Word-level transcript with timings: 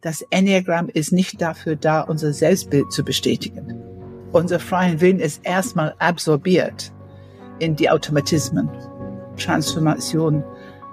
das 0.00 0.24
Enneagramm 0.30 0.88
ist 0.88 1.12
nicht 1.12 1.42
dafür 1.42 1.76
da, 1.76 2.00
unser 2.00 2.32
Selbstbild 2.32 2.90
zu 2.90 3.04
bestätigen. 3.04 3.82
Unser 4.32 4.58
freien 4.58 5.00
Willen 5.00 5.18
ist 5.18 5.44
erstmal 5.44 5.94
absorbiert 5.98 6.92
in 7.58 7.76
die 7.76 7.90
Automatismen. 7.90 8.70
Transformation 9.36 10.42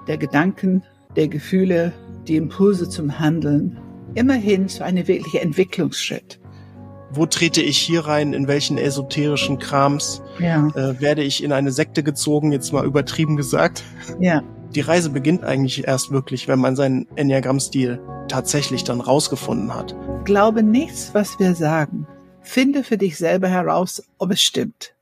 der 0.08 0.18
Gedanken, 0.18 0.82
der 1.16 1.28
Gefühle, 1.28 1.92
die 2.26 2.36
Impulse 2.36 2.88
zum 2.88 3.18
Handeln, 3.18 3.78
immerhin 4.14 4.68
zu 4.68 4.84
einem 4.84 5.06
wirklichen 5.06 5.40
Entwicklungsschritt. 5.40 6.38
Wo 7.10 7.24
trete 7.24 7.62
ich 7.62 7.78
hier 7.78 8.06
rein? 8.06 8.34
In 8.34 8.48
welchen 8.48 8.76
esoterischen 8.76 9.58
Krams? 9.58 10.22
Ja. 10.38 10.66
Äh, 10.74 11.00
werde 11.00 11.22
ich 11.22 11.42
in 11.42 11.52
eine 11.52 11.72
Sekte 11.72 12.02
gezogen? 12.02 12.52
Jetzt 12.52 12.72
mal 12.72 12.84
übertrieben 12.84 13.36
gesagt. 13.36 13.82
Ja. 14.20 14.42
Die 14.74 14.82
Reise 14.82 15.08
beginnt 15.08 15.44
eigentlich 15.44 15.86
erst 15.86 16.10
wirklich, 16.10 16.48
wenn 16.48 16.58
man 16.58 16.76
seinen 16.76 17.06
Enneagramm-Stil 17.16 17.98
tatsächlich 18.28 18.84
dann 18.84 19.00
rausgefunden 19.00 19.74
hat. 19.74 19.94
Glaube 20.24 20.62
nichts, 20.62 21.14
was 21.14 21.38
wir 21.38 21.54
sagen. 21.54 22.06
Finde 22.42 22.84
für 22.84 22.98
dich 22.98 23.16
selber 23.16 23.48
heraus, 23.48 24.02
ob 24.18 24.30
es 24.30 24.42
stimmt. 24.42 24.94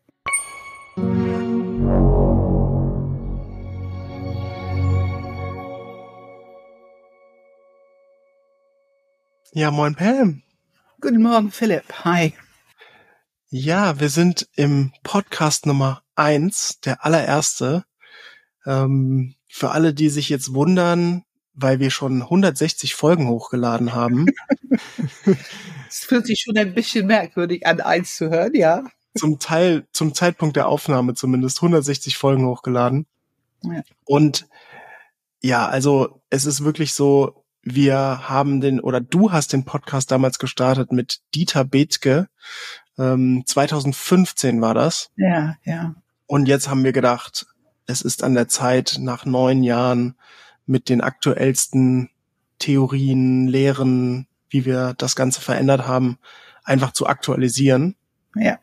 Ja, 9.52 9.70
moin 9.70 9.94
Pam. 9.94 10.42
Guten 11.00 11.22
Morgen, 11.22 11.50
Philipp. 11.50 11.84
Hi. 12.04 12.34
Ja, 13.48 14.00
wir 14.00 14.08
sind 14.08 14.48
im 14.54 14.92
Podcast 15.02 15.66
Nummer 15.66 16.02
eins, 16.14 16.80
der 16.80 17.04
allererste. 17.04 17.84
Ähm, 18.66 19.34
für 19.48 19.70
alle, 19.70 19.94
die 19.94 20.08
sich 20.08 20.28
jetzt 20.28 20.52
wundern, 20.52 21.22
weil 21.56 21.80
wir 21.80 21.90
schon 21.90 22.22
160 22.22 22.94
Folgen 22.94 23.28
hochgeladen 23.28 23.94
haben. 23.94 24.26
Es 25.88 26.00
fühlt 26.04 26.26
sich 26.26 26.40
schon 26.40 26.58
ein 26.58 26.74
bisschen 26.74 27.06
merkwürdig 27.06 27.66
an, 27.66 27.80
eins 27.80 28.16
zu 28.16 28.28
hören, 28.28 28.54
ja. 28.54 28.82
Zum 29.14 29.38
Teil, 29.38 29.86
zum 29.92 30.14
Zeitpunkt 30.14 30.56
der 30.56 30.68
Aufnahme 30.68 31.14
zumindest 31.14 31.58
160 31.58 32.18
Folgen 32.18 32.44
hochgeladen. 32.44 33.06
Ja. 33.62 33.82
Und 34.04 34.46
ja, 35.40 35.66
also 35.66 36.20
es 36.28 36.44
ist 36.44 36.64
wirklich 36.64 36.92
so, 36.92 37.44
wir 37.62 38.28
haben 38.28 38.60
den, 38.60 38.80
oder 38.80 39.00
du 39.00 39.32
hast 39.32 39.52
den 39.52 39.64
Podcast 39.64 40.10
damals 40.10 40.38
gestartet 40.38 40.92
mit 40.92 41.20
Dieter 41.34 41.64
Bethke. 41.64 42.28
Ähm, 42.98 43.44
2015 43.46 44.60
war 44.60 44.74
das. 44.74 45.10
Ja, 45.16 45.56
ja. 45.64 45.94
Und 46.26 46.46
jetzt 46.46 46.68
haben 46.68 46.84
wir 46.84 46.92
gedacht, 46.92 47.46
es 47.86 48.02
ist 48.02 48.22
an 48.22 48.34
der 48.34 48.48
Zeit, 48.48 48.96
nach 49.00 49.24
neun 49.24 49.62
Jahren 49.62 50.16
mit 50.66 50.88
den 50.88 51.00
aktuellsten 51.00 52.10
Theorien, 52.58 53.46
Lehren, 53.48 54.26
wie 54.48 54.64
wir 54.64 54.94
das 54.98 55.16
Ganze 55.16 55.40
verändert 55.40 55.86
haben, 55.86 56.18
einfach 56.64 56.92
zu 56.92 57.06
aktualisieren. 57.06 57.96
Ja. 58.34 58.58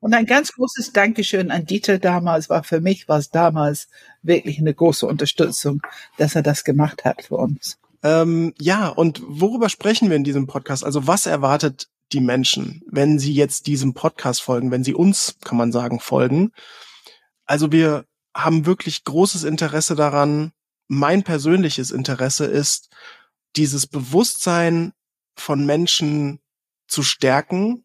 Und 0.00 0.14
ein 0.14 0.26
ganz 0.26 0.52
großes 0.52 0.92
Dankeschön 0.92 1.50
an 1.50 1.64
Dieter 1.66 1.98
damals, 1.98 2.48
war 2.48 2.62
für 2.62 2.80
mich 2.80 3.08
war 3.08 3.18
es 3.18 3.30
damals 3.30 3.88
wirklich 4.22 4.58
eine 4.58 4.74
große 4.74 5.06
Unterstützung, 5.06 5.82
dass 6.16 6.34
er 6.34 6.42
das 6.42 6.64
gemacht 6.64 7.04
hat 7.04 7.22
für 7.22 7.36
uns. 7.36 7.78
Ähm, 8.02 8.54
ja, 8.60 8.88
und 8.88 9.22
worüber 9.26 9.68
sprechen 9.68 10.10
wir 10.10 10.16
in 10.16 10.24
diesem 10.24 10.46
Podcast? 10.46 10.84
Also 10.84 11.06
was 11.06 11.26
erwartet 11.26 11.88
die 12.12 12.20
Menschen, 12.20 12.82
wenn 12.88 13.18
sie 13.18 13.32
jetzt 13.32 13.66
diesem 13.66 13.94
Podcast 13.94 14.42
folgen, 14.42 14.70
wenn 14.70 14.84
sie 14.84 14.94
uns, 14.94 15.38
kann 15.44 15.58
man 15.58 15.72
sagen, 15.72 15.98
folgen? 15.98 16.52
Also 17.46 17.72
wir 17.72 18.04
haben 18.34 18.66
wirklich 18.66 19.02
großes 19.04 19.44
Interesse 19.44 19.96
daran. 19.96 20.52
Mein 20.88 21.22
persönliches 21.22 21.90
Interesse 21.90 22.44
ist, 22.44 22.90
dieses 23.56 23.86
Bewusstsein 23.86 24.92
von 25.34 25.64
Menschen 25.66 26.40
zu 26.86 27.02
stärken, 27.02 27.84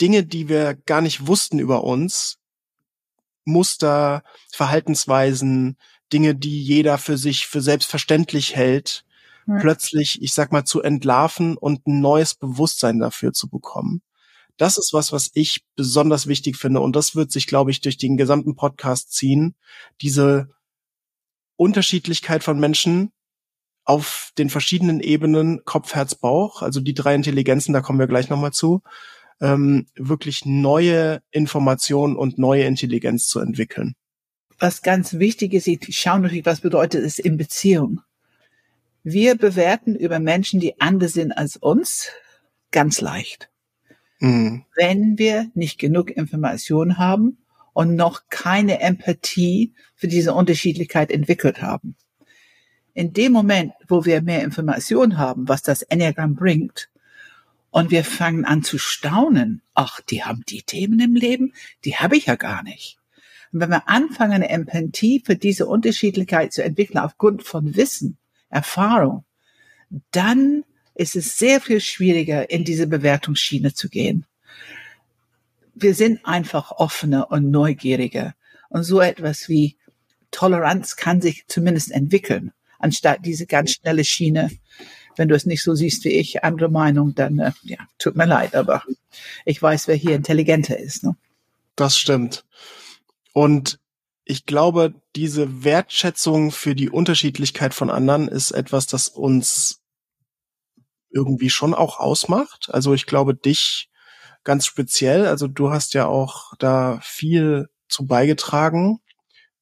Dinge, 0.00 0.24
die 0.24 0.48
wir 0.48 0.74
gar 0.74 1.00
nicht 1.00 1.26
wussten 1.26 1.58
über 1.58 1.84
uns, 1.84 2.38
Muster, 3.44 4.22
Verhaltensweisen, 4.52 5.76
Dinge, 6.12 6.34
die 6.34 6.62
jeder 6.62 6.98
für 6.98 7.16
sich 7.16 7.46
für 7.46 7.60
selbstverständlich 7.60 8.56
hält, 8.56 9.04
plötzlich, 9.58 10.22
ich 10.22 10.32
sag 10.32 10.52
mal, 10.52 10.64
zu 10.64 10.80
entlarven 10.80 11.56
und 11.56 11.86
ein 11.86 12.00
neues 12.00 12.34
Bewusstsein 12.34 12.98
dafür 12.98 13.32
zu 13.32 13.48
bekommen. 13.48 14.02
Das 14.56 14.76
ist 14.76 14.92
was, 14.92 15.10
was 15.12 15.30
ich 15.34 15.64
besonders 15.74 16.26
wichtig 16.26 16.56
finde. 16.56 16.80
Und 16.80 16.94
das 16.94 17.16
wird 17.16 17.32
sich, 17.32 17.46
glaube 17.46 17.70
ich, 17.70 17.80
durch 17.80 17.96
den 17.96 18.16
gesamten 18.16 18.56
Podcast 18.56 19.12
ziehen. 19.12 19.54
Diese 20.02 20.50
Unterschiedlichkeit 21.60 22.42
von 22.42 22.58
Menschen 22.58 23.12
auf 23.84 24.32
den 24.38 24.48
verschiedenen 24.48 25.00
Ebenen, 25.00 25.62
Kopf, 25.66 25.94
Herz, 25.94 26.14
Bauch, 26.14 26.62
also 26.62 26.80
die 26.80 26.94
drei 26.94 27.14
Intelligenzen, 27.14 27.74
da 27.74 27.82
kommen 27.82 27.98
wir 27.98 28.06
gleich 28.06 28.30
nochmal 28.30 28.52
zu, 28.52 28.82
ähm, 29.42 29.86
wirklich 29.94 30.46
neue 30.46 31.20
Informationen 31.30 32.16
und 32.16 32.38
neue 32.38 32.64
Intelligenz 32.64 33.26
zu 33.26 33.40
entwickeln. 33.40 33.94
Was 34.58 34.80
ganz 34.80 35.18
wichtig 35.18 35.52
ist, 35.52 35.66
ich 35.66 35.84
schaue 35.98 36.20
natürlich, 36.20 36.46
was 36.46 36.62
bedeutet 36.62 37.04
es 37.04 37.18
in 37.18 37.36
Beziehung. 37.36 38.00
Wir 39.02 39.36
bewerten 39.36 39.96
über 39.96 40.18
Menschen, 40.18 40.60
die 40.60 40.80
anders 40.80 41.12
sind 41.12 41.32
als 41.32 41.58
uns, 41.58 42.08
ganz 42.70 43.02
leicht. 43.02 43.50
Mhm. 44.18 44.64
Wenn 44.76 45.18
wir 45.18 45.50
nicht 45.52 45.78
genug 45.78 46.10
Information 46.10 46.96
haben 46.96 47.36
und 47.72 47.94
noch 47.94 48.22
keine 48.28 48.80
Empathie 48.80 49.74
für 49.94 50.08
diese 50.08 50.34
Unterschiedlichkeit 50.34 51.10
entwickelt 51.10 51.62
haben. 51.62 51.96
In 52.94 53.12
dem 53.12 53.32
Moment, 53.32 53.72
wo 53.88 54.04
wir 54.04 54.22
mehr 54.22 54.42
Information 54.42 55.16
haben, 55.16 55.48
was 55.48 55.62
das 55.62 55.82
Enneagramm 55.82 56.34
bringt, 56.34 56.90
und 57.70 57.90
wir 57.90 58.04
fangen 58.04 58.44
an 58.44 58.62
zu 58.62 58.78
staunen, 58.78 59.62
ach, 59.74 60.00
die 60.00 60.24
haben 60.24 60.42
die 60.48 60.62
Themen 60.62 60.98
im 61.00 61.14
Leben, 61.14 61.52
die 61.84 61.96
habe 61.96 62.16
ich 62.16 62.26
ja 62.26 62.34
gar 62.34 62.62
nicht. 62.62 62.98
Und 63.52 63.60
wenn 63.60 63.70
wir 63.70 63.88
anfangen, 63.88 64.32
eine 64.32 64.48
Empathie 64.48 65.22
für 65.24 65.36
diese 65.36 65.66
Unterschiedlichkeit 65.66 66.52
zu 66.52 66.62
entwickeln 66.62 66.98
aufgrund 66.98 67.42
von 67.44 67.76
Wissen, 67.76 68.18
Erfahrung, 68.48 69.24
dann 70.10 70.64
ist 70.94 71.16
es 71.16 71.38
sehr 71.38 71.60
viel 71.60 71.80
schwieriger, 71.80 72.50
in 72.50 72.64
diese 72.64 72.86
Bewertungsschiene 72.86 73.72
zu 73.72 73.88
gehen. 73.88 74.26
Wir 75.74 75.94
sind 75.94 76.24
einfach 76.24 76.72
offener 76.72 77.30
und 77.30 77.50
neugieriger. 77.50 78.34
Und 78.68 78.84
so 78.84 79.00
etwas 79.00 79.48
wie 79.48 79.76
Toleranz 80.30 80.96
kann 80.96 81.20
sich 81.20 81.44
zumindest 81.48 81.90
entwickeln, 81.90 82.52
anstatt 82.78 83.24
diese 83.24 83.46
ganz 83.46 83.72
schnelle 83.72 84.04
Schiene. 84.04 84.50
Wenn 85.16 85.28
du 85.28 85.34
es 85.34 85.44
nicht 85.44 85.62
so 85.62 85.74
siehst 85.74 86.04
wie 86.04 86.10
ich, 86.10 86.44
andere 86.44 86.70
Meinung, 86.70 87.14
dann 87.14 87.38
äh, 87.40 87.52
ja, 87.62 87.78
tut 87.98 88.16
mir 88.16 88.26
leid, 88.26 88.54
aber 88.54 88.84
ich 89.44 89.60
weiß, 89.60 89.88
wer 89.88 89.96
hier 89.96 90.14
intelligenter 90.14 90.78
ist. 90.78 91.02
Ne? 91.02 91.16
Das 91.74 91.98
stimmt. 91.98 92.44
Und 93.32 93.80
ich 94.24 94.46
glaube, 94.46 94.94
diese 95.16 95.64
Wertschätzung 95.64 96.52
für 96.52 96.76
die 96.76 96.88
Unterschiedlichkeit 96.88 97.74
von 97.74 97.90
anderen 97.90 98.28
ist 98.28 98.52
etwas, 98.52 98.86
das 98.86 99.08
uns 99.08 99.80
irgendwie 101.10 101.50
schon 101.50 101.74
auch 101.74 101.98
ausmacht. 101.98 102.68
Also 102.70 102.94
ich 102.94 103.06
glaube, 103.06 103.34
dich 103.34 103.89
ganz 104.44 104.66
speziell, 104.66 105.26
also 105.26 105.46
du 105.46 105.70
hast 105.70 105.94
ja 105.94 106.06
auch 106.06 106.54
da 106.58 106.98
viel 107.02 107.68
zu 107.88 108.06
beigetragen, 108.06 109.00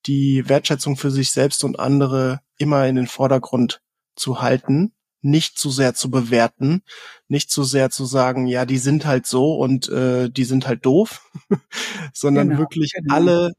die 0.06 0.48
Wertschätzung 0.48 0.96
für 0.96 1.10
sich 1.10 1.30
selbst 1.30 1.64
und 1.64 1.78
andere 1.78 2.40
immer 2.56 2.86
in 2.86 2.96
den 2.96 3.06
Vordergrund 3.06 3.80
zu 4.16 4.40
halten, 4.40 4.92
nicht 5.20 5.58
zu 5.58 5.70
sehr 5.70 5.94
zu 5.94 6.10
bewerten, 6.10 6.82
nicht 7.26 7.50
zu 7.50 7.64
sehr 7.64 7.90
zu 7.90 8.04
sagen, 8.04 8.46
ja, 8.46 8.64
die 8.64 8.78
sind 8.78 9.06
halt 9.06 9.26
so 9.26 9.54
und 9.56 9.88
äh, 9.88 10.30
die 10.30 10.44
sind 10.44 10.66
halt 10.66 10.86
doof, 10.86 11.30
sondern 12.12 12.50
genau, 12.50 12.60
wirklich 12.60 12.92
genau. 12.92 13.14
alle 13.14 13.52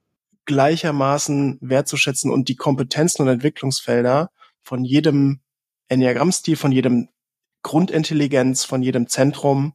gleichermaßen 0.46 1.60
wertzuschätzen 1.62 2.32
und 2.32 2.48
die 2.48 2.56
Kompetenzen 2.56 3.24
und 3.24 3.28
Entwicklungsfelder 3.28 4.32
von 4.62 4.84
jedem 4.84 5.42
Enneagrammstil, 5.90 6.56
von 6.56 6.72
jedem 6.72 7.10
Grundintelligenz, 7.62 8.64
von 8.64 8.82
jedem 8.82 9.08
Zentrum 9.08 9.74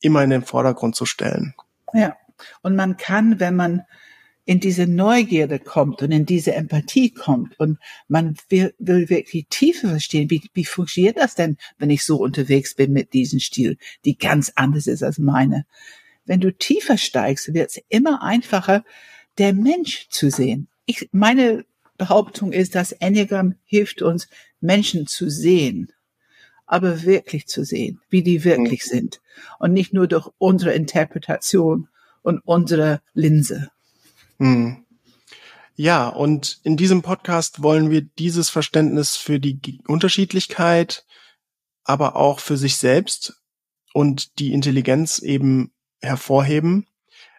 immer 0.00 0.22
in 0.22 0.30
den 0.30 0.42
Vordergrund 0.42 0.96
zu 0.96 1.06
stellen. 1.06 1.54
Ja. 1.92 2.16
Und 2.62 2.74
man 2.74 2.96
kann, 2.96 3.38
wenn 3.38 3.54
man 3.54 3.82
in 4.44 4.58
diese 4.60 4.86
Neugierde 4.86 5.58
kommt 5.58 6.02
und 6.02 6.10
in 6.10 6.26
diese 6.26 6.54
Empathie 6.54 7.12
kommt 7.12 7.58
und 7.60 7.78
man 8.08 8.36
will, 8.48 8.74
will 8.78 9.08
wirklich 9.08 9.46
tiefer 9.48 9.90
verstehen, 9.90 10.30
wie, 10.30 10.42
wie 10.54 10.64
funktioniert 10.64 11.18
das 11.18 11.34
denn, 11.34 11.56
wenn 11.78 11.90
ich 11.90 12.04
so 12.04 12.16
unterwegs 12.16 12.74
bin 12.74 12.92
mit 12.92 13.12
diesem 13.12 13.38
Stil, 13.38 13.76
die 14.04 14.18
ganz 14.18 14.50
anders 14.56 14.86
ist 14.86 15.02
als 15.02 15.18
meine. 15.18 15.66
Wenn 16.24 16.40
du 16.40 16.52
tiefer 16.52 16.96
steigst, 16.96 17.52
wird 17.54 17.70
es 17.70 17.82
immer 17.88 18.22
einfacher, 18.22 18.84
der 19.38 19.52
Mensch 19.52 20.08
zu 20.08 20.30
sehen. 20.30 20.68
Ich, 20.86 21.08
meine 21.12 21.64
Behauptung 21.96 22.52
ist, 22.52 22.74
dass 22.74 22.92
Enneagram 22.92 23.54
hilft 23.64 24.02
uns, 24.02 24.28
Menschen 24.60 25.06
zu 25.06 25.28
sehen, 25.30 25.92
aber 26.70 27.02
wirklich 27.02 27.46
zu 27.46 27.64
sehen, 27.64 28.00
wie 28.10 28.22
die 28.22 28.44
wirklich 28.44 28.84
mhm. 28.86 28.88
sind 28.88 29.20
und 29.58 29.72
nicht 29.72 29.92
nur 29.92 30.06
durch 30.06 30.28
unsere 30.38 30.72
Interpretation 30.72 31.88
und 32.22 32.40
unsere 32.44 33.00
Linse. 33.14 33.70
Mhm. 34.38 34.84
Ja, 35.74 36.08
und 36.08 36.60
in 36.62 36.76
diesem 36.76 37.02
Podcast 37.02 37.62
wollen 37.62 37.90
wir 37.90 38.02
dieses 38.02 38.50
Verständnis 38.50 39.16
für 39.16 39.40
die 39.40 39.80
Unterschiedlichkeit 39.86 41.04
aber 41.90 42.14
auch 42.14 42.38
für 42.38 42.56
sich 42.56 42.76
selbst 42.76 43.42
und 43.92 44.38
die 44.38 44.52
Intelligenz 44.52 45.18
eben 45.18 45.72
hervorheben. 46.00 46.86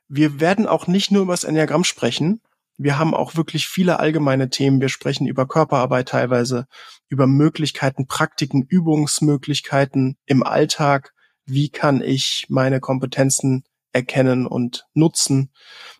Wir 0.09 0.41
werden 0.41 0.67
auch 0.67 0.87
nicht 0.87 1.09
nur 1.09 1.21
über 1.21 1.33
das 1.33 1.45
Enneagramm 1.45 1.85
sprechen. 1.85 2.41
Wir 2.83 2.97
haben 2.97 3.13
auch 3.13 3.35
wirklich 3.35 3.67
viele 3.67 3.99
allgemeine 3.99 4.49
Themen. 4.49 4.81
Wir 4.81 4.89
sprechen 4.89 5.27
über 5.27 5.47
Körperarbeit 5.47 6.09
teilweise, 6.09 6.65
über 7.09 7.27
Möglichkeiten, 7.27 8.07
Praktiken, 8.07 8.63
Übungsmöglichkeiten 8.63 10.17
im 10.25 10.41
Alltag. 10.41 11.13
Wie 11.45 11.69
kann 11.69 12.01
ich 12.01 12.47
meine 12.49 12.79
Kompetenzen 12.79 13.65
erkennen 13.93 14.47
und 14.47 14.87
nutzen? 14.95 15.51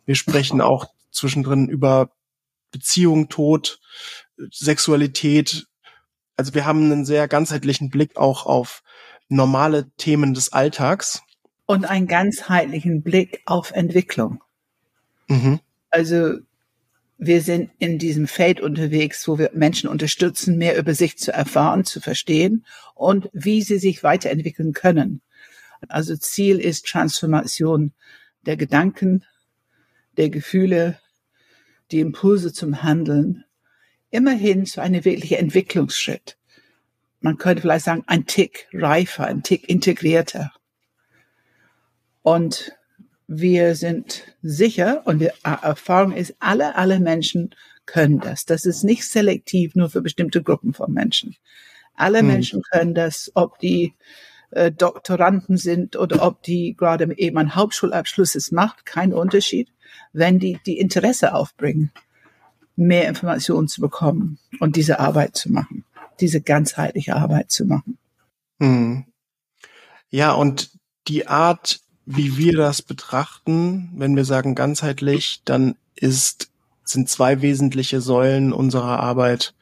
Wir 0.06 0.16
sprechen 0.16 0.60
auch 0.60 0.88
zwischendrin 1.12 1.70
über 1.70 2.10
Beziehung, 2.72 3.30
Tod, 3.30 3.80
Sexualität. 4.50 5.68
Also 6.36 6.56
wir 6.56 6.66
haben 6.66 6.86
einen 6.86 7.06
sehr 7.06 7.28
ganzheitlichen 7.28 7.92
Blick 7.92 8.18
auch 8.18 8.48
auf 8.48 8.82
normale 9.30 9.92
Themen 9.98 10.34
des 10.34 10.52
Alltags. 10.52 11.22
Und 11.68 11.86
einen 11.86 12.08
ganzheitlichen 12.08 13.04
Blick 13.04 13.44
auf 13.46 13.70
Entwicklung. 13.70 14.44
Mhm. 15.28 15.60
Also 15.92 16.40
wir 17.24 17.44
sind 17.44 17.70
in 17.78 18.00
diesem 18.00 18.28
Feld 18.28 18.62
unterwegs, 18.62 19.28
wo 19.28 19.38
wir 19.38 19.52
Menschen 19.54 19.88
unterstützen, 19.88 20.58
mehr 20.58 20.76
über 20.76 20.96
sich 20.96 21.20
zu 21.20 21.32
erfahren, 21.32 21.86
zu 21.86 22.02
verstehen 22.02 22.66
und 22.96 23.30
wie 23.32 23.62
sie 23.62 23.78
sich 23.78 24.02
weiterentwickeln 24.02 24.74
können. 24.74 25.22
Also 25.88 26.16
Ziel 26.18 26.60
ist 26.60 26.88
Transformation 26.88 27.94
der 28.48 28.58
Gedanken, 28.58 29.24
der 30.18 30.32
Gefühle, 30.32 31.00
die 31.92 32.00
Impulse 32.00 32.54
zum 32.54 32.82
Handeln, 32.82 33.44
immerhin 34.10 34.66
zu 34.66 34.82
einem 34.82 35.06
wirklichen 35.06 35.38
Entwicklungsschritt. 35.38 36.40
Man 37.20 37.38
könnte 37.38 37.62
vielleicht 37.62 37.86
sagen, 37.86 38.04
ein 38.08 38.26
Tick 38.26 38.68
reifer, 38.74 39.28
ein 39.28 39.44
Tick 39.44 39.70
integrierter. 39.70 40.52
Und 42.24 42.76
wir 43.34 43.76
sind 43.76 44.24
sicher 44.42 45.04
und 45.06 45.20
die 45.20 45.30
Erfahrung 45.44 46.12
ist, 46.12 46.36
alle, 46.40 46.76
alle 46.76 47.00
Menschen 47.00 47.56
können 47.86 48.20
das. 48.20 48.46
Das 48.46 48.66
ist 48.66 48.84
nicht 48.84 49.08
selektiv 49.08 49.74
nur 49.74 49.90
für 49.90 50.02
bestimmte 50.02 50.44
Gruppen 50.44 50.74
von 50.74 50.92
Menschen. 50.92 51.38
Alle 51.96 52.20
hm. 52.20 52.28
Menschen 52.28 52.62
können 52.62 52.94
das, 52.94 53.32
ob 53.34 53.58
die 53.60 53.94
äh, 54.52 54.70
Doktoranden 54.70 55.56
sind 55.56 55.96
oder 55.96 56.24
ob 56.24 56.44
die 56.44 56.76
gerade 56.76 57.18
eben 57.18 57.38
einen 57.38 57.56
Hauptschulabschluss 57.56 58.36
ist, 58.36 58.52
macht 58.52 58.86
keinen 58.86 59.14
Unterschied, 59.14 59.70
wenn 60.12 60.38
die 60.38 60.60
die 60.66 60.78
Interesse 60.78 61.34
aufbringen, 61.34 61.92
mehr 62.76 63.08
Informationen 63.08 63.70
zu 63.70 63.80
bekommen 63.80 64.40
und 64.60 64.76
diese 64.76 65.00
Arbeit 65.00 65.38
zu 65.38 65.54
machen, 65.54 65.86
diese 66.20 66.42
ganzheitliche 66.42 67.16
Arbeit 67.16 67.50
zu 67.50 67.66
machen. 67.66 67.98
Hm. 68.60 69.06
Ja, 70.10 70.34
und 70.34 70.72
die 71.08 71.28
Art, 71.28 71.80
wie 72.06 72.38
wir 72.38 72.54
das 72.54 72.82
betrachten, 72.82 73.92
wenn 73.96 74.16
wir 74.16 74.26
sagen 74.26 74.56
ganzheitlich, 74.56 75.42
dann 75.46 75.76
ist, 75.96 76.52
sind 76.84 77.10
zwei 77.10 77.42
wesentliche 77.42 78.02
Säulen 78.02 78.54
unserer 78.54 79.00
Arbeit 79.00 79.54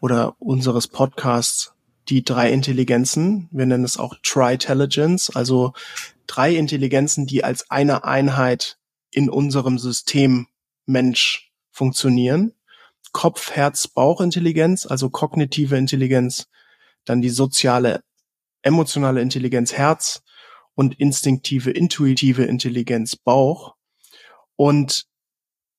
oder 0.00 0.36
unseres 0.40 0.88
Podcasts 0.88 1.72
die 2.08 2.24
drei 2.24 2.50
Intelligenzen. 2.50 3.48
Wir 3.52 3.66
nennen 3.66 3.84
es 3.84 3.96
auch 3.96 4.14
Tri-Intelligence, 4.22 5.30
also 5.30 5.72
drei 6.26 6.54
Intelligenzen, 6.56 7.26
die 7.26 7.44
als 7.44 7.70
eine 7.70 8.04
Einheit 8.04 8.78
in 9.10 9.28
unserem 9.28 9.78
System 9.78 10.48
Mensch 10.86 11.52
funktionieren. 11.70 12.52
Kopf, 13.12 13.50
Herz, 13.52 13.88
Bauchintelligenz, 13.88 14.86
also 14.86 15.10
kognitive 15.10 15.76
Intelligenz, 15.76 16.48
dann 17.04 17.20
die 17.20 17.30
soziale, 17.30 18.02
emotionale 18.62 19.20
Intelligenz, 19.20 19.72
Herz 19.74 20.22
und 20.74 20.98
instinktive, 20.98 21.70
intuitive 21.70 22.44
Intelligenz, 22.44 23.16
Bauch. 23.16 23.74
Und 24.56 25.06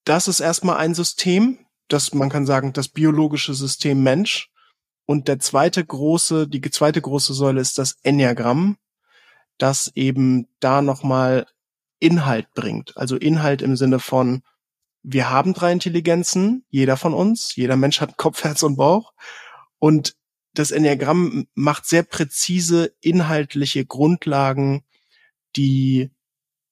das 0.04 0.28
ist 0.28 0.40
erstmal 0.40 0.78
ein 0.78 0.94
System, 0.94 1.60
das 1.88 2.14
man 2.14 2.30
kann 2.30 2.46
sagen, 2.46 2.74
das 2.74 2.90
biologische 2.90 3.54
System 3.54 4.04
Mensch. 4.04 4.50
Und 5.06 5.28
der 5.28 5.40
zweite 5.40 5.84
große, 5.84 6.48
die 6.48 6.62
zweite 6.62 7.02
große 7.02 7.34
Säule 7.34 7.62
ist 7.62 7.78
das 7.78 7.98
Enneagramm, 8.04 8.78
das 9.58 9.92
eben 9.96 10.48
da 10.60 10.82
nochmal 10.82 11.48
Inhalt 12.00 12.48
bringt. 12.54 12.96
Also 12.98 13.16
Inhalt 13.16 13.62
im 13.62 13.76
Sinne 13.76 14.00
von, 14.00 14.44
wir 15.04 15.30
haben 15.30 15.54
drei 15.54 15.72
Intelligenzen, 15.72 16.66
jeder 16.70 16.98
von 16.98 17.14
uns, 17.14 17.56
jeder 17.56 17.76
Mensch 17.76 18.00
hat 18.00 18.18
Kopf, 18.18 18.44
Herz 18.44 18.64
und 18.64 18.78
Bauch. 18.78 19.14
Und 19.80 20.16
das 20.54 20.72
Enneagramm 20.72 21.48
macht 21.56 21.86
sehr 21.86 22.04
präzise 22.04 22.94
inhaltliche 23.02 23.86
Grundlagen, 23.86 24.84
die 25.56 26.12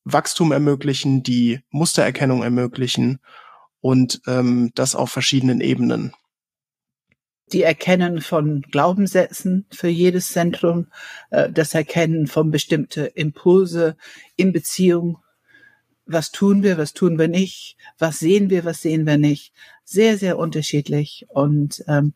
Wachstum 0.04 0.51
ermöglichen, 0.51 1.24
die 1.24 1.62
Mustererkennung 1.69 2.44
ermöglichen 2.44 3.19
und 3.80 4.22
ähm, 4.28 4.72
das 4.75 4.95
auf 4.95 5.12
verschiedenen 5.12 5.62
Ebenen 5.62 6.13
die 7.54 7.63
Erkennen 7.63 8.22
von 8.22 8.62
Glaubenssätzen 8.62 9.66
für 9.72 9.88
jedes 9.88 10.30
Zentrum, 10.30 10.88
äh, 11.30 11.51
das 11.51 11.74
Erkennen 11.74 12.27
von 12.27 12.51
bestimmte 12.51 13.06
Impulse 13.06 13.98
in 14.36 14.51
Beziehung. 14.51 15.18
Was 16.06 16.31
tun 16.31 16.63
wir, 16.63 16.77
was 16.77 16.94
tun 16.94 17.19
wir 17.19 17.27
nicht? 17.27 17.77
Was 17.98 18.19
sehen 18.19 18.50
wir, 18.50 18.66
was 18.66 18.81
sehen 18.81 19.06
wir 19.06 19.18
nicht? 19.18 19.54
Sehr, 19.84 20.18
sehr 20.18 20.38
unterschiedlich. 20.38 21.25
Und 21.30 21.84
ähm, 21.88 22.13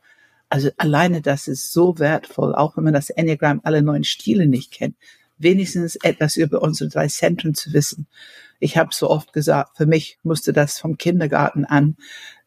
also 0.50 0.70
alleine 0.78 1.22
das 1.22 1.48
ist 1.48 1.72
so 1.72 2.00
wertvoll, 2.00 2.56
auch 2.56 2.78
wenn 2.78 2.84
man 2.84 2.94
das 2.94 3.10
Enneagramm 3.10 3.62
alle 3.64 3.82
neuen 3.82 4.04
Stile 4.04 4.48
nicht 4.48 4.72
kennt, 4.72 4.96
wenigstens 5.38 5.96
etwas 5.98 6.36
über 6.36 6.62
unsere 6.62 6.90
drei 6.90 7.08
Zentren 7.08 7.54
zu 7.54 7.74
wissen. 7.74 8.08
Ich 8.60 8.78
habe 8.78 8.92
so 8.94 9.10
oft 9.10 9.34
gesagt, 9.34 9.78
für 9.78 9.86
mich 9.86 10.18
musste 10.24 10.54
das 10.54 10.80
vom 10.80 10.98
Kindergarten 10.98 11.66
an 11.66 11.98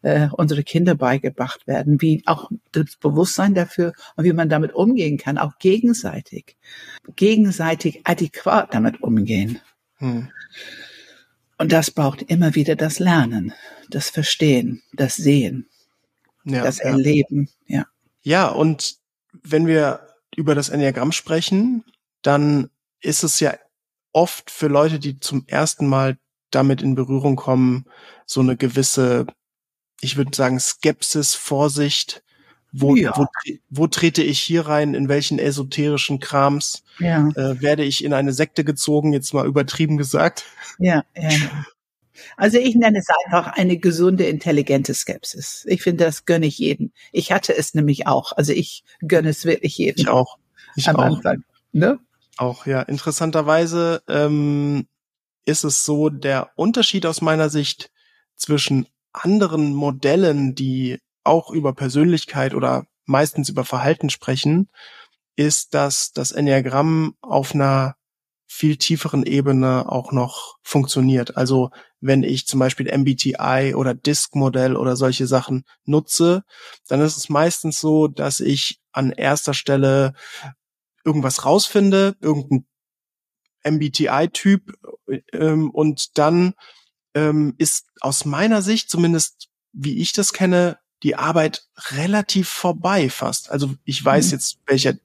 äh, 0.01 0.27
unsere 0.31 0.63
Kinder 0.63 0.95
beigebracht 0.95 1.67
werden, 1.67 2.01
wie 2.01 2.23
auch 2.25 2.49
das 2.71 2.95
Bewusstsein 2.95 3.53
dafür 3.53 3.93
und 4.15 4.23
wie 4.23 4.33
man 4.33 4.49
damit 4.49 4.73
umgehen 4.73 5.17
kann, 5.17 5.37
auch 5.37 5.59
gegenseitig, 5.59 6.57
gegenseitig 7.15 8.01
adäquat 8.05 8.73
damit 8.73 9.03
umgehen. 9.03 9.59
Hm. 9.97 10.29
Und 11.57 11.71
das 11.71 11.91
braucht 11.91 12.23
immer 12.23 12.55
wieder 12.55 12.75
das 12.75 12.99
Lernen, 12.99 13.53
das 13.89 14.09
Verstehen, 14.09 14.81
das 14.93 15.15
Sehen, 15.15 15.67
ja, 16.53 16.63
das 16.63 16.79
Erleben, 16.79 17.49
ja. 17.65 17.85
Ja, 18.21 18.47
und 18.49 18.97
wenn 19.43 19.67
wir 19.67 20.01
über 20.35 20.55
das 20.55 20.69
Enneagramm 20.69 21.11
sprechen, 21.11 21.83
dann 22.21 22.69
ist 23.01 23.23
es 23.23 23.39
ja 23.39 23.53
oft 24.11 24.51
für 24.51 24.67
Leute, 24.67 24.99
die 24.99 25.19
zum 25.19 25.45
ersten 25.47 25.87
Mal 25.87 26.17
damit 26.51 26.81
in 26.81 26.95
Berührung 26.95 27.35
kommen, 27.35 27.85
so 28.25 28.41
eine 28.41 28.57
gewisse, 28.57 29.27
ich 30.01 30.17
würde 30.17 30.35
sagen, 30.35 30.59
Skepsis, 30.59 31.35
Vorsicht. 31.35 32.23
Wo, 32.71 32.95
ja. 32.95 33.13
wo, 33.15 33.25
wo 33.69 33.87
trete 33.87 34.21
ich 34.21 34.39
hier 34.39 34.67
rein? 34.67 34.93
In 34.93 35.09
welchen 35.09 35.39
esoterischen 35.39 36.19
Krams 36.19 36.83
ja. 36.99 37.27
äh, 37.29 37.59
werde 37.61 37.83
ich 37.83 38.03
in 38.03 38.13
eine 38.13 38.31
Sekte 38.31 38.63
gezogen? 38.63 39.11
Jetzt 39.11 39.33
mal 39.33 39.47
übertrieben 39.47 39.97
gesagt. 39.97 40.45
Ja, 40.77 41.03
ja. 41.15 41.29
Also 42.37 42.57
ich 42.57 42.75
nenne 42.75 42.99
es 42.99 43.07
einfach 43.25 43.53
eine 43.53 43.77
gesunde, 43.77 44.25
intelligente 44.25 44.93
Skepsis. 44.93 45.65
Ich 45.67 45.81
finde, 45.81 46.05
das 46.05 46.25
gönne 46.25 46.45
ich 46.45 46.57
jedem. 46.57 46.91
Ich 47.11 47.31
hatte 47.31 47.55
es 47.55 47.73
nämlich 47.73 48.07
auch. 48.07 48.33
Also 48.33 48.53
ich 48.53 48.83
gönne 49.05 49.29
es 49.29 49.45
wirklich 49.45 49.77
jedem. 49.77 50.01
Ich 50.01 50.07
auch. 50.09 50.37
Ich 50.75 50.89
am 50.89 50.95
auch. 50.95 51.03
Anfang. 51.17 51.43
Ne? 51.71 51.99
Auch, 52.37 52.65
ja. 52.65 52.81
Interessanterweise 52.81 54.01
ähm, 54.07 54.87
ist 55.45 55.63
es 55.63 55.85
so, 55.85 56.09
der 56.09 56.51
Unterschied 56.55 57.05
aus 57.05 57.21
meiner 57.21 57.49
Sicht 57.49 57.91
zwischen 58.35 58.87
anderen 59.11 59.73
Modellen, 59.73 60.55
die 60.55 60.99
auch 61.23 61.51
über 61.51 61.73
Persönlichkeit 61.73 62.53
oder 62.53 62.85
meistens 63.05 63.49
über 63.49 63.65
Verhalten 63.65 64.09
sprechen, 64.09 64.69
ist, 65.35 65.73
dass 65.73 66.13
das 66.13 66.31
Enneagramm 66.31 67.15
auf 67.21 67.53
einer 67.53 67.95
viel 68.51 68.77
tieferen 68.77 69.23
Ebene 69.23 69.89
auch 69.91 70.11
noch 70.11 70.57
funktioniert. 70.63 71.37
Also 71.37 71.69
wenn 72.01 72.23
ich 72.23 72.47
zum 72.47 72.59
Beispiel 72.59 72.87
MBTI 72.91 73.75
oder 73.75 73.93
Disk-Modell 73.93 74.75
oder 74.75 74.95
solche 74.95 75.27
Sachen 75.27 75.65
nutze, 75.85 76.43
dann 76.87 76.99
ist 76.99 77.15
es 77.15 77.29
meistens 77.29 77.79
so, 77.79 78.07
dass 78.07 78.39
ich 78.39 78.81
an 78.91 79.11
erster 79.11 79.53
Stelle 79.53 80.13
irgendwas 81.05 81.45
rausfinde, 81.45 82.15
irgendein 82.21 82.65
MBTI-Typ 83.63 84.73
ähm, 85.31 85.69
und 85.69 86.17
dann 86.17 86.55
ähm, 87.13 87.53
ist 87.59 87.85
aus 88.01 88.25
meiner 88.25 88.63
Sicht, 88.63 88.89
zumindest 88.89 89.49
wie 89.73 90.01
ich 90.01 90.11
das 90.11 90.33
kenne, 90.33 90.79
die 91.03 91.15
Arbeit 91.15 91.67
relativ 91.91 92.49
vorbei 92.49 93.11
fast. 93.11 93.51
Also 93.51 93.75
ich 93.83 94.03
weiß 94.03 94.27
mhm. 94.27 94.31
jetzt, 94.31 94.57
welcher 94.65 94.95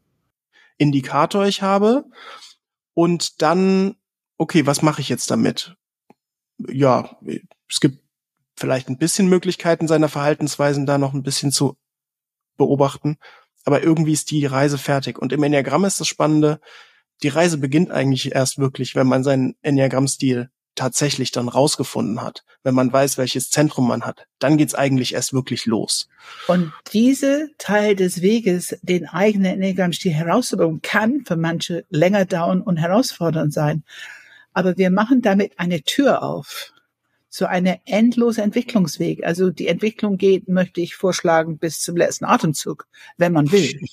Indikator 0.79 1.45
ich 1.45 1.61
habe 1.61 2.07
und 2.95 3.43
dann, 3.43 3.97
okay, 4.39 4.67
was 4.67 4.83
mache 4.83 5.01
ich 5.01 5.09
jetzt 5.09 5.31
damit? 5.31 5.77
Ja, 6.69 7.19
es 7.69 7.81
gibt 7.81 7.99
vielleicht 8.57 8.89
ein 8.89 8.99
bisschen 8.99 9.29
Möglichkeiten 9.29 9.89
seiner 9.89 10.09
Verhaltensweisen 10.09 10.87
da 10.87 10.99
noch 10.99 11.13
ein 11.13 11.23
bisschen 11.23 11.51
zu 11.53 11.77
beobachten, 12.57 13.19
aber 13.65 13.83
irgendwie 13.83 14.13
ist 14.13 14.31
die 14.31 14.47
Reise 14.47 14.79
fertig. 14.79 15.19
Und 15.19 15.33
im 15.33 15.43
Enneagramm 15.43 15.85
ist 15.85 16.01
das 16.01 16.07
Spannende, 16.07 16.61
die 17.23 17.29
Reise 17.29 17.59
beginnt 17.59 17.91
eigentlich 17.91 18.33
erst 18.33 18.59
wirklich, 18.59 18.95
wenn 18.95 19.07
man 19.07 19.25
seinen 19.25 19.57
Enneagramm-Stil 19.63 20.51
tatsächlich 20.75 21.31
dann 21.31 21.49
rausgefunden 21.49 22.23
hat, 22.23 22.45
wenn 22.63 22.75
man 22.75 22.93
weiß, 22.93 23.19
welches 23.19 23.51
Zentrum 23.51 23.89
man 23.89 24.03
hat, 24.03 24.27
dann 24.39 24.57
geht's 24.57 24.75
eigentlich 24.75 25.15
erst 25.15 25.33
wirklich 25.33 25.67
los. 25.67 26.09
Und 26.49 26.73
diese 26.93 27.51
Teil 27.59 27.97
des 27.97 28.23
Weges, 28.23 28.77
den 28.83 29.07
eigenen 29.07 29.55
Enneagramm-Stil 29.55 30.13
herauszubekommen, 30.13 30.83
kann 30.83 31.25
für 31.27 31.37
manche 31.37 31.85
länger 31.91 32.25
dauern 32.25 32.63
und 32.63 32.77
herausfordernd 32.77 33.53
sein. 33.53 33.85
Aber 34.53 34.77
wir 34.77 34.91
machen 34.91 35.23
damit 35.23 35.59
eine 35.59 35.83
Tür 35.83 36.23
auf 36.23 36.73
zu 37.29 37.49
einer 37.49 37.81
endlosen 37.85 38.45
Entwicklungsweg. 38.45 39.25
Also 39.25 39.51
die 39.51 39.67
Entwicklung 39.67 40.19
geht, 40.19 40.49
möchte 40.49 40.81
ich 40.81 40.95
vorschlagen, 40.95 41.59
bis 41.59 41.81
zum 41.81 41.97
letzten 41.97 42.25
Atemzug, 42.25 42.87
wenn 43.17 43.33
man 43.33 43.51
will. 43.51 43.79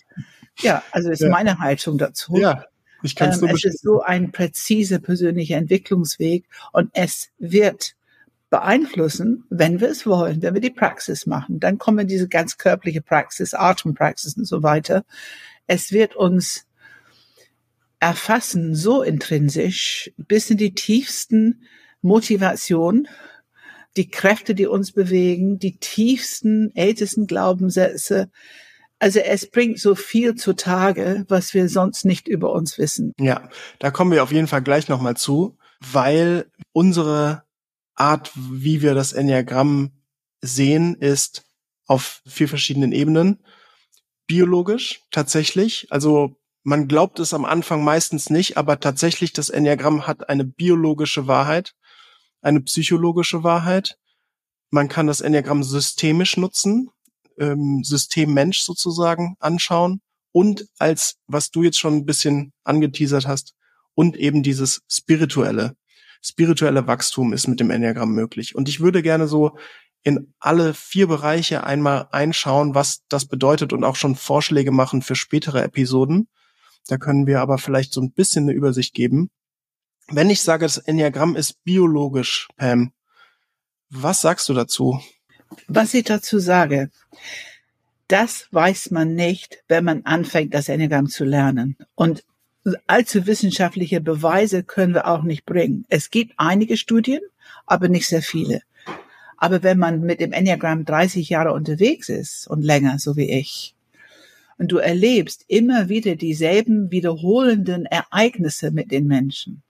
Ja, 0.59 0.83
also 0.91 1.09
ist 1.09 1.21
ja. 1.21 1.29
meine 1.29 1.59
Haltung 1.59 1.97
dazu. 1.97 2.35
Ja, 2.35 2.65
ich 3.03 3.15
kann 3.15 3.31
ähm, 3.31 3.50
Es 3.50 3.65
ist 3.65 3.81
so 3.81 4.01
ein 4.01 4.31
präziser 4.31 5.00
persönlicher 5.00 5.58
Entwicklungsweg 5.58 6.46
und 6.72 6.89
es 6.93 7.29
wird 7.39 7.96
beeinflussen, 8.50 9.46
wenn 9.50 9.79
wir 9.79 9.89
es 9.89 10.05
wollen, 10.05 10.41
wenn 10.41 10.53
wir 10.53 10.62
die 10.62 10.70
Praxis 10.70 11.25
machen. 11.25 11.60
Dann 11.60 11.77
kommen 11.77 12.08
diese 12.08 12.27
ganz 12.27 12.58
körperliche 12.58 13.01
Praxis, 13.01 13.53
Atempraxis 13.53 14.36
und 14.36 14.46
so 14.46 14.62
weiter. 14.62 15.05
Es 15.67 15.91
wird 15.91 16.15
uns 16.15 16.67
erfassen, 18.00 18.75
so 18.75 19.03
intrinsisch, 19.03 20.12
bis 20.17 20.50
in 20.50 20.58
die 20.58 20.74
tiefsten 20.74 21.63
Motivation, 22.01 23.08
die 23.96 24.10
Kräfte, 24.10 24.55
die 24.55 24.67
uns 24.67 24.91
bewegen, 24.91 25.60
die 25.60 25.77
tiefsten, 25.77 26.75
ältesten 26.75 27.27
Glaubenssätze, 27.27 28.29
also 29.01 29.20
es 29.20 29.50
bringt 29.50 29.79
so 29.79 29.96
viel 29.96 30.36
zutage, 30.36 31.25
was 31.27 31.55
wir 31.55 31.67
sonst 31.70 32.05
nicht 32.05 32.27
über 32.27 32.53
uns 32.53 32.77
wissen. 32.77 33.13
Ja, 33.20 33.50
da 33.79 33.89
kommen 33.89 34.12
wir 34.12 34.22
auf 34.22 34.31
jeden 34.31 34.48
Fall 34.48 34.62
gleich 34.62 34.89
nochmal 34.89 35.17
zu, 35.17 35.58
weil 35.79 36.51
unsere 36.72 37.43
Art, 37.96 38.31
wie 38.36 38.84
wir 38.84 38.93
das 38.93 39.12
Enneagramm 39.12 39.91
sehen, 40.41 40.93
ist 40.93 41.46
auf 41.88 42.22
vier 42.27 42.48
verschiedenen 42.48 42.91
Ebenen. 42.91 43.43
Biologisch 44.27 45.01
tatsächlich, 45.10 45.88
also 45.89 46.39
man 46.62 46.88
glaubt 46.88 47.20
es 47.20 47.34
am 47.34 47.43
Anfang 47.43 47.84
meistens 47.84 48.29
nicht, 48.29 48.55
aber 48.55 48.79
tatsächlich 48.79 49.34
das 49.34 49.50
Enneagramm 49.50 50.05
hat 50.05 50.29
eine 50.29 50.46
biologische 50.46 51.25
Wahrheit, 51.25 51.74
eine 52.41 52.62
psychologische 52.62 53.43
Wahrheit. 53.43 53.98
Man 54.70 54.89
kann 54.89 55.08
das 55.08 55.22
Enneagramm 55.22 55.63
systemisch 55.63 56.38
nutzen, 56.38 56.91
ähm, 57.39 57.83
System 57.83 58.33
Mensch 58.33 58.61
sozusagen 58.61 59.35
anschauen 59.39 60.01
und 60.31 60.67
als, 60.77 61.17
was 61.27 61.51
du 61.51 61.63
jetzt 61.63 61.79
schon 61.79 61.95
ein 61.95 62.05
bisschen 62.05 62.53
angeteasert 62.63 63.27
hast, 63.27 63.53
und 63.93 64.17
eben 64.17 64.43
dieses 64.43 64.81
spirituelle. 64.89 65.75
Spirituelle 66.21 66.88
Wachstum 66.88 67.33
ist 67.33 67.47
mit 67.47 67.59
dem 67.59 67.71
Enneagramm 67.71 68.13
möglich. 68.13 68.55
Und 68.55 68.69
ich 68.69 68.79
würde 68.79 69.01
gerne 69.01 69.27
so 69.27 69.57
in 70.03 70.33
alle 70.39 70.73
vier 70.73 71.07
Bereiche 71.07 71.63
einmal 71.63 72.07
einschauen, 72.11 72.73
was 72.73 73.01
das 73.09 73.25
bedeutet 73.25 73.73
und 73.73 73.83
auch 73.83 73.95
schon 73.95 74.15
Vorschläge 74.15 74.71
machen 74.71 75.01
für 75.01 75.15
spätere 75.15 75.63
Episoden. 75.63 76.27
Da 76.88 76.97
können 76.97 77.27
wir 77.27 77.41
aber 77.41 77.57
vielleicht 77.57 77.93
so 77.93 78.01
ein 78.01 78.11
bisschen 78.11 78.45
eine 78.45 78.53
Übersicht 78.53 78.93
geben. 78.93 79.29
Wenn 80.07 80.29
ich 80.29 80.41
sage, 80.41 80.65
das 80.65 80.77
Enneagramm 80.77 81.35
ist 81.35 81.63
biologisch, 81.63 82.47
Pam, 82.57 82.93
was 83.89 84.21
sagst 84.21 84.50
du 84.50 84.53
dazu? 84.53 85.00
Was 85.67 85.93
ich 85.93 86.03
dazu 86.03 86.39
sage, 86.39 86.89
das 88.08 88.48
weiß 88.51 88.91
man 88.91 89.15
nicht, 89.15 89.63
wenn 89.67 89.86
man 89.86 90.05
anfängt, 90.05 90.53
das 90.53 90.70
Enneagramm 90.70 91.08
zu 91.08 91.24
lernen. 91.24 91.77
Und 91.96 92.24
allzu 92.88 93.25
wissenschaftliche 93.25 94.01
Beweise 94.01 94.63
können 94.63 94.93
wir 94.93 95.08
auch 95.08 95.24
nicht 95.24 95.46
bringen. 95.46 95.86
Es 95.89 96.10
gibt 96.10 96.34
einige 96.38 96.77
Studien, 96.77 97.22
aber 97.65 97.88
nicht 97.88 98.08
sehr 98.08 98.22
viele. 98.22 98.62
Aber 99.38 99.63
wenn 99.63 99.79
man 99.79 100.01
mit 100.01 100.20
dem 100.20 100.34
Enneagramm 100.34 100.86
30 100.86 101.29
Jahre 101.29 101.53
unterwegs 101.53 102.10
ist 102.10 102.48
und 102.48 102.62
länger, 102.62 103.00
so 103.00 103.15
wie 103.15 103.31
ich, 103.31 103.75
und 104.58 104.72
du 104.72 104.77
erlebst 104.77 105.46
immer 105.48 105.89
wieder 105.89 106.15
dieselben 106.15 106.91
wiederholenden 106.91 107.86
Ereignisse 107.88 108.72
mit 108.72 108.91
den 108.91 109.08
Menschen, 109.08 109.63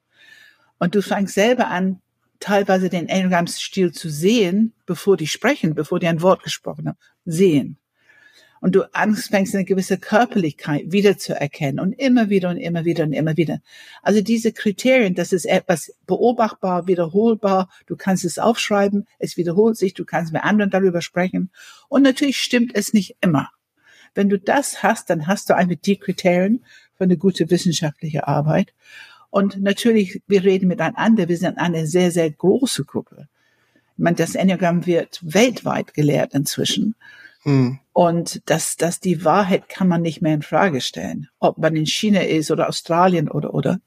und 0.80 0.96
du 0.96 1.02
fängst 1.04 1.36
selber 1.36 1.68
an, 1.68 2.02
teilweise 2.42 2.90
den 2.90 3.08
Enneagramm-Stil 3.08 3.94
zu 3.94 4.10
sehen, 4.10 4.74
bevor 4.86 5.16
die 5.16 5.28
sprechen, 5.28 5.76
bevor 5.76 6.00
die 6.00 6.08
ein 6.08 6.22
Wort 6.22 6.44
gesprochen 6.44 6.90
haben, 6.90 6.98
sehen. 7.24 7.78
Und 8.60 8.76
du 8.76 8.94
anfängst 8.94 9.56
eine 9.56 9.66
gewisse 9.66 9.98
Körperlichkeit 9.98 10.92
wiederzuerkennen 10.92 11.80
und 11.80 11.94
immer 11.94 12.30
wieder 12.30 12.50
und 12.50 12.58
immer 12.58 12.86
wieder 12.86 13.06
und 13.06 13.14
immer 13.14 13.36
wieder. 13.36 13.60
Also 14.04 14.22
diese 14.22 14.52
Kriterien, 14.52 15.16
das 15.16 15.34
ist 15.34 15.46
etwas 15.46 15.96
beobachtbar, 16.06 16.86
wiederholbar, 16.86 17.70
du 17.88 17.96
kannst 17.96 18.24
es 18.24 18.38
aufschreiben, 18.38 19.08
es 19.18 19.36
wiederholt 19.36 19.78
sich, 19.78 19.96
du 19.96 20.06
kannst 20.06 20.32
mit 20.32 20.44
anderen 20.44 20.70
darüber 20.70 21.02
sprechen. 21.02 21.50
Und 21.90 22.04
natürlich 22.04 22.38
stimmt 22.38 22.76
es 22.76 22.94
nicht 22.94 23.18
immer. 23.22 23.50
Wenn 24.14 24.30
du 24.30 24.38
das 24.38 24.84
hast, 24.84 25.10
dann 25.10 25.26
hast 25.26 25.50
du 25.50 25.56
einfach 25.56 25.78
die 25.84 25.98
Kriterien 25.98 26.64
für 26.98 27.06
eine 27.06 27.18
gute 27.18 27.50
wissenschaftliche 27.50 28.28
Arbeit. 28.28 28.74
Und 29.32 29.62
natürlich, 29.62 30.22
wir 30.28 30.44
reden 30.44 30.68
miteinander, 30.68 31.28
wir 31.28 31.38
sind 31.38 31.58
eine 31.58 31.88
sehr, 31.88 32.12
sehr 32.12 32.30
große 32.30 32.84
Gruppe. 32.86 33.28
Ich 33.98 34.04
meine, 34.04 34.18
das 34.18 34.36
Enneagramm 34.36 34.86
wird 34.86 35.20
weltweit 35.24 35.94
gelehrt 35.94 36.34
inzwischen. 36.34 36.96
Hm. 37.44 37.80
Und 37.94 38.42
das, 38.50 38.76
das 38.76 39.00
die 39.00 39.26
Wahrheit 39.26 39.70
kann 39.70 39.88
man 39.88 40.02
nicht 40.02 40.22
mehr 40.22 40.34
in 40.34 40.42
Frage 40.44 40.82
stellen, 40.82 41.30
ob 41.40 41.58
man 41.58 41.76
in 41.76 41.88
China 41.88 42.22
ist 42.22 42.52
oder 42.52 42.70
Australien 42.70 43.30
oder 43.30 43.54
oder. 43.54 43.80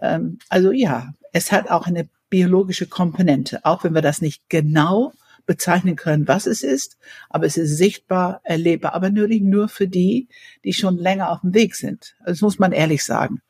Ähm, 0.00 0.38
also 0.48 0.72
ja, 0.72 1.14
es 1.32 1.52
hat 1.52 1.70
auch 1.70 1.86
eine 1.86 2.08
biologische 2.28 2.86
Komponente, 2.86 3.64
auch 3.64 3.84
wenn 3.84 3.94
wir 3.94 4.02
das 4.02 4.20
nicht 4.20 4.42
genau 4.48 5.12
bezeichnen 5.46 5.94
können, 5.94 6.26
was 6.26 6.46
es 6.46 6.62
ist, 6.62 6.98
aber 7.30 7.46
es 7.46 7.56
ist 7.56 7.76
sichtbar, 7.76 8.40
erlebbar, 8.42 8.94
aber 8.94 9.10
nur, 9.10 9.28
nur 9.28 9.68
für 9.68 9.86
die, 9.86 10.28
die 10.64 10.72
schon 10.72 10.98
länger 10.98 11.30
auf 11.30 11.40
dem 11.42 11.54
Weg 11.54 11.76
sind. 11.76 12.16
Das 12.26 12.40
muss 12.40 12.58
man 12.58 12.72
ehrlich 12.72 13.04
sagen. 13.04 13.40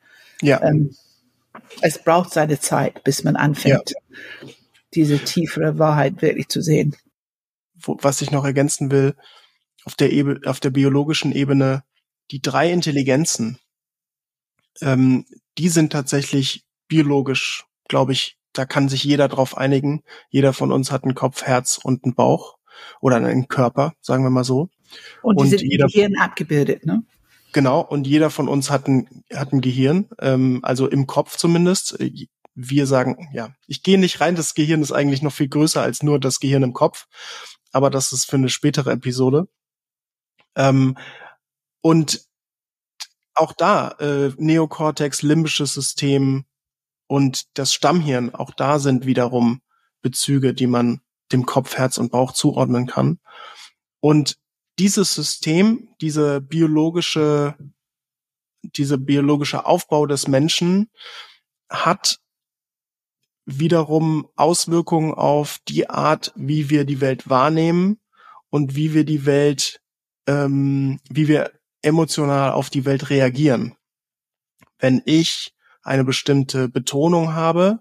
Ja. 0.41 0.61
Ähm, 0.61 0.91
es 1.81 2.03
braucht 2.03 2.31
seine 2.31 2.59
Zeit, 2.59 3.03
bis 3.03 3.23
man 3.23 3.35
anfängt, 3.35 3.91
ja. 3.91 4.47
diese 4.93 5.19
tiefere 5.19 5.79
Wahrheit 5.79 6.21
wirklich 6.21 6.47
zu 6.47 6.61
sehen. 6.61 6.95
Was 7.83 8.21
ich 8.21 8.31
noch 8.31 8.45
ergänzen 8.45 8.91
will, 8.91 9.15
auf 9.85 9.95
der, 9.95 10.11
Ebe, 10.11 10.41
auf 10.45 10.59
der 10.59 10.71
biologischen 10.71 11.31
Ebene, 11.31 11.83
die 12.31 12.41
drei 12.41 12.71
Intelligenzen, 12.71 13.59
ähm, 14.81 15.25
die 15.57 15.69
sind 15.69 15.91
tatsächlich 15.91 16.65
biologisch, 16.87 17.65
glaube 17.87 18.11
ich, 18.11 18.37
da 18.53 18.65
kann 18.65 18.89
sich 18.89 19.03
jeder 19.03 19.27
drauf 19.27 19.57
einigen. 19.57 20.03
Jeder 20.29 20.51
von 20.51 20.71
uns 20.71 20.91
hat 20.91 21.03
einen 21.03 21.15
Kopf, 21.15 21.43
Herz 21.43 21.79
und 21.81 22.03
einen 22.03 22.15
Bauch 22.15 22.57
oder 22.99 23.17
einen 23.17 23.47
Körper, 23.47 23.93
sagen 24.01 24.23
wir 24.23 24.29
mal 24.29 24.43
so. 24.43 24.69
Und 25.21 25.39
die 25.39 25.43
und 25.43 25.49
sind 25.49 25.61
jeder, 25.61 25.85
im 25.85 25.91
Gehirn 25.91 26.17
abgebildet, 26.17 26.85
ne? 26.85 27.03
Genau, 27.57 27.81
und 27.81 28.05
jeder 28.05 28.29
von 28.29 28.47
uns 28.49 28.69
hat 28.69 28.87
ein, 28.87 29.23
hat 29.33 29.51
ein 29.51 29.61
Gehirn, 29.61 30.07
ähm, 30.19 30.59
also 30.61 30.87
im 30.87 31.07
Kopf 31.07 31.37
zumindest. 31.37 31.97
Wir 32.53 32.85
sagen, 32.85 33.29
ja, 33.33 33.49
ich 33.65 33.81
gehe 33.81 33.97
nicht 33.97 34.21
rein, 34.21 34.35
das 34.35 34.53
Gehirn 34.53 34.83
ist 34.83 34.91
eigentlich 34.91 35.23
noch 35.23 35.33
viel 35.33 35.47
größer 35.47 35.81
als 35.81 36.03
nur 36.03 36.19
das 36.19 36.39
Gehirn 36.39 36.61
im 36.61 36.73
Kopf, 36.73 37.07
aber 37.71 37.89
das 37.89 38.11
ist 38.11 38.25
für 38.25 38.35
eine 38.35 38.49
spätere 38.49 38.91
Episode. 38.91 39.47
Ähm, 40.55 40.99
und 41.81 42.27
auch 43.33 43.53
da, 43.53 43.95
äh, 43.99 44.33
Neokortex, 44.37 45.23
limbisches 45.23 45.73
System 45.73 46.45
und 47.07 47.57
das 47.57 47.73
Stammhirn, 47.73 48.35
auch 48.35 48.51
da 48.51 48.77
sind 48.77 49.07
wiederum 49.07 49.61
Bezüge, 50.03 50.53
die 50.53 50.67
man 50.67 51.01
dem 51.31 51.47
Kopf, 51.47 51.75
Herz 51.75 51.97
und 51.97 52.11
Bauch 52.11 52.33
zuordnen 52.33 52.85
kann. 52.85 53.17
Und 53.99 54.37
dieses 54.79 55.13
System, 55.13 55.89
diese 56.01 56.41
biologische, 56.41 57.55
diese 58.61 58.97
biologische 58.97 59.65
Aufbau 59.65 60.05
des 60.05 60.27
Menschen 60.27 60.89
hat 61.69 62.19
wiederum 63.45 64.27
Auswirkungen 64.35 65.13
auf 65.13 65.59
die 65.67 65.89
Art, 65.89 66.33
wie 66.35 66.69
wir 66.69 66.83
die 66.83 67.01
Welt 67.01 67.29
wahrnehmen 67.29 67.99
und 68.49 68.75
wie 68.75 68.93
wir 68.93 69.05
die 69.05 69.25
Welt, 69.25 69.81
ähm, 70.27 70.99
wie 71.09 71.27
wir 71.27 71.51
emotional 71.81 72.51
auf 72.51 72.69
die 72.69 72.85
Welt 72.85 73.09
reagieren. 73.09 73.75
Wenn 74.79 75.01
ich 75.05 75.53
eine 75.81 76.03
bestimmte 76.03 76.67
Betonung 76.67 77.33
habe, 77.33 77.79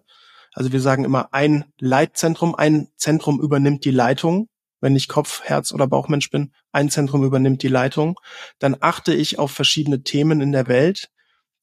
also 0.53 0.73
wir 0.73 0.81
sagen 0.81 1.05
immer 1.05 1.35
ein 1.35 1.65
Leitzentrum, 1.79 2.55
ein 2.55 2.89
Zentrum 2.97 3.41
übernimmt 3.41 3.85
die 3.85 3.91
Leitung, 3.91 4.49
wenn 4.81 4.97
ich 4.97 5.09
Kopf, 5.09 5.43
Herz 5.43 5.73
oder 5.73 5.87
Bauchmensch 5.87 6.31
bin, 6.31 6.53
ein 6.77 6.91
Zentrum 6.91 7.25
übernimmt 7.25 7.63
die 7.63 7.69
Leitung, 7.69 8.21
dann 8.59 8.77
achte 8.81 9.15
ich 9.15 9.39
auf 9.39 9.51
verschiedene 9.51 10.03
Themen 10.03 10.43
in 10.43 10.53
der 10.53 10.69
Welt, 10.69 11.11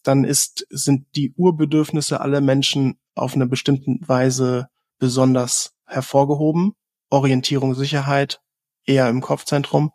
dann 0.02 0.24
ist, 0.24 0.66
sind 0.70 1.06
die 1.16 1.34
Urbedürfnisse 1.38 2.20
aller 2.20 2.42
Menschen 2.42 3.00
auf 3.16 3.36
eine 3.36 3.46
bestimmte 3.46 3.96
Weise 4.02 4.70
besonders 4.98 5.76
hervorgehoben. 5.86 6.74
Orientierung, 7.10 7.76
Sicherheit 7.76 8.42
eher 8.86 9.08
im 9.08 9.22
Kopfzentrum. 9.22 9.92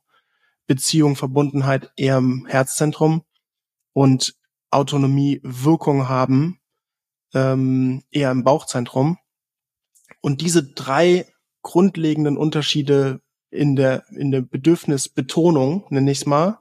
Beziehung, 0.69 1.17
Verbundenheit 1.17 1.91
eher 1.97 2.19
im 2.19 2.47
Herzzentrum 2.47 3.23
und 3.93 4.35
Autonomie, 4.71 5.41
Wirkung 5.43 6.09
haben 6.09 6.61
ähm, 7.35 8.05
eher 8.11 8.31
im 8.31 8.45
Bauchzentrum. 8.45 9.19
Und 10.21 10.43
diese 10.43 10.63
drei 10.63 11.27
grundlegenden 11.63 12.37
Unterschiede 12.37 13.21
in 13.51 13.77
der, 13.77 14.05
in 14.11 14.31
der 14.31 14.43
Bedürfnisbetonung, 14.43 15.87
nenne 15.91 16.11
ich 16.11 16.19
es 16.19 16.27
mal, 16.27 16.59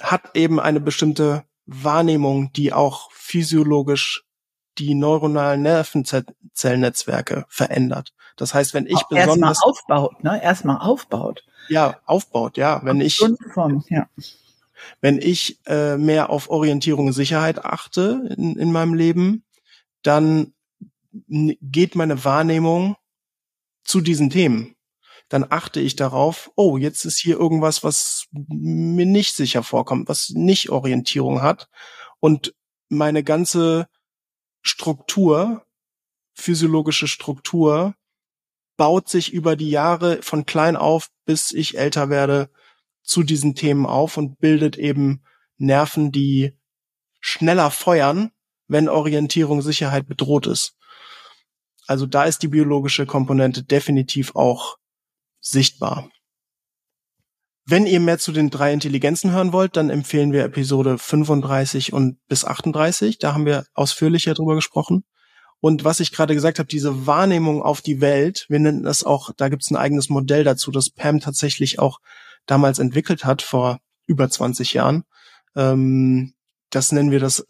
hat 0.00 0.36
eben 0.36 0.60
eine 0.60 0.80
bestimmte 0.80 1.44
Wahrnehmung, 1.66 2.52
die 2.52 2.72
auch 2.72 3.10
physiologisch 3.12 4.24
die 4.78 4.94
neuronalen 4.94 5.62
Nervenzellnetzwerke 5.62 7.46
verändert. 7.48 8.12
Das 8.36 8.52
heißt, 8.52 8.74
wenn 8.74 8.86
ich 8.86 8.96
auch 8.96 9.08
besonders 9.08 9.58
erstmal 9.62 9.98
aufbaut, 9.98 10.24
ne, 10.24 10.42
erstmal 10.42 10.78
aufbaut. 10.78 11.44
Ja, 11.68 12.00
aufbaut, 12.04 12.58
ja. 12.58 12.80
Wenn 12.84 13.00
ich 13.00 13.24
Form, 13.52 13.84
ja. 13.88 14.06
wenn 15.00 15.18
ich 15.18 15.58
äh, 15.66 15.96
mehr 15.96 16.30
auf 16.30 16.50
Orientierung 16.50 17.06
und 17.06 17.12
Sicherheit 17.14 17.64
achte 17.64 18.34
in, 18.36 18.56
in 18.56 18.70
meinem 18.70 18.94
Leben, 18.94 19.44
dann 20.02 20.52
geht 21.10 21.94
meine 21.94 22.24
Wahrnehmung 22.24 22.96
zu 23.84 24.02
diesen 24.02 24.28
Themen. 24.28 24.75
Dann 25.28 25.46
achte 25.48 25.80
ich 25.80 25.96
darauf, 25.96 26.50
oh, 26.54 26.76
jetzt 26.76 27.04
ist 27.04 27.18
hier 27.18 27.36
irgendwas, 27.38 27.82
was 27.82 28.26
mir 28.32 29.06
nicht 29.06 29.34
sicher 29.34 29.62
vorkommt, 29.62 30.08
was 30.08 30.30
nicht 30.30 30.70
Orientierung 30.70 31.42
hat. 31.42 31.68
Und 32.20 32.54
meine 32.88 33.24
ganze 33.24 33.88
Struktur, 34.62 35.64
physiologische 36.34 37.08
Struktur, 37.08 37.94
baut 38.76 39.08
sich 39.08 39.32
über 39.32 39.56
die 39.56 39.70
Jahre 39.70 40.22
von 40.22 40.46
klein 40.46 40.76
auf, 40.76 41.08
bis 41.24 41.52
ich 41.52 41.78
älter 41.78 42.10
werde, 42.10 42.50
zu 43.02 43.22
diesen 43.22 43.54
Themen 43.54 43.86
auf 43.86 44.16
und 44.16 44.38
bildet 44.38 44.76
eben 44.76 45.22
Nerven, 45.56 46.12
die 46.12 46.52
schneller 47.20 47.70
feuern, 47.70 48.30
wenn 48.68 48.88
Orientierung, 48.88 49.62
Sicherheit 49.62 50.06
bedroht 50.06 50.46
ist. 50.46 50.76
Also 51.86 52.06
da 52.06 52.24
ist 52.24 52.42
die 52.42 52.48
biologische 52.48 53.06
Komponente 53.06 53.62
definitiv 53.62 54.34
auch 54.34 54.76
sichtbar. 55.46 56.10
Wenn 57.68 57.86
ihr 57.86 57.98
mehr 57.98 58.18
zu 58.18 58.30
den 58.30 58.50
drei 58.50 58.72
Intelligenzen 58.72 59.32
hören 59.32 59.52
wollt, 59.52 59.76
dann 59.76 59.90
empfehlen 59.90 60.32
wir 60.32 60.44
Episode 60.44 60.98
35 60.98 61.92
und 61.92 62.18
bis 62.28 62.44
38. 62.44 63.18
Da 63.18 63.34
haben 63.34 63.46
wir 63.46 63.66
ausführlicher 63.74 64.34
drüber 64.34 64.54
gesprochen. 64.54 65.04
Und 65.58 65.82
was 65.82 66.00
ich 66.00 66.12
gerade 66.12 66.34
gesagt 66.34 66.58
habe, 66.58 66.68
diese 66.68 67.06
Wahrnehmung 67.06 67.62
auf 67.62 67.80
die 67.80 68.00
Welt, 68.00 68.46
wir 68.48 68.60
nennen 68.60 68.84
das 68.84 69.02
auch, 69.02 69.30
da 69.36 69.48
gibt 69.48 69.62
es 69.62 69.70
ein 69.70 69.76
eigenes 69.76 70.08
Modell 70.08 70.44
dazu, 70.44 70.70
das 70.70 70.90
Pam 70.90 71.18
tatsächlich 71.18 71.78
auch 71.80 71.98
damals 72.44 72.78
entwickelt 72.78 73.24
hat, 73.24 73.42
vor 73.42 73.80
über 74.06 74.30
20 74.30 74.74
Jahren. 74.74 75.04
Ähm, 75.56 76.34
das 76.70 76.92
nennen 76.92 77.10
wir 77.10 77.20
das 77.20 77.46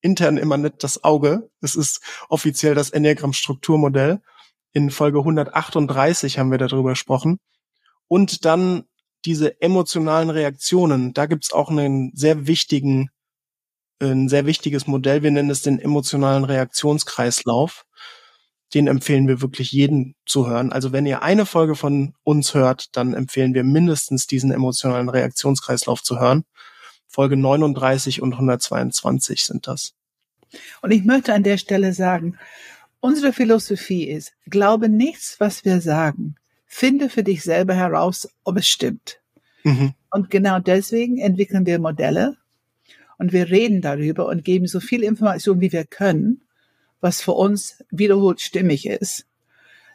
intern 0.00 0.36
immer 0.36 0.56
nicht 0.56 0.84
das 0.84 1.02
Auge. 1.02 1.50
Es 1.60 1.74
ist 1.74 2.00
offiziell 2.28 2.74
das 2.74 2.90
Enneagramm-Strukturmodell. 2.90 4.20
In 4.72 4.90
Folge 4.90 5.18
138 5.18 6.38
haben 6.38 6.50
wir 6.50 6.58
darüber 6.58 6.90
gesprochen. 6.90 7.38
Und 8.06 8.44
dann 8.44 8.84
diese 9.24 9.60
emotionalen 9.60 10.30
Reaktionen. 10.30 11.12
Da 11.12 11.26
gibt's 11.26 11.52
auch 11.52 11.70
einen 11.70 12.12
sehr 12.14 12.46
wichtigen, 12.46 13.10
ein 14.00 14.28
sehr 14.28 14.46
wichtiges 14.46 14.86
Modell. 14.86 15.22
Wir 15.22 15.30
nennen 15.30 15.50
es 15.50 15.62
den 15.62 15.78
emotionalen 15.78 16.44
Reaktionskreislauf. 16.44 17.84
Den 18.74 18.86
empfehlen 18.86 19.26
wir 19.26 19.40
wirklich 19.40 19.72
jeden 19.72 20.14
zu 20.26 20.46
hören. 20.46 20.72
Also 20.72 20.92
wenn 20.92 21.06
ihr 21.06 21.22
eine 21.22 21.46
Folge 21.46 21.74
von 21.74 22.14
uns 22.22 22.54
hört, 22.54 22.96
dann 22.96 23.14
empfehlen 23.14 23.54
wir 23.54 23.64
mindestens 23.64 24.26
diesen 24.26 24.52
emotionalen 24.52 25.08
Reaktionskreislauf 25.08 26.02
zu 26.02 26.20
hören. 26.20 26.44
Folge 27.06 27.36
39 27.36 28.20
und 28.20 28.34
122 28.34 29.44
sind 29.44 29.66
das. 29.66 29.94
Und 30.82 30.90
ich 30.90 31.04
möchte 31.04 31.32
an 31.32 31.42
der 31.42 31.56
Stelle 31.56 31.92
sagen, 31.94 32.38
unsere 33.00 33.32
Philosophie 33.32 34.04
ist, 34.04 34.32
glaube 34.46 34.88
nichts, 34.88 35.38
was 35.38 35.64
wir 35.64 35.80
sagen. 35.80 36.36
Finde 36.66 37.08
für 37.08 37.22
dich 37.22 37.42
selber 37.42 37.74
heraus, 37.74 38.28
ob 38.44 38.58
es 38.58 38.68
stimmt. 38.68 39.20
Mhm. 39.64 39.94
Und 40.10 40.30
genau 40.30 40.58
deswegen 40.58 41.18
entwickeln 41.18 41.66
wir 41.66 41.78
Modelle 41.78 42.36
und 43.18 43.32
wir 43.32 43.50
reden 43.50 43.80
darüber 43.80 44.26
und 44.26 44.44
geben 44.44 44.66
so 44.66 44.80
viel 44.80 45.02
Information, 45.02 45.60
wie 45.60 45.72
wir 45.72 45.84
können, 45.84 46.42
was 47.00 47.20
für 47.20 47.32
uns 47.32 47.84
wiederholt 47.90 48.40
stimmig 48.40 48.86
ist, 48.86 49.26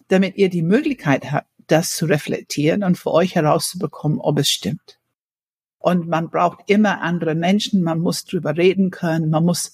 damit 0.08 0.36
ihr 0.36 0.50
die 0.50 0.62
Möglichkeit 0.62 1.32
habt, 1.32 1.48
das 1.68 1.96
zu 1.96 2.06
reflektieren 2.06 2.84
und 2.84 2.98
für 2.98 3.12
euch 3.12 3.36
herauszubekommen, 3.36 4.20
ob 4.20 4.40
es 4.40 4.50
stimmt. 4.50 5.00
Und 5.80 6.08
man 6.08 6.30
braucht 6.30 6.70
immer 6.70 7.02
andere 7.02 7.36
Menschen, 7.36 7.84
man 7.84 8.00
muss 8.00 8.26
drüber 8.26 8.56
reden 8.56 8.90
können, 8.90 9.30
man 9.30 9.44
muss 9.44 9.74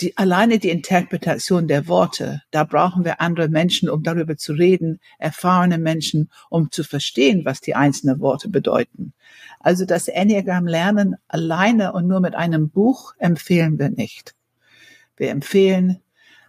die, 0.00 0.16
alleine 0.16 0.58
die 0.58 0.70
Interpretation 0.70 1.68
der 1.68 1.88
Worte, 1.88 2.42
da 2.50 2.64
brauchen 2.64 3.04
wir 3.04 3.20
andere 3.20 3.48
Menschen, 3.48 3.88
um 3.88 4.02
darüber 4.02 4.36
zu 4.36 4.52
reden, 4.52 5.00
erfahrene 5.18 5.78
Menschen, 5.78 6.30
um 6.50 6.70
zu 6.70 6.84
verstehen, 6.84 7.44
was 7.44 7.60
die 7.60 7.74
einzelnen 7.74 8.20
Worte 8.20 8.48
bedeuten. 8.48 9.12
Also 9.60 9.84
das 9.84 10.08
Enneagramm 10.08 10.66
lernen 10.66 11.16
alleine 11.28 11.92
und 11.92 12.06
nur 12.06 12.20
mit 12.20 12.34
einem 12.34 12.70
Buch 12.70 13.14
empfehlen 13.18 13.78
wir 13.78 13.90
nicht. 13.90 14.34
Wir 15.16 15.30
empfehlen 15.30 16.00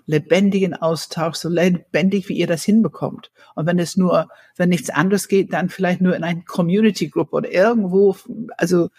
lebendigen 0.06 0.74
Austausch, 0.74 1.36
so 1.36 1.50
lebendig, 1.50 2.30
wie 2.30 2.38
ihr 2.38 2.48
das 2.48 2.64
hinbekommt. 2.64 3.32
Und 3.56 3.66
wenn 3.66 3.78
es 3.78 3.98
nur, 3.98 4.30
wenn 4.56 4.70
nichts 4.70 4.90
anderes 4.90 5.28
geht, 5.28 5.54
dann 5.54 5.70
vielleicht 5.70 6.02
nur 6.02 6.16
in 6.16 6.24
ein 6.24 6.46
Community 6.46 7.10
Group 7.10 7.34
oder 7.34 7.52
irgendwo, 7.52 8.16
also 8.58 8.90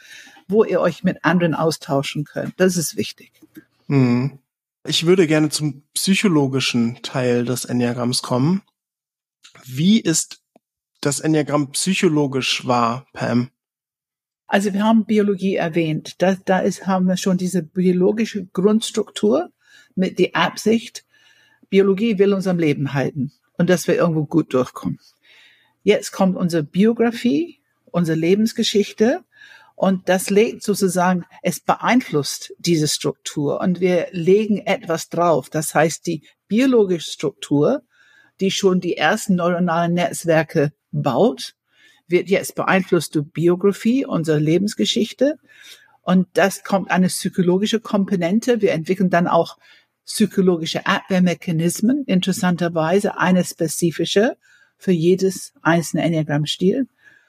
wo 0.49 0.65
ihr 0.65 0.81
euch 0.81 1.05
mit 1.05 1.25
anderen 1.25 1.55
austauschen 1.55 2.25
könnt. 2.25 2.55
Das 2.59 2.77
ist 2.77 2.97
wichtig. 2.97 3.33
Hm. 3.89 4.39
Ich 4.87 5.07
würde 5.07 5.27
gerne 5.27 5.51
zum 5.51 5.83
psychologischen 5.93 7.03
Teil 7.03 7.45
des 7.45 7.65
Enneagramms 7.65 8.23
kommen. 8.23 8.63
Wie 9.65 10.01
ist 10.01 10.43
das 11.01 11.21
Enneagramm 11.21 11.73
psychologisch 11.73 12.67
wahr, 12.67 13.07
Pam? 13.13 13.51
Also 14.47 14.73
wir 14.73 14.85
haben 14.85 15.05
Biologie 15.05 15.57
erwähnt. 15.57 16.15
Da, 16.23 16.37
da 16.45 16.61
ist, 16.61 16.87
haben 16.87 17.07
wir 17.07 17.19
schon 17.19 17.37
diese 17.37 17.63
biologische 17.63 18.47
Grundstruktur 18.47 19.53
mit 19.95 20.19
der 20.19 20.35
Absicht, 20.35 21.05
Biologie 21.69 22.19
will 22.19 22.33
uns 22.33 22.47
am 22.47 22.59
Leben 22.59 22.95
halten 22.95 23.33
und 23.59 23.69
dass 23.69 23.87
wir 23.87 23.97
irgendwo 23.97 24.25
gut 24.25 24.55
durchkommen. 24.55 24.99
Jetzt 25.83 26.13
kommt 26.13 26.37
unsere 26.37 26.63
Biografie, 26.63 27.61
unsere 27.85 28.17
Lebensgeschichte 28.17 29.25
und 29.79 30.09
das 30.09 30.29
legt 30.29 30.65
sozusagen, 30.65 31.25
es 31.41 31.61
beeinflusst 31.61 32.53
diese 32.59 32.89
Struktur 32.89 33.61
und 33.61 33.79
wir 33.79 34.09
legen 34.11 34.59
etwas 34.67 35.09
drauf. 35.09 35.51
Das 35.51 35.73
heißt, 35.73 36.05
die 36.05 36.25
biologische 36.49 37.13
Struktur, 37.13 37.83
die 38.41 38.51
schon 38.51 38.81
die 38.81 38.97
ersten 38.97 39.37
neuronalen 39.37 39.95
Netzwerke 39.95 40.73
baut, 40.91 41.55
wird 42.09 42.29
jetzt 42.29 42.57
beeinflusst 42.57 43.15
durch 43.15 43.31
Biografie, 43.31 44.05
unsere 44.05 44.41
Lebensgeschichte. 44.41 45.39
Und 46.03 46.27
das 46.33 46.65
kommt 46.65 46.91
eine 46.91 47.07
psychologische 47.07 47.79
Komponente. 47.79 48.61
Wir 48.61 48.73
entwickeln 48.73 49.11
dann 49.11 49.29
auch 49.29 49.59
psychologische 50.05 50.87
Abwehrmechanismen, 50.87 52.03
interessanterweise 52.05 53.17
eine 53.17 53.45
spezifische 53.45 54.39
für 54.77 54.91
jedes 54.91 55.53
einzelne 55.63 56.03
Enneagramm-Stil. 56.03 56.89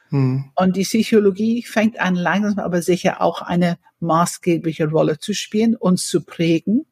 Hm. 0.09 0.45
Und 0.55 0.75
die 0.75 0.83
Psychologie 0.83 1.63
fängt 1.63 1.99
an, 1.99 2.15
langsam 2.15 2.59
aber 2.59 2.81
sicher 2.81 3.21
auch 3.21 3.41
eine 3.41 3.77
maßgebliche 3.99 4.89
Rolle 4.89 5.19
zu 5.19 5.33
spielen, 5.33 5.75
uns 5.75 6.07
zu 6.07 6.23
prägen. 6.23 6.85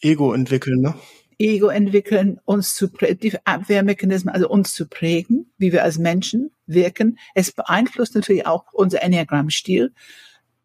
Ego 0.00 0.32
entwickeln, 0.32 0.80
ne? 0.80 0.94
Ego 1.38 1.68
entwickeln, 1.68 2.38
uns 2.44 2.74
zu 2.74 2.88
die 2.88 3.34
Abwehrmechanismen, 3.44 4.32
also 4.32 4.48
uns 4.48 4.74
zu 4.74 4.86
prägen, 4.86 5.50
wie 5.56 5.72
wir 5.72 5.82
als 5.82 5.98
Menschen 5.98 6.50
wirken. 6.66 7.18
Es 7.34 7.50
beeinflusst 7.50 8.14
natürlich 8.14 8.46
auch 8.46 8.72
unser 8.72 9.02
Enneagramm-Stil. 9.02 9.92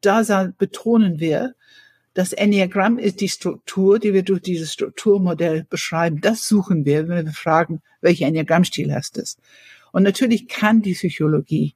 Da 0.02 0.52
betonen 0.58 1.20
wir, 1.20 1.56
das 2.14 2.34
Enneagramm 2.34 2.98
ist 2.98 3.22
die 3.22 3.30
Struktur, 3.30 4.00
die 4.00 4.14
wir 4.14 4.24
durch 4.24 4.42
dieses 4.42 4.74
Strukturmodell 4.74 5.66
beschreiben. 5.70 6.22
Das 6.22 6.48
suchen 6.48 6.86
wir, 6.86 7.08
wenn 7.08 7.26
wir 7.26 7.34
fragen, 7.34 7.82
welcher 8.02 8.28
Enneagrammstil 8.28 8.94
hast 8.94 9.18
du? 9.18 9.24
Und 9.92 10.04
natürlich 10.04 10.48
kann 10.48 10.82
die 10.82 10.94
Psychologie 10.94 11.76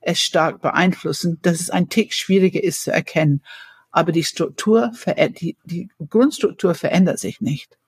es 0.00 0.20
stark 0.20 0.60
beeinflussen, 0.60 1.38
dass 1.42 1.60
es 1.60 1.70
ein 1.70 1.88
Tick 1.88 2.12
schwieriger 2.12 2.62
ist 2.62 2.82
zu 2.82 2.92
erkennen. 2.92 3.42
Aber 3.90 4.12
die 4.12 4.24
Struktur, 4.24 4.92
die, 5.40 5.56
die 5.64 5.88
Grundstruktur 6.08 6.74
verändert 6.74 7.18
sich 7.18 7.40
nicht. 7.40 7.78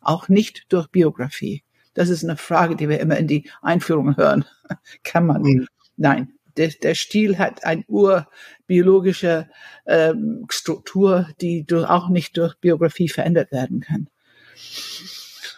Auch 0.00 0.28
nicht 0.28 0.66
durch 0.68 0.88
Biografie. 0.88 1.62
Das 1.94 2.08
ist 2.08 2.24
eine 2.24 2.36
Frage, 2.36 2.76
die 2.76 2.88
wir 2.88 3.00
immer 3.00 3.16
in 3.16 3.28
die 3.28 3.48
Einführung 3.62 4.16
hören. 4.16 4.44
Kann 5.04 5.26
man? 5.26 5.42
Mhm. 5.42 5.68
Nein. 5.96 6.32
Der, 6.56 6.68
der 6.68 6.94
Stil 6.94 7.38
hat 7.38 7.64
eine 7.64 7.82
urbiologische 7.88 9.48
ähm, 9.86 10.46
Struktur, 10.50 11.28
die 11.40 11.64
durch, 11.64 11.88
auch 11.88 12.08
nicht 12.08 12.36
durch 12.36 12.56
Biografie 12.58 13.08
verändert 13.08 13.50
werden 13.50 13.80
kann. 13.80 14.08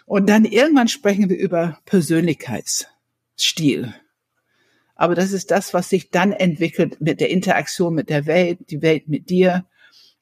Und 0.07 0.31
dann 0.31 0.47
irgendwann 0.47 0.89
sprechen 0.89 1.29
wir 1.29 1.37
über 1.37 1.79
Persönlichkeitsstil. 1.85 3.95
Aber 4.97 5.15
das 5.15 5.33
ist 5.33 5.51
das, 5.51 5.75
was 5.75 5.91
sich 5.91 6.11
dann 6.11 6.33
entwickelt 6.33 7.01
mit 7.01 7.21
der 7.21 7.31
Interaktion 7.31 7.95
mit 7.95 8.09
der 8.09 8.27
Welt, 8.27 8.59
die 8.71 8.83
Welt 8.83 9.09
mit 9.09 9.29
dir. 9.29 9.67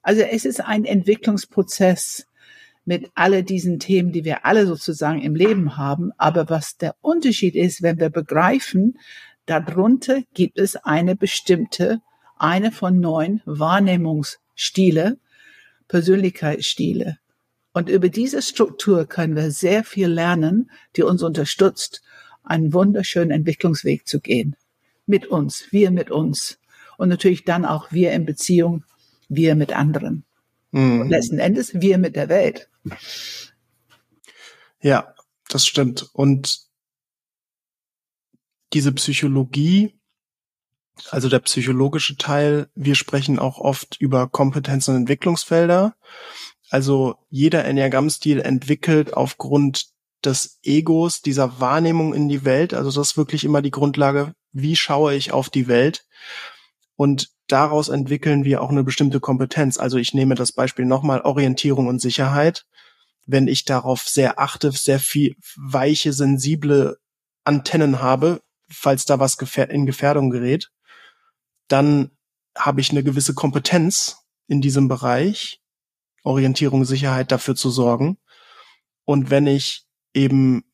Also 0.03 0.23
es 0.23 0.45
ist 0.45 0.61
ein 0.61 0.85
Entwicklungsprozess 0.85 2.27
mit 2.85 3.11
alle 3.15 3.45
diesen 3.45 3.79
Themen, 3.79 4.13
die 4.13 4.25
wir 4.25 4.45
alle 4.45 4.67
sozusagen 4.67 5.23
im 5.23 5.37
Leben 5.37 5.77
haben. 5.77 6.11
Aber 6.19 6.51
was 6.51 6.77
der 6.77 6.97
Unterschied 7.01 7.55
ist, 7.55 7.83
wenn 7.83 7.99
wir 7.99 8.11
begreifen, 8.11 8.99
darunter 9.47 10.23
gibt 10.35 10.59
es 10.59 10.77
eine 10.77 11.17
bestimmte, 11.17 12.01
eine 12.37 12.73
von 12.73 13.01
neun 13.01 13.41
Wahrnehmungsstile, 13.47 15.19
Persönlichkeitsstile. 15.89 17.19
Und 17.73 17.89
über 17.89 18.09
diese 18.09 18.43
Struktur 18.43 19.07
können 19.07 19.37
wir 19.37 19.51
sehr 19.51 19.85
viel 19.85 20.09
lernen, 20.09 20.71
die 20.97 21.03
uns 21.03 21.23
unterstützt, 21.23 22.03
einen 22.43 22.73
wunderschönen 22.73 23.31
Entwicklungsweg 23.31 24.07
zu 24.07 24.21
gehen. 24.21 24.57
Mit 25.07 25.27
uns, 25.27 25.67
wir 25.71 25.90
mit 25.90 26.11
uns. 26.11 26.59
Und 26.97 27.09
natürlich 27.09 27.45
dann 27.45 27.64
auch 27.64 27.93
wir 27.93 28.12
in 28.12 28.25
Beziehung, 28.25 28.85
wir 29.29 29.55
mit 29.55 29.73
anderen. 29.73 30.25
Mhm. 30.71 31.03
Und 31.03 31.09
letzten 31.09 31.38
Endes 31.38 31.73
wir 31.75 31.99
mit 31.99 32.17
der 32.17 32.29
Welt. 32.29 32.69
Ja, 34.81 35.14
das 35.49 35.67
stimmt. 35.67 36.09
Und 36.12 36.61
diese 38.73 38.93
Psychologie, 38.93 39.95
also 41.11 41.29
der 41.29 41.38
psychologische 41.40 42.17
Teil, 42.17 42.69
wir 42.75 42.95
sprechen 42.95 43.38
auch 43.38 43.59
oft 43.59 43.97
über 44.01 44.29
Kompetenz- 44.29 44.88
und 44.88 44.97
Entwicklungsfelder. 44.97 45.95
Also 46.71 47.17
jeder 47.31 47.64
Enneagramm-Stil 47.64 48.40
entwickelt 48.40 49.14
aufgrund 49.14 49.87
des 50.25 50.59
Egos, 50.62 51.23
dieser 51.23 51.61
Wahrnehmung 51.61 52.14
in 52.14 52.29
die 52.29 52.45
Welt. 52.45 52.75
Also 52.75 52.90
das 52.90 53.11
ist 53.11 53.17
wirklich 53.17 53.45
immer 53.45 53.62
die 53.62 53.71
Grundlage, 53.71 54.35
wie 54.55 54.77
schaue 54.77 55.14
ich 55.14 55.33
auf 55.33 55.51
die 55.51 55.69
Welt. 55.69 56.07
Und 56.97 57.29
daraus 57.49 57.88
entwickeln 57.88 58.45
wir 58.45 58.62
auch 58.62 58.71
eine 58.71 58.85
bestimmte 58.85 59.21
Kompetenz. 59.21 59.79
Also 59.79 59.99
ich 59.99 60.14
nehme 60.14 60.37
das 60.37 60.53
Beispiel 60.53 60.87
nochmal 60.87 61.21
Orientierung 61.21 61.88
und 61.88 62.01
Sicherheit. 62.01 62.64
Wenn 63.27 63.49
ich 63.49 63.64
darauf 63.64 64.03
sehr 64.03 64.38
achte, 64.38 64.71
sehr 64.71 65.01
viel 65.01 65.37
weiche, 65.57 66.12
sensible 66.12 66.99
Antennen 67.43 68.01
habe, 68.01 68.43
falls 68.71 69.05
da 69.05 69.19
was 69.19 69.37
in 69.57 69.87
Gefährdung 69.87 70.31
gerät, 70.31 70.71
dann 71.69 72.11
habe 72.57 72.81
ich 72.81 72.90
eine 72.90 73.03
gewisse 73.03 73.35
Kompetenz 73.35 74.19
in 74.47 74.61
diesem 74.61 74.88
Bereich, 74.88 75.61
Orientierung, 76.23 76.85
Sicherheit 76.85 77.33
dafür 77.33 77.57
zu 77.57 77.71
sorgen. 77.71 78.19
Und 79.05 79.31
wenn 79.31 79.47
ich 79.47 79.85
eben 80.14 80.64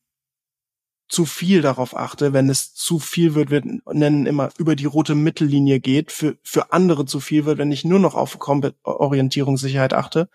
zu 1.11 1.25
viel 1.25 1.61
darauf 1.61 1.95
achte, 1.95 2.31
wenn 2.31 2.49
es 2.49 2.73
zu 2.73 2.97
viel 2.97 3.35
wird, 3.35 3.51
wir 3.51 3.61
nennen 3.91 4.25
immer 4.25 4.49
über 4.57 4.77
die 4.77 4.85
rote 4.85 5.13
Mittellinie 5.13 5.81
geht, 5.81 6.09
für, 6.09 6.37
für 6.41 6.71
andere 6.71 7.05
zu 7.05 7.19
viel 7.19 7.43
wird, 7.43 7.57
wenn 7.57 7.73
ich 7.73 7.83
nur 7.83 7.99
noch 7.99 8.15
auf 8.15 8.39
Orientierungssicherheit 8.83 9.93
achte, 9.93 10.29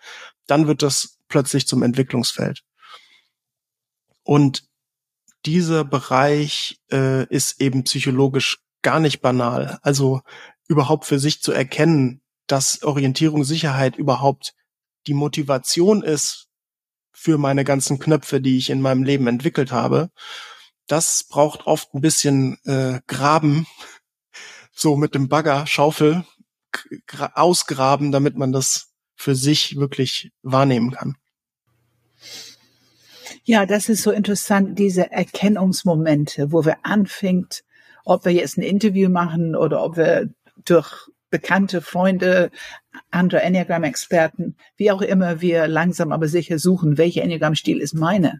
dann 0.45 0.67
wird 0.67 0.83
das 0.83 1.17
plötzlich 1.29 1.67
zum 1.67 1.81
Entwicklungsfeld. 1.81 2.63
Und 4.21 4.67
dieser 5.47 5.83
Bereich 5.83 6.79
äh, 6.91 7.25
ist 7.25 7.59
eben 7.59 7.83
psychologisch 7.85 8.59
gar 8.83 8.99
nicht 8.99 9.21
banal. 9.21 9.79
Also 9.81 10.21
überhaupt 10.67 11.05
für 11.05 11.17
sich 11.17 11.41
zu 11.41 11.53
erkennen, 11.53 12.21
dass 12.45 12.83
Orientierungssicherheit 12.83 13.95
überhaupt 13.95 14.53
die 15.07 15.15
Motivation 15.15 16.03
ist 16.03 16.49
für 17.13 17.39
meine 17.39 17.63
ganzen 17.63 17.97
Knöpfe, 17.97 18.41
die 18.41 18.59
ich 18.59 18.69
in 18.69 18.79
meinem 18.79 19.01
Leben 19.01 19.25
entwickelt 19.25 19.71
habe 19.71 20.11
das 20.87 21.25
braucht 21.29 21.67
oft 21.67 21.93
ein 21.93 22.01
bisschen 22.01 22.57
äh, 22.65 23.01
Graben, 23.07 23.67
so 24.71 24.95
mit 24.95 25.15
dem 25.15 25.27
Bagger, 25.27 25.67
Schaufel 25.67 26.23
ausgraben, 27.33 28.11
damit 28.11 28.37
man 28.37 28.51
das 28.51 28.89
für 29.15 29.35
sich 29.35 29.77
wirklich 29.77 30.31
wahrnehmen 30.43 30.91
kann. 30.91 31.15
Ja, 33.43 33.65
das 33.65 33.89
ist 33.89 34.03
so 34.03 34.11
interessant, 34.11 34.77
diese 34.77 35.11
Erkennungsmomente, 35.11 36.51
wo 36.51 36.65
wir 36.65 36.77
anfängt, 36.83 37.63
ob 38.05 38.25
wir 38.25 38.33
jetzt 38.33 38.57
ein 38.57 38.63
Interview 38.63 39.09
machen 39.09 39.55
oder 39.55 39.83
ob 39.83 39.97
wir 39.97 40.29
durch 40.65 41.09
bekannte 41.29 41.81
Freunde, 41.81 42.51
andere 43.11 43.41
Enneagram-Experten, 43.41 44.55
wie 44.75 44.91
auch 44.91 45.01
immer 45.01 45.41
wir 45.41 45.67
langsam 45.67 46.11
aber 46.11 46.27
sicher 46.27 46.59
suchen, 46.59 46.97
welcher 46.97 47.23
Enneagram-Stil 47.23 47.79
ist 47.79 47.93
meine. 47.93 48.39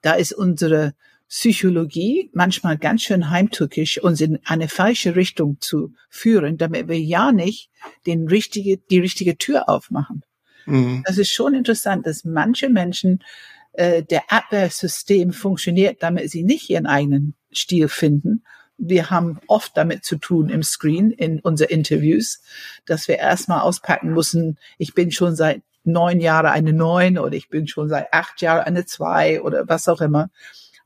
Da 0.00 0.14
ist 0.14 0.32
unsere 0.32 0.94
Psychologie 1.34 2.30
manchmal 2.32 2.78
ganz 2.78 3.02
schön 3.02 3.28
heimtückisch, 3.28 3.98
uns 3.98 4.20
in 4.20 4.38
eine 4.44 4.68
falsche 4.68 5.16
Richtung 5.16 5.56
zu 5.60 5.92
führen, 6.08 6.58
damit 6.58 6.86
wir 6.86 7.00
ja 7.00 7.32
nicht 7.32 7.70
den 8.06 8.28
richtige, 8.28 8.78
die 8.78 9.00
richtige 9.00 9.36
Tür 9.36 9.68
aufmachen. 9.68 10.22
Mhm. 10.64 11.02
Das 11.04 11.18
ist 11.18 11.32
schon 11.32 11.54
interessant, 11.54 12.06
dass 12.06 12.24
manche 12.24 12.68
Menschen 12.68 13.24
äh, 13.72 14.04
der 14.04 14.30
Abwehrsystem 14.30 15.32
funktioniert, 15.32 16.04
damit 16.04 16.30
sie 16.30 16.44
nicht 16.44 16.70
ihren 16.70 16.86
eigenen 16.86 17.34
Stil 17.52 17.88
finden. 17.88 18.44
Wir 18.78 19.10
haben 19.10 19.40
oft 19.48 19.76
damit 19.76 20.04
zu 20.04 20.18
tun 20.18 20.50
im 20.50 20.62
Screen, 20.62 21.10
in 21.10 21.40
unseren 21.40 21.70
Interviews, 21.70 22.42
dass 22.86 23.08
wir 23.08 23.18
erstmal 23.18 23.62
auspacken 23.62 24.12
müssen, 24.12 24.56
ich 24.78 24.94
bin 24.94 25.10
schon 25.10 25.34
seit 25.34 25.62
neun 25.82 26.20
Jahren 26.20 26.46
eine 26.46 26.72
Neun 26.72 27.18
oder 27.18 27.34
ich 27.34 27.48
bin 27.48 27.66
schon 27.66 27.88
seit 27.88 28.12
acht 28.12 28.40
Jahren 28.40 28.62
eine 28.62 28.86
Zwei 28.86 29.42
oder 29.42 29.68
was 29.68 29.88
auch 29.88 30.00
immer. 30.00 30.30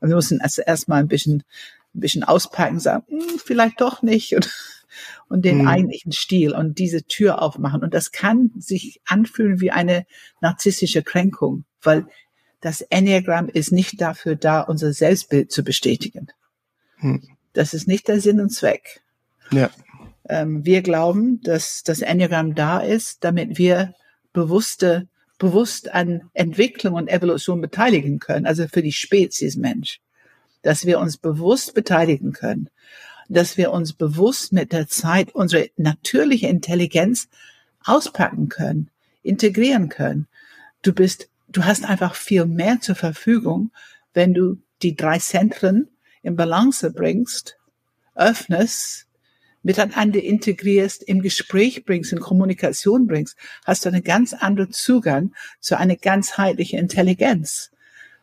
Und 0.01 0.09
wir 0.09 0.17
mussten 0.17 0.41
also 0.41 0.63
erstmal 0.63 1.01
ein 1.01 1.09
bisschen, 1.09 1.43
ein 1.95 2.01
bisschen 2.01 2.25
auspacken, 2.25 2.81
sagen, 2.81 3.05
hm, 3.09 3.39
vielleicht 3.45 3.81
doch 3.81 4.03
nicht 4.03 4.35
und, 4.35 4.51
und 5.29 5.45
den 5.45 5.63
mhm. 5.63 5.69
eigentlichen 5.69 6.13
Stil 6.13 6.53
und 6.53 6.79
diese 6.79 7.03
Tür 7.05 7.43
aufmachen. 7.43 7.83
Und 7.83 7.95
das 7.95 8.13
kann 8.13 8.51
sich 8.59 9.01
anfühlen 9.07 9.61
wie 9.61 9.71
eine 9.71 10.07
narzisstische 10.41 11.03
Kränkung, 11.03 11.65
weil 11.83 12.07
das 12.61 12.81
Enneagramm 12.81 13.49
ist 13.49 13.73
nicht 13.73 14.01
dafür 14.01 14.37
da, 14.37 14.61
unser 14.61 14.93
Selbstbild 14.93 15.53
zu 15.53 15.63
bestätigen. 15.63 16.29
Mhm. 16.99 17.23
Das 17.53 17.75
ist 17.75 17.89
nicht 17.89 18.09
der 18.09 18.21
Sinn 18.21 18.41
und 18.41 18.51
Zweck. 18.51 19.01
Ja. 19.51 19.71
Ähm, 20.29 20.65
wir 20.65 20.83
glauben, 20.83 21.41
dass 21.43 21.83
das 21.83 22.01
Enneagramm 22.01 22.55
da 22.55 22.81
ist, 22.81 23.25
damit 23.25 23.59
wir 23.59 23.95
bewusste 24.33 25.09
bewusst 25.39 25.93
an 25.93 26.31
Entwicklung 26.35 26.95
und 26.95 27.09
Evolution 27.09 27.61
beteiligen 27.61 28.19
können, 28.19 28.47
also 28.47 28.67
für 28.67 28.83
die 28.83 28.93
Spezies 28.93 29.57
Mensch, 29.57 30.01
dass 30.63 30.85
wir 30.85 30.99
uns 30.99 31.17
bewusst 31.17 31.75
beteiligen 31.75 32.33
können, 32.33 32.69
dass 33.29 33.57
wir 33.57 33.73
uns 33.73 33.93
bewusst 33.93 34.53
mit 34.53 34.73
der 34.73 34.89
Zeit 34.89 35.35
unsere 35.35 35.71
natürliche 35.77 36.49
Intelligenz 36.49 37.29
auspacken 37.85 38.49
können, 38.49 38.91
integrieren 39.23 39.89
können. 39.89 40.27
Du 40.83 40.93
bist, 40.93 41.29
du 41.49 41.65
hast 41.65 41.85
einfach 41.85 42.15
viel 42.15 42.47
mehr 42.47 42.81
zur 42.81 42.97
Verfügung, 42.97 43.71
wenn 44.15 44.35
du 44.35 44.59
die 44.83 44.97
drei 44.97 45.19
Zentren 45.19 45.89
in 46.23 46.37
Balance 46.37 46.91
bringst, 46.91 47.57
öffnest, 48.15 49.08
miteinander 49.69 50.23
integrierst, 50.23 51.03
im 51.03 51.21
Gespräch 51.21 51.85
bringst, 51.85 52.15
in 52.15 52.21
Kommunikation 52.21 53.07
bringst, 53.07 53.37
hast 53.67 53.85
du 53.85 53.91
einen 53.91 54.03
ganz 54.03 54.33
anderen 54.33 54.73
Zugang 54.73 55.35
zu 55.61 55.77
einer 55.77 55.97
ganzheitlichen 55.97 56.79
Intelligenz. 56.79 57.71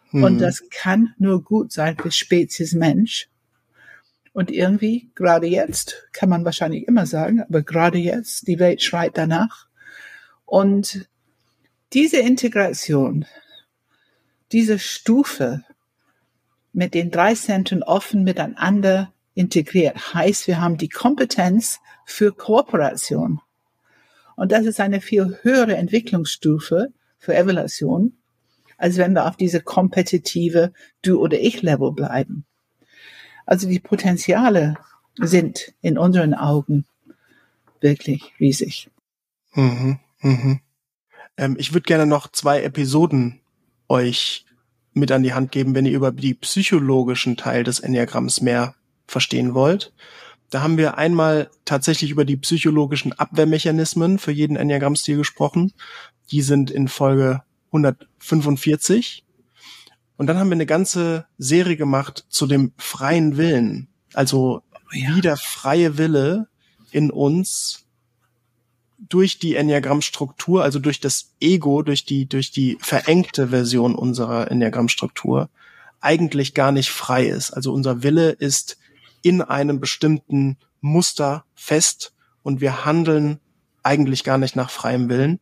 Hm. 0.10 0.24
Und 0.24 0.40
das 0.40 0.64
kann 0.72 1.14
nur 1.20 1.44
gut 1.44 1.72
sein 1.72 1.98
für 1.98 2.10
Spezies 2.10 2.74
Mensch. 2.74 3.30
Und 4.34 4.50
irgendwie, 4.50 5.12
gerade 5.14 5.46
jetzt, 5.46 6.08
kann 6.14 6.30
man 6.30 6.46
wahrscheinlich 6.46 6.88
immer 6.88 7.06
sagen, 7.06 7.44
aber 7.44 7.62
gerade 7.62 8.00
jetzt, 8.00 8.48
die 8.48 8.58
Welt 8.58 8.82
schreit 8.82 9.16
danach. 9.16 9.68
Und 10.46 11.08
diese 11.94 12.18
Integration, 12.18 13.28
diese 14.52 14.80
Stufe 14.80 15.64
mit 16.74 16.96
den 16.96 17.12
drei 17.12 17.36
Zentren 17.36 17.84
offen 17.84 18.24
miteinander 18.24 19.14
integriert. 19.36 20.14
Heißt, 20.14 20.48
wir 20.48 20.60
haben 20.60 20.78
die 20.78 20.90
Kompetenz 20.90 21.80
für 22.06 22.34
Kooperation. 22.34 23.42
Und 24.36 24.52
das 24.52 24.66
ist 24.66 24.80
eine 24.80 25.02
viel 25.02 25.38
höhere 25.44 25.76
Entwicklungsstufe 25.76 26.92
für 27.18 27.36
Evaluation, 27.36 28.14
als 28.78 28.98
wenn 28.98 29.14
wir 29.14 29.28
auf 29.28 29.38
diese 29.38 29.62
kompetitive 29.62 30.74
Du- 31.02 31.20
oder 31.20 31.40
Ich-Level 31.40 31.92
bleiben. 31.92 32.46
Also 33.46 33.68
die 33.68 33.80
Potenziale 33.80 34.76
sind 35.18 35.74
in 35.82 35.98
unseren 35.98 36.34
Augen 36.34 36.86
wirklich 37.80 38.34
riesig. 38.40 38.90
Mhm, 39.54 40.00
mhm. 40.20 40.60
Ähm, 41.38 41.56
ich 41.60 41.74
würde 41.74 41.86
gerne 41.86 42.06
noch 42.06 42.32
zwei 42.32 42.62
Episoden 42.64 43.40
euch 43.88 44.46
mit 44.94 45.12
an 45.12 45.24
die 45.24 45.34
Hand 45.34 45.52
geben, 45.52 45.76
wenn 45.76 45.86
ihr 45.86 45.96
über 45.96 46.12
die 46.12 46.34
psychologischen 46.34 47.38
Teil 47.38 47.64
des 47.64 47.80
Enneagramms 47.80 48.42
mehr 48.42 48.76
verstehen 49.08 49.54
wollt. 49.54 49.94
Da 50.50 50.62
haben 50.62 50.78
wir 50.78 50.98
einmal 50.98 51.50
tatsächlich 51.66 52.12
über 52.12 52.26
die 52.26 52.38
psychologischen 52.38 53.14
Abwehrmechanismen 53.14 54.20
für 54.20 54.32
jeden 54.32 54.58
Enneagramm-Stil 54.58 55.18
gesprochen. 55.18 55.74
Die 56.32 56.42
sind 56.42 56.72
in 56.72 56.88
Folge 56.88 57.44
145. 57.68 59.24
Und 60.18 60.28
dann 60.28 60.38
haben 60.38 60.50
wir 60.50 60.56
eine 60.56 60.66
ganze 60.66 61.26
Serie 61.38 61.76
gemacht 61.76 62.26
zu 62.30 62.48
dem 62.48 62.72
freien 62.78 63.38
Willen. 63.38 63.90
Also 64.14 64.62
ja. 64.94 65.16
wie 65.16 65.22
der 65.22 65.38
freie 65.38 65.98
Wille 65.98 66.48
in 66.92 67.12
uns 67.12 67.86
durch 68.98 69.40
die 69.40 69.56
Enneagrammstruktur, 69.56 70.64
also 70.64 70.80
durch 70.80 71.00
das 71.00 71.34
Ego, 71.42 71.82
durch 71.82 72.06
die, 72.06 72.28
durch 72.28 72.52
die 72.52 72.78
verengte 72.80 73.50
Version 73.50 73.94
unserer 73.94 74.50
Enneagrammstruktur, 74.50 75.50
eigentlich 76.00 76.54
gar 76.54 76.72
nicht 76.72 76.90
frei 76.90 77.26
ist. 77.26 77.52
Also 77.52 77.74
unser 77.74 78.04
Wille 78.04 78.30
ist 78.30 78.78
in 79.26 79.42
einem 79.42 79.80
bestimmten 79.80 80.56
Muster 80.82 81.46
fest 81.56 82.14
und 82.44 82.62
wir 82.62 82.86
handeln 82.86 83.40
eigentlich 83.82 84.24
gar 84.24 84.38
nicht 84.38 84.56
nach 84.56 84.70
freiem 84.70 85.10
Willen. 85.10 85.40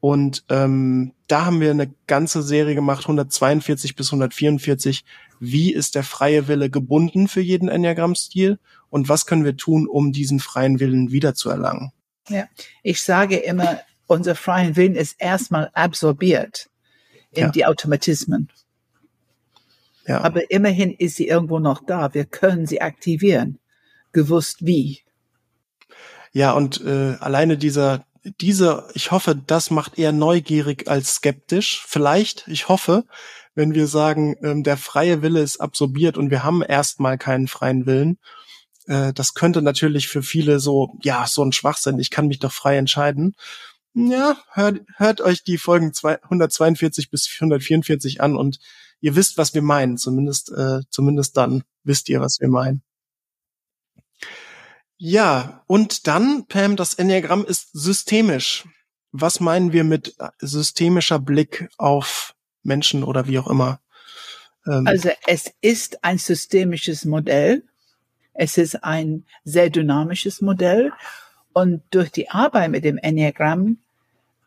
Und 0.00 0.44
ähm, 0.48 1.12
da 1.28 1.44
haben 1.44 1.60
wir 1.60 1.70
eine 1.70 1.94
ganze 2.08 2.42
Serie 2.42 2.74
gemacht, 2.74 3.04
142 3.04 3.94
bis 3.94 4.08
144. 4.08 5.04
Wie 5.38 5.72
ist 5.72 5.94
der 5.94 6.02
freie 6.02 6.48
Wille 6.48 6.70
gebunden 6.70 7.28
für 7.28 7.40
jeden 7.40 7.68
Enneagramm-Stil 7.68 8.58
und 8.90 9.08
was 9.08 9.26
können 9.26 9.44
wir 9.44 9.56
tun, 9.56 9.86
um 9.86 10.10
diesen 10.10 10.40
freien 10.40 10.80
Willen 10.80 11.12
wiederzuerlangen? 11.12 11.92
Ja, 12.28 12.48
ich 12.82 13.00
sage 13.00 13.36
immer, 13.36 13.78
unser 14.08 14.34
freien 14.34 14.74
Willen 14.74 14.96
ist 14.96 15.14
erstmal 15.20 15.70
absorbiert 15.72 16.68
in 17.30 17.44
ja. 17.44 17.50
die 17.50 17.64
Automatismen. 17.64 18.50
Ja. 20.06 20.20
Aber 20.20 20.50
immerhin 20.50 20.92
ist 20.92 21.16
sie 21.16 21.28
irgendwo 21.28 21.58
noch 21.58 21.84
da. 21.84 22.12
Wir 22.12 22.24
können 22.24 22.66
sie 22.66 22.80
aktivieren. 22.80 23.58
Gewusst 24.12 24.64
wie. 24.66 25.00
Ja, 26.32 26.52
und 26.52 26.84
äh, 26.84 27.16
alleine 27.20 27.56
dieser, 27.56 28.04
dieser, 28.40 28.88
ich 28.94 29.10
hoffe, 29.10 29.34
das 29.34 29.70
macht 29.70 29.98
eher 29.98 30.12
neugierig 30.12 30.88
als 30.88 31.16
skeptisch. 31.16 31.82
Vielleicht, 31.86 32.48
ich 32.48 32.68
hoffe, 32.68 33.04
wenn 33.54 33.74
wir 33.74 33.86
sagen, 33.86 34.36
ähm, 34.42 34.62
der 34.62 34.76
freie 34.76 35.22
Wille 35.22 35.40
ist 35.40 35.60
absorbiert 35.60 36.18
und 36.18 36.30
wir 36.30 36.42
haben 36.42 36.62
erstmal 36.62 37.18
keinen 37.18 37.48
freien 37.48 37.86
Willen. 37.86 38.18
Äh, 38.86 39.12
das 39.12 39.34
könnte 39.34 39.62
natürlich 39.62 40.08
für 40.08 40.22
viele 40.22 40.60
so, 40.60 40.96
ja, 41.02 41.26
so 41.26 41.44
ein 41.44 41.52
Schwachsinn, 41.52 41.98
ich 41.98 42.10
kann 42.10 42.26
mich 42.26 42.40
doch 42.40 42.52
frei 42.52 42.76
entscheiden. 42.76 43.36
Ja, 43.94 44.36
hört, 44.52 44.80
hört 44.96 45.20
euch 45.20 45.44
die 45.44 45.58
Folgen 45.58 45.92
142 46.02 47.10
bis 47.10 47.30
144 47.32 48.20
an 48.20 48.36
und 48.36 48.58
ihr 49.04 49.16
wisst, 49.16 49.36
was 49.36 49.52
wir 49.52 49.60
meinen. 49.60 49.98
Zumindest, 49.98 50.50
äh, 50.50 50.80
zumindest 50.88 51.36
dann 51.36 51.62
wisst 51.82 52.08
ihr, 52.08 52.20
was 52.20 52.40
wir 52.40 52.48
meinen. 52.48 52.82
Ja, 54.96 55.62
und 55.66 56.06
dann, 56.06 56.46
Pam, 56.46 56.76
das 56.76 56.94
Enneagramm 56.94 57.44
ist 57.44 57.68
systemisch. 57.74 58.64
Was 59.12 59.40
meinen 59.40 59.72
wir 59.74 59.84
mit 59.84 60.16
systemischer 60.38 61.18
Blick 61.18 61.68
auf 61.76 62.34
Menschen 62.62 63.04
oder 63.04 63.28
wie 63.28 63.38
auch 63.38 63.46
immer? 63.46 63.80
Ähm 64.66 64.86
also 64.86 65.10
es 65.26 65.52
ist 65.60 66.02
ein 66.02 66.16
systemisches 66.16 67.04
Modell. 67.04 67.62
Es 68.32 68.56
ist 68.56 68.82
ein 68.84 69.26
sehr 69.44 69.68
dynamisches 69.68 70.40
Modell. 70.40 70.92
Und 71.52 71.82
durch 71.90 72.10
die 72.10 72.30
Arbeit 72.30 72.70
mit 72.70 72.84
dem 72.84 72.96
Enneagramm 72.96 73.80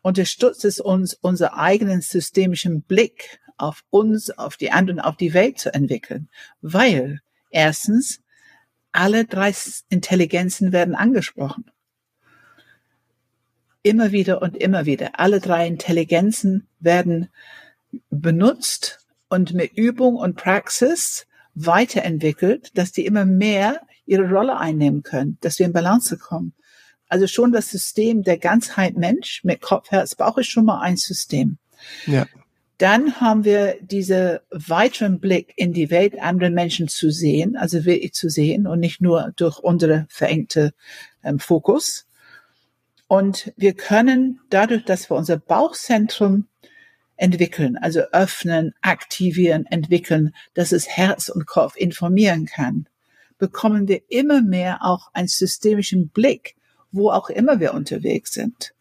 unterstützt 0.02 0.64
es 0.64 0.80
uns, 0.80 1.14
unseren 1.14 1.54
eigenen 1.54 2.00
systemischen 2.00 2.82
Blick 2.82 3.38
auf 3.58 3.84
uns, 3.90 4.30
auf 4.30 4.56
die 4.56 4.72
anderen, 4.72 5.00
auf 5.00 5.16
die 5.16 5.34
Welt 5.34 5.58
zu 5.58 5.72
entwickeln. 5.72 6.28
Weil 6.60 7.20
erstens 7.50 8.20
alle 8.92 9.24
drei 9.24 9.52
Intelligenzen 9.90 10.72
werden 10.72 10.94
angesprochen. 10.94 11.70
Immer 13.82 14.12
wieder 14.12 14.42
und 14.42 14.56
immer 14.56 14.86
wieder. 14.86 15.20
Alle 15.20 15.40
drei 15.40 15.66
Intelligenzen 15.66 16.66
werden 16.80 17.28
benutzt 18.10 19.06
und 19.28 19.54
mit 19.54 19.72
Übung 19.74 20.16
und 20.16 20.36
Praxis 20.36 21.26
weiterentwickelt, 21.54 22.76
dass 22.76 22.92
die 22.92 23.06
immer 23.06 23.24
mehr 23.24 23.80
ihre 24.06 24.28
Rolle 24.28 24.58
einnehmen 24.58 25.02
können, 25.02 25.38
dass 25.40 25.58
wir 25.58 25.66
in 25.66 25.72
Balance 25.72 26.16
kommen. 26.18 26.54
Also 27.08 27.26
schon 27.26 27.52
das 27.52 27.70
System 27.70 28.22
der 28.22 28.38
Ganzheit 28.38 28.96
Mensch 28.96 29.42
mit 29.44 29.60
Kopf, 29.60 29.90
Herz, 29.90 30.14
Bauch 30.14 30.38
ist 30.38 30.50
schon 30.50 30.64
mal 30.64 30.80
ein 30.80 30.96
System. 30.96 31.58
Ja. 32.06 32.26
Dann 32.78 33.20
haben 33.20 33.44
wir 33.44 33.76
diese 33.80 34.42
weiteren 34.50 35.18
Blick 35.18 35.52
in 35.56 35.72
die 35.72 35.90
Welt 35.90 36.20
anderen 36.20 36.54
Menschen 36.54 36.86
zu 36.86 37.10
sehen, 37.10 37.56
also 37.56 37.84
wirklich 37.84 38.12
zu 38.12 38.28
sehen 38.28 38.68
und 38.68 38.78
nicht 38.78 39.00
nur 39.00 39.32
durch 39.34 39.58
unsere 39.58 40.06
verengte 40.08 40.72
ähm, 41.24 41.40
Fokus. 41.40 42.06
Und 43.08 43.52
wir 43.56 43.74
können 43.74 44.40
dadurch, 44.48 44.84
dass 44.84 45.10
wir 45.10 45.16
unser 45.16 45.38
Bauchzentrum 45.38 46.46
entwickeln, 47.16 47.76
also 47.76 48.00
öffnen, 48.12 48.74
aktivieren, 48.80 49.66
entwickeln, 49.66 50.32
dass 50.54 50.70
es 50.70 50.86
Herz 50.88 51.28
und 51.28 51.46
Kopf 51.46 51.74
informieren 51.74 52.46
kann, 52.46 52.86
bekommen 53.38 53.88
wir 53.88 54.02
immer 54.08 54.40
mehr 54.40 54.84
auch 54.84 55.10
einen 55.14 55.26
systemischen 55.26 56.10
Blick, 56.10 56.54
wo 56.92 57.10
auch 57.10 57.28
immer 57.28 57.58
wir 57.58 57.74
unterwegs 57.74 58.32
sind. 58.32 58.72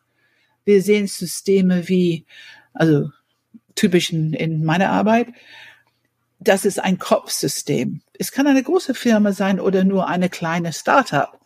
Wir 0.65 0.83
sehen 0.83 1.07
Systeme 1.07 1.87
wie, 1.87 2.25
also 2.73 3.09
typischen 3.77 4.33
in 4.33 4.65
meiner 4.65 4.89
Arbeit. 4.89 5.27
Das 6.39 6.65
ist 6.65 6.79
ein 6.83 6.99
Kopfsystem. 6.99 8.01
Es 8.19 8.31
kann 8.31 8.47
eine 8.47 8.61
große 8.61 8.93
Firma 8.93 9.31
sein 9.31 9.59
oder 9.59 9.85
nur 9.85 10.07
eine 10.07 10.29
kleine 10.29 10.73
Startup. 10.73 11.39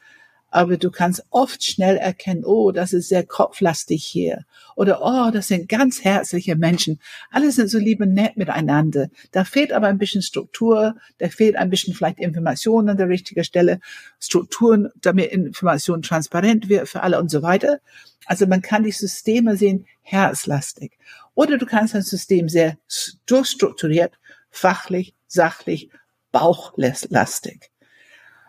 Aber 0.53 0.75
du 0.75 0.91
kannst 0.91 1.23
oft 1.29 1.63
schnell 1.63 1.95
erkennen, 1.95 2.43
oh, 2.43 2.73
das 2.73 2.91
ist 2.91 3.07
sehr 3.07 3.25
kopflastig 3.25 4.03
hier. 4.03 4.43
Oder, 4.75 4.99
oh, 5.01 5.31
das 5.31 5.47
sind 5.47 5.69
ganz 5.69 6.03
herzliche 6.03 6.57
Menschen. 6.57 6.99
Alle 7.29 7.53
sind 7.53 7.69
so 7.69 7.77
lieb 7.77 8.01
und 8.01 8.13
nett 8.13 8.35
miteinander. 8.35 9.07
Da 9.31 9.45
fehlt 9.45 9.71
aber 9.71 9.87
ein 9.87 9.97
bisschen 9.97 10.21
Struktur. 10.21 10.95
Da 11.19 11.29
fehlt 11.29 11.55
ein 11.55 11.69
bisschen 11.69 11.93
vielleicht 11.93 12.19
Information 12.19 12.89
an 12.89 12.97
der 12.97 13.07
richtigen 13.07 13.45
Stelle. 13.45 13.79
Strukturen, 14.19 14.89
damit 14.99 15.31
Information 15.31 16.01
transparent 16.01 16.67
wird 16.67 16.89
für 16.89 17.01
alle 17.01 17.17
und 17.17 17.31
so 17.31 17.41
weiter. 17.41 17.79
Also 18.25 18.45
man 18.45 18.61
kann 18.61 18.83
die 18.83 18.91
Systeme 18.91 19.55
sehen, 19.55 19.85
herzlastig. 20.01 20.97
Oder 21.33 21.57
du 21.57 21.65
kannst 21.65 21.95
ein 21.95 22.01
System 22.01 22.49
sehr 22.49 22.77
durchstrukturiert, 23.25 24.19
fachlich, 24.49 25.15
sachlich, 25.27 25.89
bauchlastig. 26.31 27.71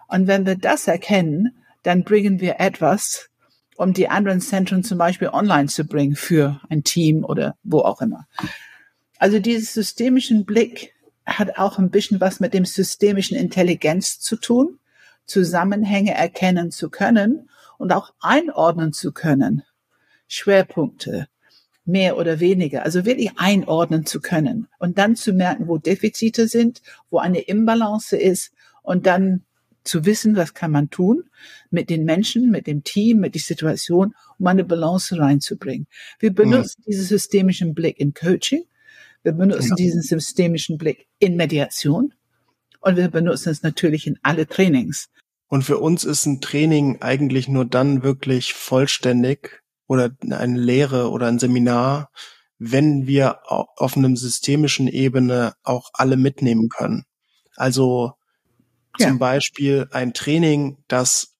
Und 0.08 0.26
wenn 0.26 0.46
wir 0.46 0.56
das 0.56 0.88
erkennen, 0.88 1.62
dann 1.82 2.04
bringen 2.04 2.40
wir 2.40 2.60
etwas, 2.60 3.30
um 3.76 3.92
die 3.92 4.08
anderen 4.08 4.40
Zentren 4.40 4.84
zum 4.84 4.98
Beispiel 4.98 5.28
online 5.28 5.68
zu 5.68 5.84
bringen 5.84 6.16
für 6.16 6.60
ein 6.68 6.84
Team 6.84 7.24
oder 7.24 7.56
wo 7.62 7.80
auch 7.80 8.00
immer. 8.00 8.26
Also 9.18 9.38
dieses 9.38 9.72
systemischen 9.72 10.44
Blick 10.44 10.94
hat 11.24 11.56
auch 11.56 11.78
ein 11.78 11.90
bisschen 11.90 12.20
was 12.20 12.40
mit 12.40 12.54
dem 12.54 12.64
systemischen 12.64 13.36
Intelligenz 13.36 14.18
zu 14.18 14.36
tun, 14.36 14.78
Zusammenhänge 15.24 16.14
erkennen 16.14 16.70
zu 16.70 16.90
können 16.90 17.48
und 17.78 17.92
auch 17.92 18.12
einordnen 18.20 18.92
zu 18.92 19.12
können. 19.12 19.62
Schwerpunkte, 20.26 21.28
mehr 21.84 22.16
oder 22.16 22.40
weniger, 22.40 22.84
also 22.84 23.04
wirklich 23.04 23.32
einordnen 23.36 24.06
zu 24.06 24.20
können 24.20 24.68
und 24.78 24.98
dann 24.98 25.16
zu 25.16 25.32
merken, 25.32 25.66
wo 25.66 25.78
Defizite 25.78 26.46
sind, 26.46 26.80
wo 27.10 27.18
eine 27.18 27.40
Imbalance 27.40 28.16
ist 28.16 28.52
und 28.82 29.06
dann 29.06 29.42
zu 29.84 30.04
wissen, 30.04 30.36
was 30.36 30.54
kann 30.54 30.70
man 30.70 30.90
tun 30.90 31.24
mit 31.70 31.90
den 31.90 32.04
Menschen, 32.04 32.50
mit 32.50 32.68
dem 32.68 32.84
Team, 32.84 33.18
mit 33.18 33.34
der 33.34 33.42
Situation, 33.42 34.14
um 34.38 34.46
eine 34.46 34.64
Balance 34.64 35.18
reinzubringen. 35.18 35.88
Wir 36.20 36.32
benutzen 36.32 36.82
mhm. 36.84 36.90
diesen 36.90 37.04
systemischen 37.04 37.74
Blick 37.74 37.98
in 37.98 38.14
Coaching, 38.14 38.64
wir 39.24 39.32
benutzen 39.32 39.70
ja. 39.70 39.74
diesen 39.76 40.02
systemischen 40.02 40.78
Blick 40.78 41.06
in 41.18 41.36
Mediation 41.36 42.14
und 42.80 42.96
wir 42.96 43.08
benutzen 43.08 43.50
es 43.50 43.62
natürlich 43.62 44.06
in 44.06 44.18
alle 44.22 44.46
Trainings. 44.46 45.08
Und 45.48 45.62
für 45.62 45.78
uns 45.78 46.04
ist 46.04 46.26
ein 46.26 46.40
Training 46.40 47.02
eigentlich 47.02 47.48
nur 47.48 47.64
dann 47.64 48.02
wirklich 48.02 48.54
vollständig, 48.54 49.61
oder 49.92 50.10
eine 50.22 50.58
Lehre 50.58 51.10
oder 51.10 51.26
ein 51.26 51.38
Seminar, 51.38 52.10
wenn 52.58 53.06
wir 53.06 53.40
auf 53.46 53.96
einem 53.96 54.16
systemischen 54.16 54.88
Ebene 54.88 55.54
auch 55.62 55.90
alle 55.92 56.16
mitnehmen 56.16 56.70
können. 56.70 57.04
Also 57.56 58.14
ja. 58.98 59.08
zum 59.08 59.18
Beispiel 59.18 59.88
ein 59.90 60.14
Training, 60.14 60.78
das, 60.88 61.34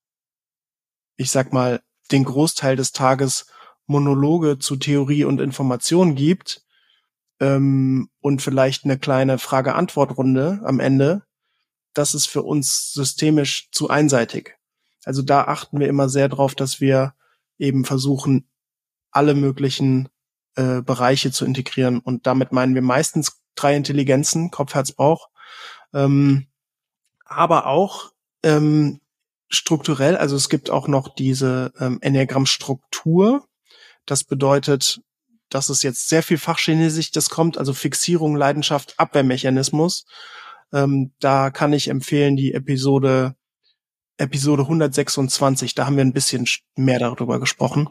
ich 1.17 1.31
sag 1.31 1.53
mal, 1.53 1.81
den 2.11 2.25
Großteil 2.25 2.77
des 2.77 2.93
Tages 2.93 3.47
Monologe 3.87 4.59
zu 4.59 4.77
Theorie 4.77 5.25
und 5.25 5.41
Information 5.41 6.15
gibt 6.15 6.63
ähm, 7.41 8.11
und 8.21 8.43
vielleicht 8.43 8.85
eine 8.85 8.99
kleine 8.99 9.39
Frage-Antwort-Runde 9.39 10.61
am 10.63 10.79
Ende, 10.79 11.23
das 11.95 12.15
ist 12.15 12.27
für 12.27 12.43
uns 12.43 12.93
systemisch 12.93 13.71
zu 13.71 13.89
einseitig. 13.89 14.57
Also 15.05 15.23
da 15.23 15.45
achten 15.45 15.81
wir 15.81 15.89
immer 15.89 16.09
sehr 16.09 16.29
drauf, 16.29 16.55
dass 16.55 16.81
wir 16.81 17.15
eben 17.63 17.85
versuchen, 17.85 18.47
alle 19.11 19.35
möglichen 19.35 20.09
äh, 20.57 20.83
Bereiche 20.83 21.31
zu 21.31 21.45
integrieren. 21.45 21.99
Und 22.01 22.27
damit 22.27 22.53
meinen 22.53 22.75
wir 22.75 22.83
meistens 22.83 23.41
drei 23.55 23.77
Intelligenzen, 23.77 24.51
Kopf, 24.51 24.75
Herz, 24.75 24.93
Bauch. 24.93 25.29
Ähm, 25.95 26.47
aber 27.25 27.67
auch 27.67 28.13
ähm, 28.43 29.01
strukturell, 29.49 30.17
also 30.17 30.37
es 30.37 30.49
gibt 30.49 30.71
auch 30.71 30.89
noch 30.89 31.15
diese 31.15 31.73
ähm, 31.79 31.99
Enneagramm-Struktur. 32.01 33.47
Das 34.07 34.25
bedeutet, 34.25 35.01
dass 35.49 35.69
es 35.69 35.83
jetzt 35.83 36.09
sehr 36.09 36.23
viel 36.23 36.39
Fachchinesisch 36.39 37.11
das 37.13 37.31
kommt, 37.31 37.59
also 37.59 37.75
Fixierung, 37.75 38.37
Leidenschaft, 38.37 38.95
Abwehrmechanismus. 38.99 40.07
Ähm, 40.73 41.13
da 41.21 41.51
kann 41.51 41.73
ich 41.73 41.89
empfehlen 41.89 42.37
die 42.37 42.55
Episode 42.55 43.37
Episode 44.23 44.63
126, 44.63 45.75
da 45.75 45.87
haben 45.87 45.97
wir 45.97 46.05
ein 46.05 46.13
bisschen 46.13 46.47
mehr 46.77 47.01
darüber 47.01 47.41
gesprochen. 47.41 47.89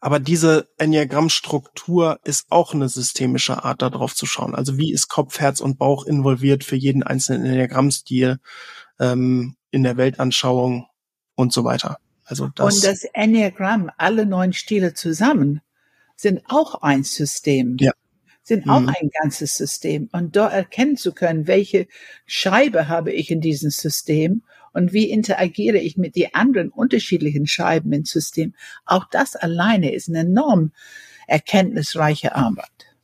Aber 0.00 0.18
diese 0.18 0.68
Enneagramm-Struktur 0.78 2.18
ist 2.24 2.46
auch 2.50 2.74
eine 2.74 2.88
systemische 2.88 3.64
Art, 3.64 3.82
darauf 3.82 4.14
zu 4.14 4.26
schauen. 4.26 4.54
Also 4.54 4.78
wie 4.78 4.92
ist 4.92 5.08
Kopf, 5.08 5.38
Herz 5.38 5.60
und 5.60 5.78
Bauch 5.78 6.06
involviert 6.06 6.64
für 6.64 6.76
jeden 6.76 7.02
einzelnen 7.02 7.46
Enneagramm-Stil 7.46 8.38
ähm, 8.98 9.56
in 9.70 9.82
der 9.84 9.96
Weltanschauung 9.96 10.86
und 11.34 11.52
so 11.52 11.62
weiter. 11.64 11.98
Also 12.24 12.48
das 12.48 12.74
und 12.74 12.84
das 12.84 13.04
Enneagramm, 13.12 13.90
alle 13.96 14.26
neun 14.26 14.52
Stile 14.52 14.94
zusammen, 14.94 15.60
sind 16.16 16.42
auch 16.48 16.82
ein 16.82 17.04
System. 17.04 17.76
Ja. 17.78 17.92
Sind 18.42 18.68
auch 18.68 18.80
mhm. 18.80 18.88
ein 18.88 19.10
ganzes 19.22 19.56
System. 19.56 20.08
Und 20.12 20.36
da 20.36 20.48
erkennen 20.48 20.96
zu 20.96 21.12
können, 21.12 21.46
welche 21.46 21.86
Scheibe 22.26 22.88
habe 22.88 23.12
ich 23.12 23.30
in 23.30 23.40
diesem 23.40 23.70
System 23.70 24.42
und 24.76 24.92
wie 24.92 25.10
interagiere 25.10 25.78
ich 25.78 25.96
mit 25.96 26.16
den 26.16 26.34
anderen 26.34 26.68
unterschiedlichen 26.68 27.46
Scheiben 27.46 27.94
im 27.94 28.04
System. 28.04 28.54
Auch 28.84 29.06
das 29.10 29.34
alleine 29.34 29.94
ist 29.94 30.10
eine 30.10 30.18
enorm 30.18 30.72
erkenntnisreiche 31.26 32.34
Arbeit. 32.34 32.94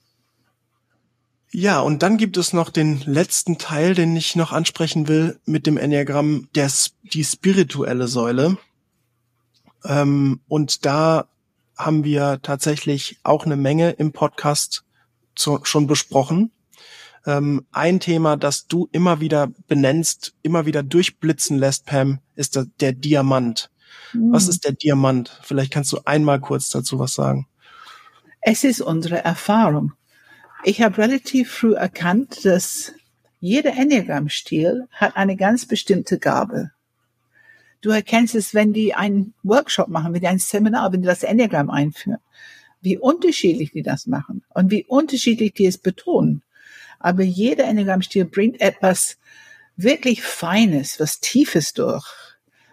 Ja, 1.51 1.81
und 1.81 2.03
dann 2.03 2.19
gibt 2.19 2.37
es 2.37 2.53
noch 2.53 2.69
den 2.69 3.01
letzten 3.01 3.57
Teil, 3.57 3.95
den 3.95 4.15
ich 4.17 4.37
noch 4.37 4.53
ansprechen 4.53 5.09
will 5.09 5.41
mit 5.47 5.67
dem 5.67 5.79
Enneagramm, 5.79 6.49
der, 6.55 6.71
die 7.03 7.25
spirituelle 7.25 8.07
Säule. 8.07 8.59
Ähm, 9.85 10.41
und 10.49 10.85
da 10.85 11.27
haben 11.77 12.05
wir 12.05 12.41
tatsächlich 12.43 13.19
auch 13.23 13.47
eine 13.47 13.57
Menge 13.57 13.93
im 13.93 14.13
Podcast 14.13 14.85
zu, 15.35 15.61
schon 15.63 15.87
besprochen. 15.87 16.53
Ähm, 17.27 17.67
ein 17.71 18.01
Thema, 18.01 18.37
das 18.37 18.67
du 18.67 18.89
immer 18.93 19.21
wieder 19.21 19.49
benennst, 19.69 20.35
immer 20.43 20.67
wieder 20.67 20.83
durchblitzen 20.83 21.59
lässt, 21.59 21.87
Pam, 21.87 22.19
ist 22.35 22.57
der, 22.57 22.67
der 22.81 22.93
Diamant. 22.93 23.71
Mhm. 24.13 24.33
Was 24.33 24.49
ist 24.49 24.65
der 24.65 24.73
Diamant? 24.73 25.41
Vielleicht 25.43 25.73
kannst 25.73 25.93
du 25.93 26.01
einmal 26.05 26.41
kurz 26.41 26.71
dazu 26.71 26.99
was 26.99 27.15
sagen. 27.15 27.47
Es 28.41 28.65
ist 28.65 28.81
unsere 28.81 29.25
Erfahrung. 29.25 29.93
Ich 30.65 30.83
habe 30.83 30.99
relativ 30.99 31.53
früh 31.53 31.75
erkannt, 31.75 32.45
dass 32.45 32.93
jeder 33.41 33.73
Enneagram-Stil 33.73 34.89
hat 34.93 35.17
eine 35.17 35.37
ganz 35.37 35.67
bestimmte 35.67 36.19
Gabe. 36.19 36.71
Du 37.81 37.91
erkennst 37.91 38.37
es, 38.37 38.55
wenn 38.55 38.73
die 38.73 38.95
einen 38.95 39.35
Workshop 39.43 39.89
machen, 39.89 40.15
wenn 40.15 40.21
die 40.21 40.29
ein 40.29 40.39
Seminar, 40.39 40.93
wenn 40.93 41.03
die 41.03 41.09
das 41.09 41.25
Enneagram 41.25 41.69
einführen, 41.69 42.21
wie 42.81 42.97
unterschiedlich 42.97 43.73
die 43.73 43.83
das 43.83 44.07
machen 44.07 44.45
und 44.51 44.71
wie 44.71 44.85
unterschiedlich 44.85 45.55
die 45.55 45.67
es 45.67 45.79
betonen. 45.79 46.43
Aber 47.03 47.23
jeder 47.23 47.65
Enneagram-Stil 47.65 48.27
bringt 48.27 48.61
etwas 48.61 49.19
wirklich 49.77 50.23
Feines, 50.23 51.01
was 51.01 51.21
Tiefes 51.21 51.73
durch, 51.73 52.07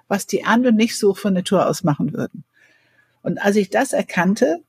was 0.07 0.27
die 0.27 0.45
anderen 0.45 0.75
nicht 0.75 0.97
so 0.97 1.13
von 1.13 1.33
Natur 1.33 1.67
aus 1.67 1.83
machen 1.83 2.13
würden. 2.13 2.43
Und 3.21 3.41
als 3.41 3.55
ich 3.55 3.69
das 3.69 3.91
erkannte 3.91 4.63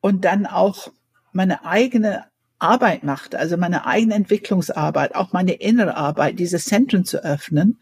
und 0.00 0.24
dann 0.24 0.46
auch 0.46 0.88
meine 1.32 1.64
eigene 1.64 2.24
Arbeit 2.58 3.04
machte, 3.04 3.38
also 3.38 3.56
meine 3.56 3.86
eigene 3.86 4.14
Entwicklungsarbeit, 4.14 5.14
auch 5.14 5.32
meine 5.32 5.52
innere 5.52 5.96
Arbeit, 5.96 6.38
diese 6.38 6.58
Zentren 6.58 7.04
zu 7.04 7.22
öffnen 7.22 7.80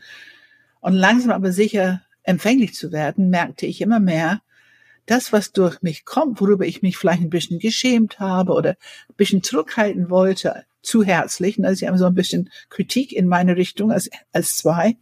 und 0.80 0.94
langsam 0.94 1.30
aber 1.30 1.52
sicher 1.52 2.02
empfänglich 2.24 2.74
zu 2.74 2.92
werden, 2.92 3.30
merkte 3.30 3.66
ich 3.66 3.80
immer 3.80 4.00
mehr, 4.00 4.40
das, 5.08 5.32
was 5.32 5.52
durch 5.52 5.80
mich 5.82 6.04
kommt, 6.04 6.40
worüber 6.40 6.66
ich 6.66 6.82
mich 6.82 6.96
vielleicht 6.96 7.22
ein 7.22 7.30
bisschen 7.30 7.58
geschämt 7.58 8.20
habe 8.20 8.52
oder 8.52 8.70
ein 8.70 9.16
bisschen 9.16 9.42
zurückhalten 9.42 10.10
wollte, 10.10 10.64
zu 10.82 11.02
herzlich, 11.02 11.62
also 11.64 11.82
ich 11.82 11.88
habe 11.88 11.98
so 11.98 12.06
ein 12.06 12.14
bisschen 12.14 12.50
Kritik 12.68 13.12
in 13.12 13.26
meine 13.26 13.56
Richtung 13.56 13.90
als, 13.90 14.10
als 14.32 14.56
zwei, 14.56 14.96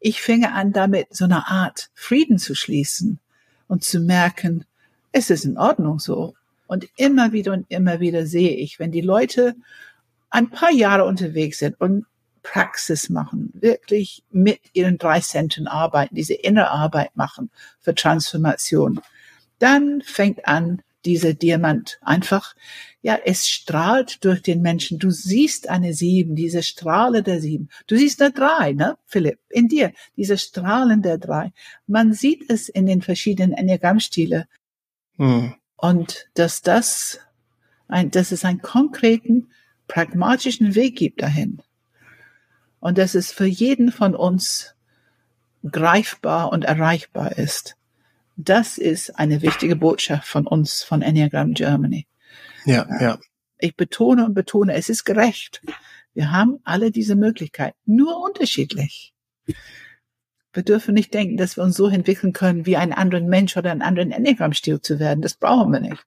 ich 0.00 0.20
fänge 0.20 0.52
an, 0.52 0.72
damit 0.72 1.08
so 1.10 1.24
eine 1.24 1.48
Art 1.48 1.90
Frieden 1.94 2.38
zu 2.38 2.54
schließen 2.54 3.18
und 3.68 3.84
zu 3.84 4.00
merken, 4.00 4.64
es 5.12 5.30
ist 5.30 5.44
in 5.44 5.58
Ordnung 5.58 5.98
so. 5.98 6.34
Und 6.66 6.88
immer 6.96 7.32
wieder 7.32 7.52
und 7.52 7.66
immer 7.70 8.00
wieder 8.00 8.26
sehe 8.26 8.56
ich, 8.56 8.78
wenn 8.78 8.90
die 8.90 9.00
Leute 9.00 9.54
ein 10.30 10.50
paar 10.50 10.72
Jahre 10.72 11.04
unterwegs 11.04 11.58
sind 11.58 11.80
und 11.80 12.06
Praxis 12.42 13.08
machen, 13.08 13.50
wirklich 13.54 14.22
mit 14.30 14.60
ihren 14.74 14.98
drei 14.98 15.20
Centen 15.20 15.66
arbeiten, 15.66 16.14
diese 16.14 16.34
innere 16.34 16.70
Arbeit 16.70 17.16
machen 17.16 17.50
für 17.80 17.94
Transformation, 17.94 19.00
dann 19.64 20.02
fängt 20.02 20.46
an, 20.46 20.82
dieser 21.06 21.34
Diamant 21.34 21.98
einfach, 22.02 22.54
ja, 23.02 23.18
es 23.24 23.48
strahlt 23.48 24.24
durch 24.24 24.42
den 24.42 24.62
Menschen. 24.62 24.98
Du 24.98 25.10
siehst 25.10 25.68
eine 25.68 25.94
Sieben, 25.94 26.34
diese 26.34 26.62
Strahle 26.62 27.22
der 27.22 27.40
Sieben. 27.40 27.68
Du 27.86 27.96
siehst 27.96 28.20
eine 28.20 28.32
Drei, 28.32 28.72
ne, 28.72 28.96
Philipp, 29.06 29.38
in 29.48 29.68
dir, 29.68 29.92
diese 30.16 30.38
Strahlen 30.38 31.02
der 31.02 31.18
Drei. 31.18 31.52
Man 31.86 32.12
sieht 32.12 32.50
es 32.50 32.68
in 32.68 32.86
den 32.86 33.02
verschiedenen 33.02 33.52
Enneagrammstile. 33.52 34.46
Hm. 35.16 35.54
Und 35.76 36.28
dass 36.34 36.62
das 36.62 37.20
ein, 37.88 38.10
dass 38.10 38.32
es 38.32 38.44
einen 38.44 38.62
konkreten, 38.62 39.48
pragmatischen 39.88 40.74
Weg 40.74 40.96
gibt 40.96 41.22
dahin. 41.22 41.62
Und 42.80 42.98
dass 42.98 43.14
es 43.14 43.32
für 43.32 43.46
jeden 43.46 43.92
von 43.92 44.14
uns 44.14 44.74
greifbar 45.70 46.52
und 46.52 46.64
erreichbar 46.64 47.38
ist. 47.38 47.76
Das 48.36 48.78
ist 48.78 49.18
eine 49.18 49.42
wichtige 49.42 49.76
Botschaft 49.76 50.28
von 50.28 50.46
uns, 50.46 50.82
von 50.82 51.02
Enneagram 51.02 51.54
Germany. 51.54 52.06
Ja, 52.64 52.86
ja. 53.00 53.18
Ich 53.58 53.76
betone 53.76 54.26
und 54.26 54.34
betone, 54.34 54.74
es 54.74 54.88
ist 54.88 55.04
gerecht. 55.04 55.62
Wir 56.14 56.32
haben 56.32 56.58
alle 56.64 56.90
diese 56.90 57.16
Möglichkeit, 57.16 57.74
nur 57.86 58.22
unterschiedlich. 58.22 59.14
Wir 60.52 60.62
dürfen 60.62 60.94
nicht 60.94 61.12
denken, 61.12 61.36
dass 61.36 61.56
wir 61.56 61.64
uns 61.64 61.76
so 61.76 61.88
entwickeln 61.88 62.32
können, 62.32 62.66
wie 62.66 62.76
ein 62.76 62.92
anderen 62.92 63.28
Mensch 63.28 63.56
oder 63.56 63.72
einen 63.72 63.82
anderen 63.82 64.12
Enneagram-Stil 64.12 64.80
zu 64.80 64.98
werden. 64.98 65.20
Das 65.20 65.34
brauchen 65.34 65.72
wir 65.72 65.80
nicht. 65.80 66.06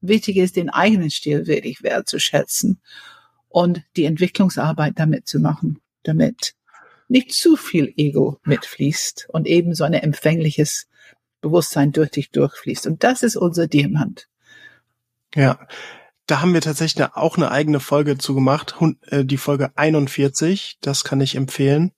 Wichtig 0.00 0.36
ist, 0.36 0.56
den 0.56 0.70
eigenen 0.70 1.10
Stil 1.10 1.46
wirklich 1.46 1.82
wertzuschätzen 1.82 2.80
und 3.48 3.82
die 3.96 4.04
Entwicklungsarbeit 4.04 4.94
damit 4.96 5.26
zu 5.26 5.38
machen, 5.38 5.80
damit 6.02 6.54
nicht 7.08 7.32
zu 7.32 7.56
viel 7.56 7.92
Ego 7.96 8.38
mitfließt 8.44 9.28
und 9.30 9.46
eben 9.46 9.74
so 9.74 9.84
ein 9.84 9.92
empfängliches 9.92 10.88
Bewusstsein 11.44 11.92
durch 11.92 12.10
dich 12.10 12.30
durchfließt. 12.30 12.86
Und 12.86 13.04
das 13.04 13.22
ist 13.22 13.36
unser 13.36 13.66
Diamant. 13.66 14.28
Ja, 15.34 15.58
da 16.26 16.40
haben 16.40 16.54
wir 16.54 16.62
tatsächlich 16.62 17.06
auch 17.14 17.36
eine 17.36 17.50
eigene 17.50 17.80
Folge 17.80 18.16
zu 18.16 18.34
gemacht, 18.34 18.74
äh, 19.08 19.24
die 19.24 19.36
Folge 19.36 19.76
41, 19.76 20.78
das 20.80 21.04
kann 21.04 21.20
ich 21.20 21.34
empfehlen. 21.34 21.92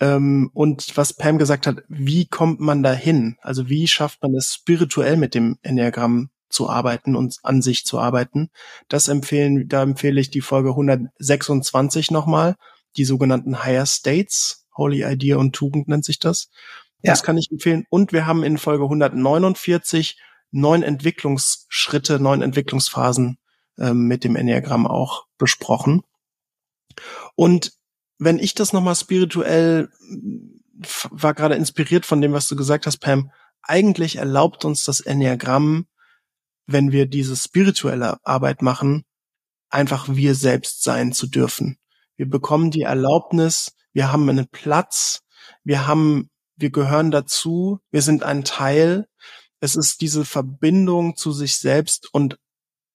Ähm, 0.00 0.50
und 0.52 0.96
was 0.96 1.12
Pam 1.12 1.38
gesagt 1.38 1.68
hat, 1.68 1.84
wie 1.88 2.26
kommt 2.26 2.58
man 2.58 2.82
da 2.82 2.92
hin? 2.92 3.36
Also 3.42 3.68
wie 3.68 3.86
schafft 3.86 4.22
man 4.22 4.34
es 4.34 4.54
spirituell 4.54 5.16
mit 5.16 5.34
dem 5.34 5.56
Enneagramm 5.62 6.30
zu 6.48 6.68
arbeiten 6.68 7.14
und 7.14 7.38
an 7.44 7.62
sich 7.62 7.84
zu 7.84 8.00
arbeiten? 8.00 8.50
Das 8.88 9.06
empfehlen, 9.06 9.68
da 9.68 9.82
empfehle 9.84 10.20
ich 10.20 10.30
die 10.30 10.40
Folge 10.40 10.70
126 10.70 12.10
nochmal, 12.10 12.56
die 12.96 13.04
sogenannten 13.04 13.62
Higher 13.62 13.86
States, 13.86 14.66
Holy 14.76 15.04
Idea 15.04 15.36
und 15.36 15.54
Tugend 15.54 15.86
nennt 15.86 16.04
sich 16.04 16.18
das. 16.18 16.50
Ja. 17.04 17.12
Das 17.12 17.22
kann 17.22 17.38
ich 17.38 17.50
empfehlen. 17.50 17.84
Und 17.90 18.12
wir 18.12 18.26
haben 18.26 18.42
in 18.42 18.58
Folge 18.58 18.84
149 18.84 20.18
neun 20.50 20.82
Entwicklungsschritte, 20.82 22.18
neun 22.18 22.42
Entwicklungsphasen 22.42 23.38
ähm, 23.78 24.06
mit 24.06 24.24
dem 24.24 24.36
Enneagramm 24.36 24.86
auch 24.86 25.26
besprochen. 25.38 26.02
Und 27.34 27.72
wenn 28.18 28.38
ich 28.38 28.54
das 28.54 28.72
nochmal 28.72 28.94
spirituell 28.94 29.90
war 31.10 31.34
gerade 31.34 31.54
inspiriert 31.54 32.06
von 32.06 32.20
dem, 32.20 32.32
was 32.32 32.48
du 32.48 32.56
gesagt 32.56 32.86
hast, 32.86 32.98
Pam, 32.98 33.30
eigentlich 33.62 34.16
erlaubt 34.16 34.64
uns 34.64 34.84
das 34.84 35.00
Enneagramm, 35.00 35.86
wenn 36.66 36.92
wir 36.92 37.06
diese 37.06 37.36
spirituelle 37.36 38.18
Arbeit 38.24 38.62
machen, 38.62 39.04
einfach 39.70 40.08
wir 40.08 40.34
selbst 40.34 40.82
sein 40.82 41.12
zu 41.12 41.26
dürfen. 41.26 41.78
Wir 42.16 42.28
bekommen 42.28 42.70
die 42.70 42.82
Erlaubnis, 42.82 43.72
wir 43.92 44.12
haben 44.12 44.28
einen 44.28 44.48
Platz, 44.48 45.20
wir 45.62 45.86
haben 45.86 46.30
wir 46.56 46.70
gehören 46.70 47.10
dazu, 47.10 47.80
wir 47.90 48.02
sind 48.02 48.22
ein 48.22 48.44
Teil. 48.44 49.08
Es 49.60 49.76
ist 49.76 50.00
diese 50.00 50.24
Verbindung 50.24 51.16
zu 51.16 51.32
sich 51.32 51.58
selbst 51.58 52.12
und 52.12 52.38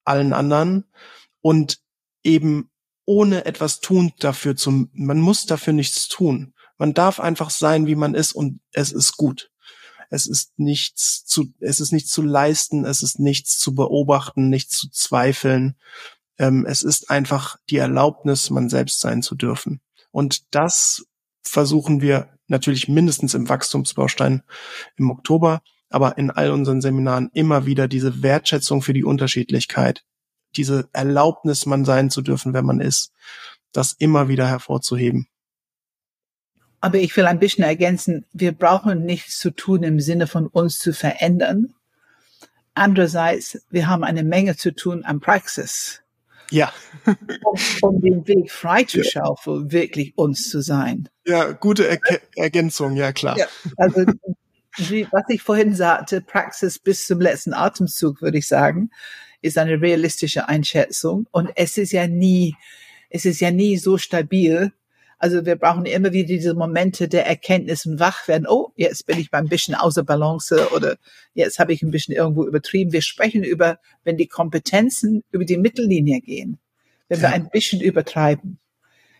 allen 0.03 0.33
anderen 0.33 0.85
und 1.41 1.79
eben 2.23 2.69
ohne 3.05 3.45
etwas 3.45 3.79
tun 3.79 4.13
dafür 4.19 4.55
zu, 4.55 4.87
man 4.93 5.19
muss 5.19 5.45
dafür 5.45 5.73
nichts 5.73 6.07
tun. 6.07 6.53
Man 6.77 6.93
darf 6.93 7.19
einfach 7.19 7.49
sein, 7.49 7.87
wie 7.87 7.95
man 7.95 8.13
ist 8.13 8.33
und 8.33 8.61
es 8.71 8.91
ist 8.91 9.17
gut. 9.17 9.51
Es 10.09 10.25
ist 10.25 10.57
nichts 10.57 11.25
zu, 11.25 11.53
es 11.59 11.79
ist 11.79 11.91
nichts 11.91 12.11
zu 12.11 12.21
leisten, 12.21 12.85
es 12.85 13.03
ist 13.03 13.19
nichts 13.19 13.59
zu 13.59 13.75
beobachten, 13.75 14.49
nichts 14.49 14.77
zu 14.77 14.89
zweifeln. 14.89 15.75
Ähm, 16.37 16.65
es 16.65 16.83
ist 16.83 17.09
einfach 17.09 17.57
die 17.69 17.77
Erlaubnis, 17.77 18.49
man 18.49 18.69
selbst 18.69 19.01
sein 19.01 19.21
zu 19.21 19.35
dürfen. 19.35 19.81
Und 20.11 20.43
das 20.55 21.05
versuchen 21.43 22.01
wir 22.01 22.29
natürlich 22.47 22.87
mindestens 22.87 23.33
im 23.33 23.47
Wachstumsbaustein 23.47 24.43
im 24.97 25.11
Oktober, 25.11 25.61
aber 25.89 26.17
in 26.17 26.31
all 26.31 26.51
unseren 26.51 26.81
Seminaren 26.81 27.29
immer 27.33 27.65
wieder 27.65 27.87
diese 27.87 28.21
Wertschätzung 28.21 28.81
für 28.81 28.93
die 28.93 29.03
Unterschiedlichkeit, 29.03 30.03
diese 30.55 30.89
Erlaubnis, 30.93 31.65
man 31.65 31.85
sein 31.85 32.09
zu 32.09 32.21
dürfen, 32.21 32.53
wenn 32.53 32.65
man 32.65 32.79
ist, 32.79 33.11
das 33.71 33.93
immer 33.93 34.27
wieder 34.27 34.47
hervorzuheben. 34.47 35.27
Aber 36.81 36.97
ich 36.97 37.15
will 37.17 37.25
ein 37.25 37.39
bisschen 37.39 37.63
ergänzen, 37.63 38.25
wir 38.31 38.53
brauchen 38.53 39.05
nichts 39.05 39.37
zu 39.39 39.51
tun 39.51 39.83
im 39.83 39.99
Sinne 39.99 40.27
von 40.27 40.47
uns 40.47 40.79
zu 40.79 40.93
verändern. 40.93 41.73
Andererseits, 42.73 43.61
wir 43.69 43.87
haben 43.87 44.03
eine 44.03 44.23
Menge 44.23 44.55
zu 44.55 44.73
tun 44.73 45.03
an 45.03 45.19
Praxis. 45.19 46.01
Ja. 46.51 46.73
um, 47.05 47.59
um 47.81 48.01
den 48.01 48.27
Weg 48.27 48.51
freizuschaufeln, 48.51 49.65
ja. 49.65 49.71
wirklich 49.71 50.17
uns 50.17 50.49
zu 50.49 50.61
sein. 50.61 51.09
Ja, 51.25 51.51
gute 51.51 51.87
er 51.87 51.99
Ergänzung, 52.35 52.95
ja 52.95 53.11
klar. 53.11 53.37
Ja, 53.37 53.47
also 53.77 54.05
wie, 54.77 55.07
was 55.11 55.23
ich 55.29 55.41
vorhin 55.41 55.75
sagte, 55.75 56.21
Praxis 56.21 56.79
bis 56.79 57.05
zum 57.05 57.19
letzten 57.21 57.53
Atemzug, 57.53 58.21
würde 58.21 58.37
ich 58.37 58.47
sagen, 58.47 58.91
ist 59.41 59.57
eine 59.57 59.81
realistische 59.81 60.47
Einschätzung. 60.47 61.27
Und 61.31 61.49
es 61.55 61.77
ist 61.77 61.91
ja 61.91 62.07
nie, 62.07 62.55
es 63.09 63.25
ist 63.25 63.39
ja 63.39 63.51
nie 63.51 63.77
so 63.77 63.97
stabil. 63.97 64.71
Also 65.19 65.45
wir 65.45 65.57
brauchen 65.57 65.85
immer 65.85 66.13
wieder 66.13 66.27
diese 66.27 66.53
Momente 66.53 67.09
der 67.09 67.27
Erkenntnis 67.27 67.85
und 67.85 67.99
Wachwerden. 67.99 68.47
Oh, 68.47 68.71
jetzt 68.77 69.05
bin 69.05 69.19
ich 69.19 69.29
beim 69.29 69.49
bisschen 69.49 69.75
außer 69.75 70.03
Balance 70.03 70.69
oder 70.73 70.97
jetzt 71.33 71.59
habe 71.59 71.73
ich 71.73 71.81
ein 71.83 71.91
bisschen 71.91 72.15
irgendwo 72.15 72.47
übertrieben. 72.47 72.93
Wir 72.93 73.01
sprechen 73.01 73.43
über, 73.43 73.79
wenn 74.05 74.15
die 74.15 74.27
Kompetenzen 74.27 75.23
über 75.31 75.43
die 75.43 75.57
Mittellinie 75.57 76.21
gehen, 76.21 76.57
wenn 77.09 77.21
wir 77.21 77.29
ein 77.29 77.49
bisschen 77.49 77.81
übertreiben, 77.81 78.59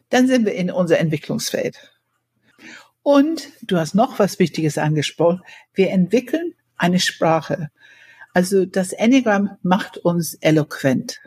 dann 0.07 0.27
sind 0.27 0.45
wir 0.45 0.53
in 0.53 0.71
unser 0.71 0.99
Entwicklungsfeld. 0.99 1.91
Und 3.03 3.49
du 3.61 3.77
hast 3.77 3.93
noch 3.93 4.19
was 4.19 4.39
Wichtiges 4.39 4.77
angesprochen. 4.77 5.41
Wir 5.73 5.89
entwickeln 5.89 6.53
eine 6.77 6.99
Sprache. 6.99 7.69
Also 8.33 8.65
das 8.65 8.93
Enneagramm 8.93 9.57
macht 9.63 9.97
uns 9.97 10.35
eloquent. 10.35 11.19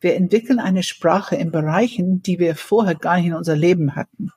Wir 0.00 0.14
entwickeln 0.14 0.60
eine 0.60 0.82
Sprache 0.82 1.36
in 1.36 1.50
Bereichen, 1.50 2.22
die 2.22 2.38
wir 2.38 2.54
vorher 2.54 2.94
gar 2.94 3.16
nicht 3.16 3.26
in 3.26 3.34
unser 3.34 3.56
Leben 3.56 3.96
hatten. 3.96 4.30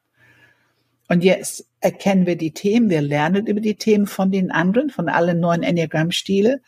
Und 1.08 1.24
jetzt 1.24 1.68
erkennen 1.82 2.26
wir 2.26 2.38
die 2.38 2.54
Themen, 2.54 2.90
wir 2.90 3.02
lernen 3.02 3.46
über 3.46 3.60
die 3.60 3.76
Themen 3.76 4.08
von 4.08 4.32
den 4.32 4.50
anderen, 4.50 4.90
von 4.90 5.10
allen 5.10 5.40
neuen 5.40 5.62
Enneagramm-Stile. 5.62 6.62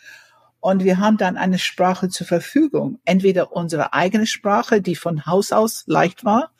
Und 0.59 0.83
wir 0.83 0.99
haben 0.99 1.17
dann 1.17 1.37
eine 1.37 1.59
Sprache 1.59 2.09
zur 2.09 2.27
Verfügung. 2.27 2.99
Entweder 3.05 3.53
unsere 3.53 3.93
eigene 3.93 4.27
Sprache, 4.27 4.81
die 4.81 4.95
von 4.95 5.25
Haus 5.25 5.51
aus 5.51 5.83
leicht 5.87 6.25
war, 6.25 6.51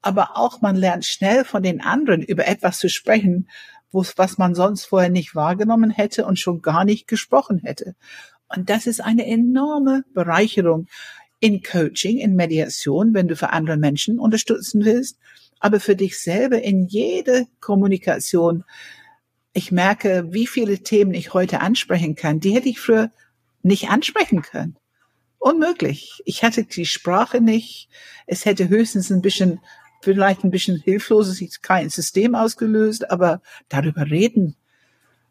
aber 0.00 0.36
auch 0.36 0.60
man 0.60 0.76
lernt 0.76 1.04
schnell 1.04 1.44
von 1.44 1.62
den 1.62 1.80
anderen 1.80 2.22
über 2.22 2.46
etwas 2.48 2.78
zu 2.78 2.88
sprechen, 2.88 3.48
was 3.92 4.38
man 4.38 4.54
sonst 4.54 4.86
vorher 4.86 5.10
nicht 5.10 5.34
wahrgenommen 5.34 5.90
hätte 5.90 6.26
und 6.26 6.38
schon 6.38 6.60
gar 6.60 6.84
nicht 6.84 7.06
gesprochen 7.06 7.60
hätte. 7.62 7.94
Und 8.48 8.68
das 8.68 8.86
ist 8.86 9.00
eine 9.00 9.26
enorme 9.26 10.04
Bereicherung 10.12 10.86
in 11.42 11.60
Coaching, 11.60 12.18
in 12.18 12.36
Mediation, 12.36 13.14
wenn 13.14 13.26
du 13.26 13.34
für 13.34 13.50
andere 13.50 13.76
Menschen 13.76 14.20
unterstützen 14.20 14.84
willst, 14.84 15.18
aber 15.58 15.80
für 15.80 15.96
dich 15.96 16.20
selber 16.20 16.62
in 16.62 16.86
jede 16.86 17.48
Kommunikation. 17.58 18.62
Ich 19.52 19.72
merke, 19.72 20.28
wie 20.30 20.46
viele 20.46 20.78
Themen 20.78 21.14
ich 21.14 21.34
heute 21.34 21.60
ansprechen 21.60 22.14
kann, 22.14 22.38
die 22.38 22.54
hätte 22.54 22.68
ich 22.68 22.78
früher 22.78 23.10
nicht 23.64 23.90
ansprechen 23.90 24.42
können. 24.42 24.76
Unmöglich. 25.38 26.22
Ich 26.26 26.44
hatte 26.44 26.62
die 26.62 26.86
Sprache 26.86 27.40
nicht. 27.40 27.88
Es 28.28 28.44
hätte 28.44 28.68
höchstens 28.68 29.10
ein 29.10 29.20
bisschen 29.20 29.58
vielleicht 30.00 30.44
ein 30.44 30.50
bisschen 30.50 30.78
hilflos, 30.78 31.26
es 31.26 31.40
ist 31.40 31.62
kein 31.62 31.88
System 31.88 32.36
ausgelöst, 32.36 33.10
aber 33.10 33.40
darüber 33.68 34.10
reden. 34.10 34.56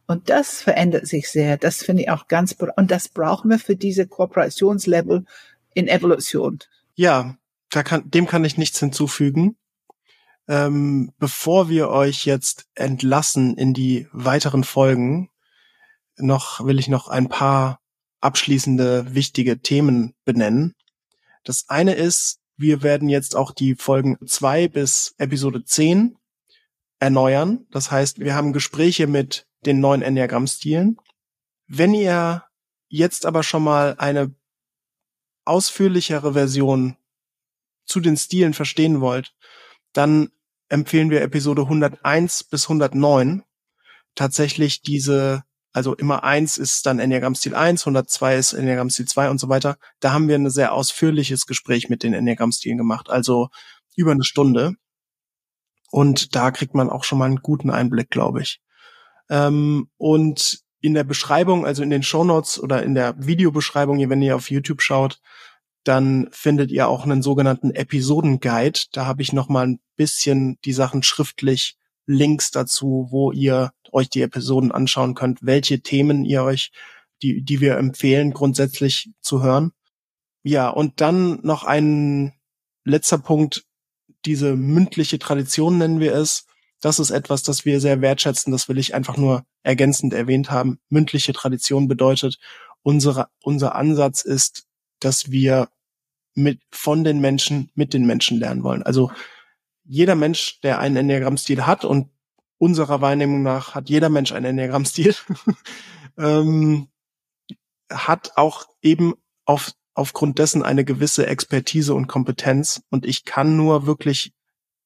Und 0.07 0.29
das 0.29 0.61
verändert 0.61 1.07
sich 1.07 1.29
sehr. 1.29 1.57
Das 1.57 1.83
finde 1.83 2.03
ich 2.03 2.09
auch 2.09 2.27
ganz, 2.27 2.55
und 2.75 2.91
das 2.91 3.07
brauchen 3.07 3.49
wir 3.49 3.59
für 3.59 3.77
diese 3.77 4.07
Kooperationslevel 4.07 5.25
in 5.73 5.87
Evolution. 5.87 6.59
Ja, 6.95 7.37
da 7.69 7.83
kann, 7.83 8.09
dem 8.09 8.27
kann 8.27 8.45
ich 8.45 8.57
nichts 8.57 8.79
hinzufügen. 8.79 9.57
Ähm, 10.47 11.13
bevor 11.17 11.69
wir 11.69 11.89
euch 11.89 12.25
jetzt 12.25 12.67
entlassen 12.75 13.57
in 13.57 13.73
die 13.73 14.07
weiteren 14.11 14.63
Folgen, 14.63 15.29
noch 16.17 16.65
will 16.65 16.79
ich 16.79 16.87
noch 16.87 17.07
ein 17.07 17.29
paar 17.29 17.79
abschließende 18.19 19.13
wichtige 19.15 19.59
Themen 19.59 20.13
benennen. 20.25 20.75
Das 21.43 21.69
eine 21.69 21.93
ist, 21.93 22.39
wir 22.57 22.83
werden 22.83 23.09
jetzt 23.09 23.35
auch 23.35 23.51
die 23.51 23.75
Folgen 23.75 24.17
zwei 24.27 24.67
bis 24.67 25.15
Episode 25.17 25.63
zehn 25.63 26.17
erneuern. 26.99 27.65
Das 27.71 27.89
heißt, 27.89 28.19
wir 28.19 28.35
haben 28.35 28.53
Gespräche 28.53 29.07
mit 29.07 29.47
den 29.65 29.79
neuen 29.79 30.01
Enneagramm-Stilen. 30.01 30.97
Wenn 31.67 31.93
ihr 31.93 32.43
jetzt 32.89 33.25
aber 33.25 33.41
schon 33.41 33.63
mal 33.63 33.95
eine 33.97 34.35
ausführlichere 35.51 36.33
Version 36.33 36.97
zu 37.85 37.99
den 37.99 38.17
Stilen 38.17 38.53
verstehen 38.53 39.01
wollt, 39.01 39.33
dann 39.93 40.29
empfehlen 40.69 41.09
wir 41.09 41.21
Episode 41.21 41.63
101 41.63 42.45
bis 42.45 42.65
109 42.65 43.43
tatsächlich 44.15 44.81
diese 44.81 45.43
also 45.73 45.95
immer 45.95 46.23
eins 46.23 46.57
ist 46.57 46.85
dann 46.85 46.99
Enneagramm-Stil 46.99 47.55
1, 47.55 47.83
102 47.83 48.35
ist 48.35 48.53
Enneagramm-Stil 48.53 49.05
2 49.07 49.29
und 49.29 49.39
so 49.39 49.47
weiter. 49.47 49.77
Da 50.01 50.11
haben 50.11 50.27
wir 50.27 50.35
ein 50.35 50.49
sehr 50.49 50.73
ausführliches 50.73 51.45
Gespräch 51.45 51.87
mit 51.87 52.03
den 52.03 52.13
Enneagramm-Stilen 52.13 52.77
gemacht, 52.77 53.09
also 53.09 53.49
über 53.95 54.11
eine 54.11 54.25
Stunde. 54.25 54.73
Und 55.89 56.35
da 56.35 56.51
kriegt 56.51 56.73
man 56.73 56.89
auch 56.89 57.03
schon 57.03 57.19
mal 57.19 57.25
einen 57.25 57.41
guten 57.41 57.69
Einblick, 57.69 58.09
glaube 58.09 58.41
ich. 58.41 58.59
Ähm, 59.29 59.89
und 59.97 60.59
in 60.81 60.93
der 60.93 61.03
Beschreibung, 61.03 61.65
also 61.65 61.83
in 61.83 61.89
den 61.89 62.03
Shownotes 62.03 62.61
oder 62.61 62.83
in 62.83 62.95
der 62.95 63.15
Videobeschreibung, 63.17 64.09
wenn 64.09 64.21
ihr 64.21 64.35
auf 64.35 64.49
YouTube 64.49 64.81
schaut, 64.81 65.21
dann 65.83 66.27
findet 66.31 66.71
ihr 66.71 66.87
auch 66.87 67.03
einen 67.03 67.21
sogenannten 67.21 67.71
Episodenguide. 67.71 68.79
Da 68.91 69.05
habe 69.05 69.21
ich 69.21 69.33
noch 69.33 69.49
mal 69.49 69.67
ein 69.67 69.79
bisschen 69.95 70.59
die 70.65 70.73
Sachen 70.73 71.03
schriftlich 71.03 71.77
Links 72.07 72.51
dazu, 72.51 73.07
wo 73.11 73.31
ihr 73.31 73.71
euch 73.91 74.09
die 74.09 74.21
Episoden 74.21 74.71
anschauen 74.71 75.15
könnt, 75.15 75.39
welche 75.41 75.81
Themen 75.81 76.25
ihr 76.25 76.43
euch, 76.43 76.71
die, 77.21 77.43
die 77.43 77.61
wir 77.61 77.77
empfehlen, 77.77 78.31
grundsätzlich 78.31 79.11
zu 79.21 79.43
hören. 79.43 79.71
Ja, 80.43 80.69
und 80.69 81.01
dann 81.01 81.39
noch 81.43 81.63
ein 81.63 82.33
letzter 82.83 83.19
Punkt, 83.19 83.65
diese 84.25 84.55
mündliche 84.55 85.19
Tradition 85.19 85.77
nennen 85.77 85.99
wir 85.99 86.15
es. 86.15 86.45
Das 86.79 86.99
ist 86.99 87.11
etwas, 87.11 87.43
das 87.43 87.65
wir 87.65 87.79
sehr 87.79 88.01
wertschätzen. 88.01 88.51
Das 88.51 88.67
will 88.67 88.79
ich 88.79 88.95
einfach 88.95 89.17
nur 89.17 89.45
ergänzend 89.63 90.13
erwähnt 90.13 90.51
haben. 90.51 90.79
Mündliche 90.89 91.33
Tradition 91.33 91.87
bedeutet, 91.87 92.39
unsere, 92.83 93.27
unser 93.41 93.75
Ansatz 93.75 94.23
ist, 94.23 94.65
dass 94.99 95.31
wir 95.31 95.69
mit, 96.33 96.61
von 96.71 97.03
den 97.03 97.19
Menschen, 97.19 97.71
mit 97.75 97.93
den 97.93 98.05
Menschen 98.05 98.39
lernen 98.39 98.63
wollen. 98.63 98.83
Also 98.83 99.11
jeder 99.83 100.15
Mensch, 100.15 100.61
der 100.61 100.79
einen 100.79 100.95
Enneagramm-Stil 100.97 101.65
hat 101.65 101.85
und 101.85 102.09
unserer 102.57 103.01
Wahrnehmung 103.01 103.41
nach 103.41 103.75
hat 103.75 103.89
jeder 103.89 104.09
Mensch 104.09 104.31
einen 104.31 104.45
Enneagramm-Stil, 104.45 105.15
ähm, 106.17 106.87
hat 107.91 108.33
auch 108.37 108.67
eben 108.81 109.15
auf, 109.45 109.73
aufgrund 109.93 110.39
dessen 110.39 110.63
eine 110.63 110.85
gewisse 110.85 111.27
Expertise 111.27 111.93
und 111.93 112.07
Kompetenz. 112.07 112.83
Und 112.89 113.05
ich 113.05 113.25
kann 113.25 113.57
nur 113.57 113.85
wirklich 113.85 114.33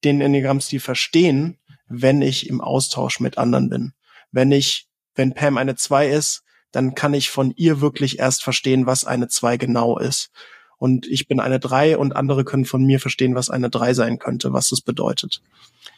den 0.04 0.22
Enneagramm-Stil 0.22 0.80
verstehen, 0.80 1.60
wenn 1.88 2.22
ich 2.22 2.50
im 2.50 2.62
Austausch 2.62 3.20
mit 3.20 3.38
anderen 3.38 3.70
bin. 3.70 3.94
Wenn 4.36 4.52
ich, 4.52 4.88
wenn 5.16 5.34
Pam 5.34 5.58
eine 5.58 5.76
2 5.76 6.10
ist, 6.10 6.44
dann 6.72 6.94
kann 6.94 7.14
ich 7.14 7.30
von 7.30 7.54
ihr 7.56 7.80
wirklich 7.80 8.20
erst 8.20 8.44
verstehen, 8.44 8.86
was 8.86 9.06
eine 9.06 9.30
2 9.30 9.58
genau 9.58 9.98
ist 9.98 10.30
und 10.78 11.08
ich 11.08 11.28
bin 11.28 11.40
eine 11.40 11.60
drei 11.60 11.98
und 11.98 12.16
andere 12.16 12.44
können 12.44 12.66
von 12.66 12.84
mir 12.84 13.00
verstehen, 13.00 13.36
was 13.36 13.50
eine 13.50 13.70
drei 13.70 13.94
sein 13.94 14.20
könnte, 14.20 14.54
was 14.54 14.70
das 14.70 14.82
bedeutet. 14.82 15.42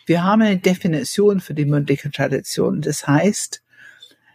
Wir 0.06 0.24
haben 0.24 0.42
eine 0.42 0.58
Definition 0.58 1.40
für 1.40 1.54
die 1.54 1.66
mündliche 1.66 2.12
Tradition. 2.12 2.82
Das 2.82 3.08
heißt, 3.08 3.64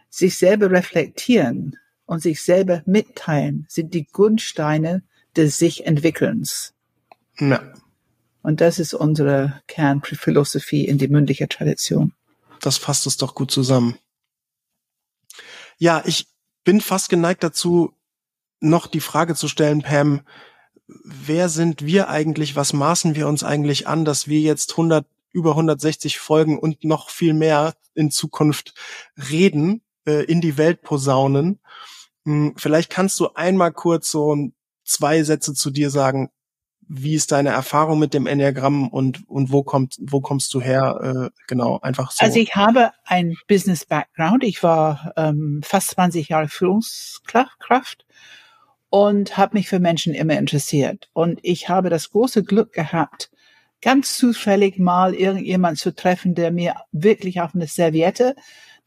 sich 0.09 0.37
selber 0.37 0.69
reflektieren 0.71 1.77
und 2.05 2.21
sich 2.21 2.43
selber 2.43 2.83
mitteilen 2.85 3.65
sind 3.69 3.93
die 3.93 4.05
Grundsteine 4.05 5.03
des 5.35 5.57
sich 5.57 5.85
Entwickelns. 5.85 6.73
Ja. 7.39 7.73
Und 8.41 8.59
das 8.59 8.77
ist 8.77 8.93
unsere 8.93 9.61
Kernphilosophie 9.67 10.85
in 10.85 10.97
die 10.97 11.07
mündliche 11.07 11.47
Tradition. 11.47 12.13
Das 12.63 12.77
fasst 12.77 13.05
es 13.07 13.17
doch 13.17 13.35
gut 13.35 13.51
zusammen. 13.51 13.99
Ja, 15.77 16.01
ich 16.05 16.27
bin 16.63 16.79
fast 16.79 17.09
geneigt 17.09 17.43
dazu, 17.43 17.93
noch 18.61 18.87
die 18.87 19.01
Frage 19.01 19.35
zu 19.35 19.49
stellen, 19.49 19.81
Pam, 19.81 20.21
wer 20.87 21.49
sind 21.49 21.85
wir 21.85 22.07
eigentlich, 22.07 22.55
was 22.55 22.71
maßen 22.71 23.15
wir 23.15 23.27
uns 23.27 23.43
eigentlich 23.43 23.85
an, 23.85 24.05
dass 24.05 24.29
wir 24.29 24.39
jetzt 24.39 24.71
100, 24.71 25.05
über 25.33 25.51
160 25.51 26.19
Folgen 26.19 26.57
und 26.57 26.85
noch 26.85 27.09
viel 27.09 27.33
mehr 27.33 27.75
in 27.95 28.11
Zukunft 28.11 28.73
reden, 29.29 29.81
äh, 30.07 30.23
in 30.23 30.39
die 30.39 30.57
Welt 30.57 30.83
posaunen. 30.83 31.59
Hm, 32.23 32.53
vielleicht 32.55 32.89
kannst 32.89 33.19
du 33.19 33.33
einmal 33.33 33.73
kurz 33.73 34.09
so 34.09 34.37
zwei 34.85 35.21
Sätze 35.23 35.53
zu 35.53 35.69
dir 35.69 35.89
sagen. 35.89 36.29
Wie 36.95 37.15
ist 37.15 37.31
deine 37.31 37.49
Erfahrung 37.49 37.97
mit 37.97 38.13
dem 38.13 38.27
Enneagramm 38.27 38.87
und, 38.87 39.27
und 39.27 39.51
wo 39.51 39.63
kommt, 39.63 39.97
wo 39.99 40.21
kommst 40.21 40.53
du 40.53 40.61
her? 40.61 41.31
Äh, 41.33 41.39
genau, 41.47 41.79
einfach 41.81 42.11
so. 42.11 42.23
Also 42.23 42.39
ich 42.39 42.55
habe 42.55 42.91
ein 43.05 43.35
Business 43.47 43.85
Background. 43.85 44.43
Ich 44.43 44.61
war 44.61 45.11
ähm, 45.17 45.61
fast 45.63 45.89
20 45.91 46.29
Jahre 46.29 46.47
Führungskraft 46.47 48.05
und 48.89 49.37
habe 49.37 49.57
mich 49.57 49.69
für 49.69 49.79
Menschen 49.79 50.13
immer 50.13 50.37
interessiert. 50.37 51.09
Und 51.13 51.39
ich 51.41 51.67
habe 51.67 51.89
das 51.89 52.11
große 52.11 52.43
Glück 52.43 52.73
gehabt, 52.73 53.31
ganz 53.81 54.15
zufällig 54.15 54.77
mal 54.77 55.15
irgendjemand 55.15 55.79
zu 55.79 55.95
treffen, 55.95 56.35
der 56.35 56.51
mir 56.51 56.75
wirklich 56.91 57.41
auf 57.41 57.55
eine 57.55 57.65
Serviette 57.65 58.35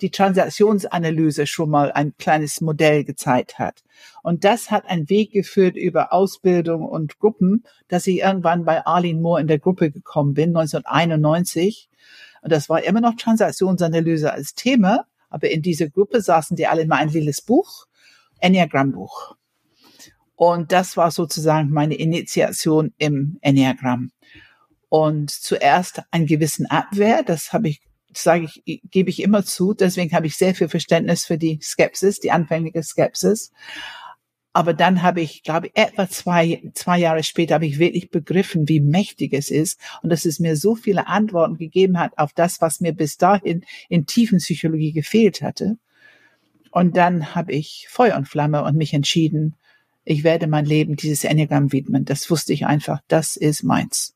die 0.01 0.11
Transaktionsanalyse 0.11 1.47
schon 1.47 1.70
mal 1.70 1.92
ein 1.92 2.14
kleines 2.18 2.61
Modell 2.61 3.05
gezeigt 3.05 3.59
hat. 3.59 3.82
Und 4.22 4.44
das 4.44 4.70
hat 4.70 4.86
einen 4.86 5.09
Weg 5.09 5.32
geführt 5.32 5.76
über 5.76 6.12
Ausbildung 6.12 6.84
und 6.84 7.18
Gruppen, 7.18 7.64
dass 7.88 8.07
ich 8.07 8.18
irgendwann 8.18 8.64
bei 8.64 8.84
Arlene 8.84 9.20
Moore 9.20 9.40
in 9.40 9.47
der 9.47 9.59
Gruppe 9.59 9.90
gekommen 9.90 10.34
bin, 10.34 10.57
1991. 10.57 11.88
Und 12.42 12.53
das 12.53 12.68
war 12.68 12.84
immer 12.84 13.01
noch 13.01 13.16
Transaktionsanalyse 13.16 14.32
als 14.32 14.55
Thema, 14.55 15.07
aber 15.30 15.51
in 15.51 15.62
dieser 15.62 15.88
Gruppe 15.88 16.20
saßen 16.20 16.57
die 16.57 16.66
alle 16.66 16.82
in 16.82 16.88
mein 16.88 17.09
lila 17.09 17.32
Buch, 17.47 17.86
Enneagram-Buch. 18.40 19.36
Und 20.34 20.70
das 20.70 20.99
war 20.99 21.11
sozusagen 21.11 21.70
meine 21.70 21.94
Initiation 21.94 22.92
im 22.99 23.38
Enneagramm. 23.40 24.11
Und 24.88 25.30
zuerst 25.30 26.03
einen 26.11 26.26
gewissen 26.26 26.66
Abwehr, 26.66 27.22
das 27.22 27.53
habe 27.53 27.68
ich 27.68 27.80
sage 28.23 28.49
ich, 28.64 28.83
gebe 28.91 29.11
ich 29.11 29.23
immer 29.23 29.45
zu. 29.45 29.75
Deswegen 29.75 30.14
habe 30.14 30.27
ich 30.27 30.37
sehr 30.37 30.55
viel 30.55 30.69
Verständnis 30.69 31.25
für 31.25 31.39
die 31.39 31.59
Skepsis, 31.62 32.21
die 32.21 32.31
anfängliche 32.31 32.83
Skepsis. 32.83 33.53
Aber 34.53 34.73
dann 34.73 35.03
habe 35.03 35.21
ich, 35.21 35.43
glaube 35.43 35.67
ich, 35.67 35.77
etwa 35.77 36.09
zwei, 36.09 36.62
zwei 36.73 36.99
Jahre 36.99 37.23
später 37.23 37.57
habe 37.57 37.67
ich 37.67 37.79
wirklich 37.79 38.11
begriffen, 38.11 38.69
wie 38.69 38.81
mächtig 38.81 39.35
es 39.35 39.51
ist 39.51 39.79
und 40.03 40.09
dass 40.09 40.25
es 40.25 40.41
mir 40.41 40.57
so 40.57 40.75
viele 40.75 41.09
Antworten 41.09 41.59
gegeben 41.59 41.99
hat 41.99 42.17
auf 42.17 42.33
das, 42.33 42.62
was 42.62 42.81
mir 42.81 42.93
bis 42.93 43.19
dahin 43.19 43.64
in 43.91 44.07
tiefen 44.07 44.39
Psychologie 44.39 44.93
gefehlt 44.93 45.43
hatte. 45.43 45.77
Und 46.71 46.97
dann 46.97 47.35
habe 47.35 47.53
ich 47.53 47.87
Feuer 47.91 48.17
und 48.17 48.29
Flamme 48.29 48.64
und 48.64 48.77
mich 48.77 48.95
entschieden, 48.95 49.57
ich 50.05 50.25
werde 50.25 50.47
mein 50.47 50.64
Leben 50.64 50.97
dieses 50.97 51.25
Enneagramm 51.25 51.73
widmen. 51.73 52.07
Das 52.07 52.31
wusste 52.31 52.55
ich 52.55 52.64
einfach, 52.64 53.01
das 53.09 53.37
ist 53.37 53.62
meins 53.62 54.16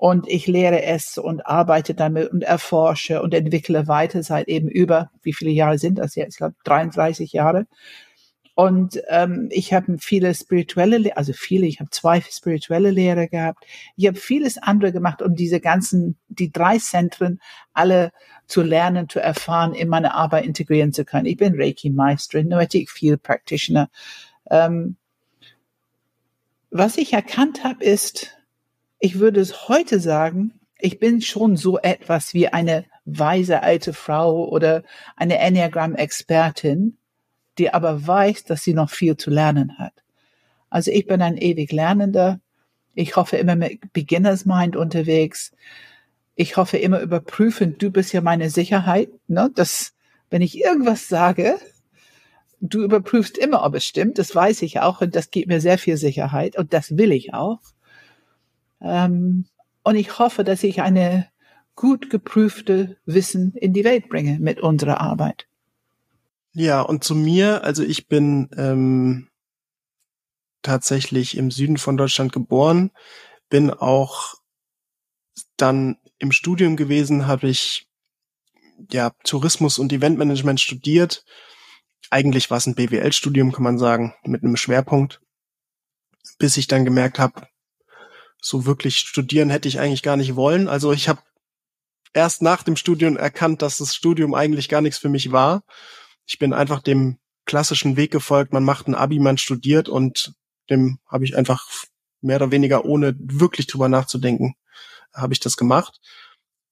und 0.00 0.26
ich 0.28 0.46
lehre 0.46 0.82
es 0.82 1.18
und 1.18 1.46
arbeite 1.46 1.92
damit 1.92 2.30
und 2.30 2.42
erforsche 2.42 3.20
und 3.20 3.34
entwickle 3.34 3.86
weiter 3.86 4.22
seit 4.22 4.48
eben 4.48 4.66
über, 4.66 5.10
wie 5.20 5.34
viele 5.34 5.50
Jahre 5.50 5.76
sind 5.76 5.98
das 5.98 6.14
jetzt? 6.14 6.32
Ich 6.32 6.38
glaube 6.38 6.54
33 6.64 7.32
Jahre. 7.32 7.66
Und 8.54 8.98
ähm, 9.10 9.48
ich 9.50 9.74
habe 9.74 9.98
viele 9.98 10.34
spirituelle, 10.34 11.18
also 11.18 11.34
viele, 11.34 11.66
ich 11.66 11.80
habe 11.80 11.90
zwei 11.90 12.22
spirituelle 12.22 12.90
Lehrer 12.90 13.26
gehabt. 13.26 13.66
Ich 13.94 14.06
habe 14.06 14.16
vieles 14.16 14.56
andere 14.56 14.90
gemacht, 14.90 15.20
um 15.20 15.34
diese 15.34 15.60
ganzen, 15.60 16.16
die 16.28 16.50
drei 16.50 16.78
Zentren 16.78 17.38
alle 17.74 18.12
zu 18.46 18.62
lernen, 18.62 19.06
zu 19.06 19.20
erfahren, 19.20 19.74
in 19.74 19.88
meine 19.88 20.14
Arbeit 20.14 20.46
integrieren 20.46 20.94
zu 20.94 21.04
können. 21.04 21.26
Ich 21.26 21.36
bin 21.36 21.60
Reiki-Meisterin, 21.60 22.48
Noetic 22.48 22.88
Field 22.88 23.22
Practitioner. 23.22 23.90
Ähm, 24.50 24.96
was 26.70 26.96
ich 26.96 27.12
erkannt 27.12 27.64
habe, 27.64 27.84
ist, 27.84 28.39
ich 29.00 29.18
würde 29.18 29.40
es 29.40 29.68
heute 29.68 29.98
sagen, 29.98 30.60
ich 30.78 30.98
bin 30.98 31.20
schon 31.22 31.56
so 31.56 31.78
etwas 31.78 32.34
wie 32.34 32.48
eine 32.48 32.84
weise 33.04 33.62
alte 33.62 33.92
Frau 33.92 34.48
oder 34.48 34.82
eine 35.16 35.38
Enneagram-Expertin, 35.38 36.96
die 37.58 37.72
aber 37.72 38.06
weiß, 38.06 38.44
dass 38.44 38.62
sie 38.62 38.74
noch 38.74 38.90
viel 38.90 39.16
zu 39.16 39.30
lernen 39.30 39.78
hat. 39.78 39.94
Also 40.68 40.90
ich 40.90 41.06
bin 41.06 41.20
ein 41.22 41.36
ewig 41.36 41.72
Lernender. 41.72 42.40
Ich 42.94 43.16
hoffe 43.16 43.36
immer 43.36 43.56
mit 43.56 43.92
Beginners 43.92 44.44
Mind 44.44 44.76
unterwegs. 44.76 45.52
Ich 46.36 46.56
hoffe 46.56 46.76
immer 46.76 47.00
überprüfend, 47.00 47.82
du 47.82 47.90
bist 47.90 48.12
ja 48.12 48.20
meine 48.20 48.50
Sicherheit, 48.50 49.10
ne? 49.26 49.50
dass 49.54 49.94
wenn 50.30 50.42
ich 50.42 50.58
irgendwas 50.58 51.08
sage, 51.08 51.58
du 52.60 52.82
überprüfst 52.82 53.36
immer, 53.36 53.64
ob 53.64 53.74
es 53.74 53.84
stimmt. 53.84 54.18
Das 54.18 54.34
weiß 54.34 54.62
ich 54.62 54.80
auch 54.80 55.00
und 55.00 55.16
das 55.16 55.30
gibt 55.30 55.48
mir 55.48 55.60
sehr 55.60 55.78
viel 55.78 55.96
Sicherheit 55.96 56.56
und 56.56 56.72
das 56.72 56.96
will 56.96 57.12
ich 57.12 57.34
auch. 57.34 57.60
Ähm, 58.80 59.46
und 59.82 59.96
ich 59.96 60.18
hoffe, 60.18 60.44
dass 60.44 60.62
ich 60.62 60.82
eine 60.82 61.28
gut 61.74 62.10
geprüfte 62.10 62.98
Wissen 63.06 63.54
in 63.54 63.72
die 63.72 63.84
Welt 63.84 64.08
bringe 64.08 64.38
mit 64.38 64.60
unserer 64.60 65.00
Arbeit. 65.00 65.46
Ja, 66.52 66.82
und 66.82 67.04
zu 67.04 67.14
mir, 67.14 67.64
also 67.64 67.82
ich 67.82 68.08
bin 68.08 68.50
ähm, 68.56 69.28
tatsächlich 70.62 71.36
im 71.36 71.50
Süden 71.50 71.78
von 71.78 71.96
Deutschland 71.96 72.32
geboren, 72.32 72.90
bin 73.48 73.70
auch 73.70 74.34
dann 75.56 75.96
im 76.18 76.32
Studium 76.32 76.76
gewesen, 76.76 77.26
habe 77.26 77.48
ich 77.48 77.88
ja 78.90 79.10
Tourismus 79.24 79.78
und 79.78 79.92
Eventmanagement 79.92 80.60
studiert. 80.60 81.24
Eigentlich 82.10 82.50
war 82.50 82.58
es 82.58 82.66
ein 82.66 82.74
BWL-Studium, 82.74 83.52
kann 83.52 83.62
man 83.62 83.78
sagen, 83.78 84.14
mit 84.24 84.42
einem 84.42 84.56
Schwerpunkt, 84.56 85.20
bis 86.38 86.56
ich 86.56 86.66
dann 86.66 86.84
gemerkt 86.84 87.18
habe, 87.18 87.46
so 88.40 88.66
wirklich 88.66 88.96
studieren 88.98 89.50
hätte 89.50 89.68
ich 89.68 89.80
eigentlich 89.80 90.02
gar 90.02 90.16
nicht 90.16 90.36
wollen. 90.36 90.68
Also 90.68 90.92
ich 90.92 91.08
habe 91.08 91.20
erst 92.12 92.42
nach 92.42 92.62
dem 92.62 92.76
Studium 92.76 93.16
erkannt, 93.16 93.62
dass 93.62 93.78
das 93.78 93.94
Studium 93.94 94.34
eigentlich 94.34 94.68
gar 94.68 94.80
nichts 94.80 94.98
für 94.98 95.08
mich 95.08 95.32
war. 95.32 95.62
Ich 96.26 96.38
bin 96.38 96.52
einfach 96.52 96.80
dem 96.80 97.18
klassischen 97.44 97.96
Weg 97.96 98.10
gefolgt. 98.10 98.52
Man 98.52 98.64
macht 98.64 98.88
ein 98.88 98.94
Abi, 98.94 99.18
man 99.18 99.38
studiert 99.38 99.88
und 99.88 100.34
dem 100.70 100.98
habe 101.06 101.24
ich 101.24 101.36
einfach 101.36 101.66
mehr 102.20 102.36
oder 102.36 102.50
weniger 102.50 102.84
ohne 102.84 103.14
wirklich 103.18 103.66
drüber 103.66 103.88
nachzudenken, 103.88 104.54
habe 105.14 105.32
ich 105.32 105.40
das 105.40 105.56
gemacht. 105.56 106.00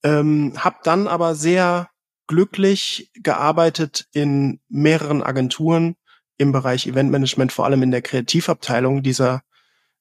Ähm, 0.03 0.53
hab 0.57 0.83
dann 0.83 1.07
aber 1.07 1.35
sehr 1.35 1.89
glücklich 2.27 3.11
gearbeitet 3.15 4.07
in 4.13 4.61
mehreren 4.69 5.23
Agenturen 5.23 5.95
im 6.37 6.51
Bereich 6.51 6.87
Eventmanagement, 6.87 7.51
vor 7.51 7.65
allem 7.65 7.83
in 7.83 7.91
der 7.91 8.01
Kreativabteilung 8.01 9.03
dieser 9.03 9.41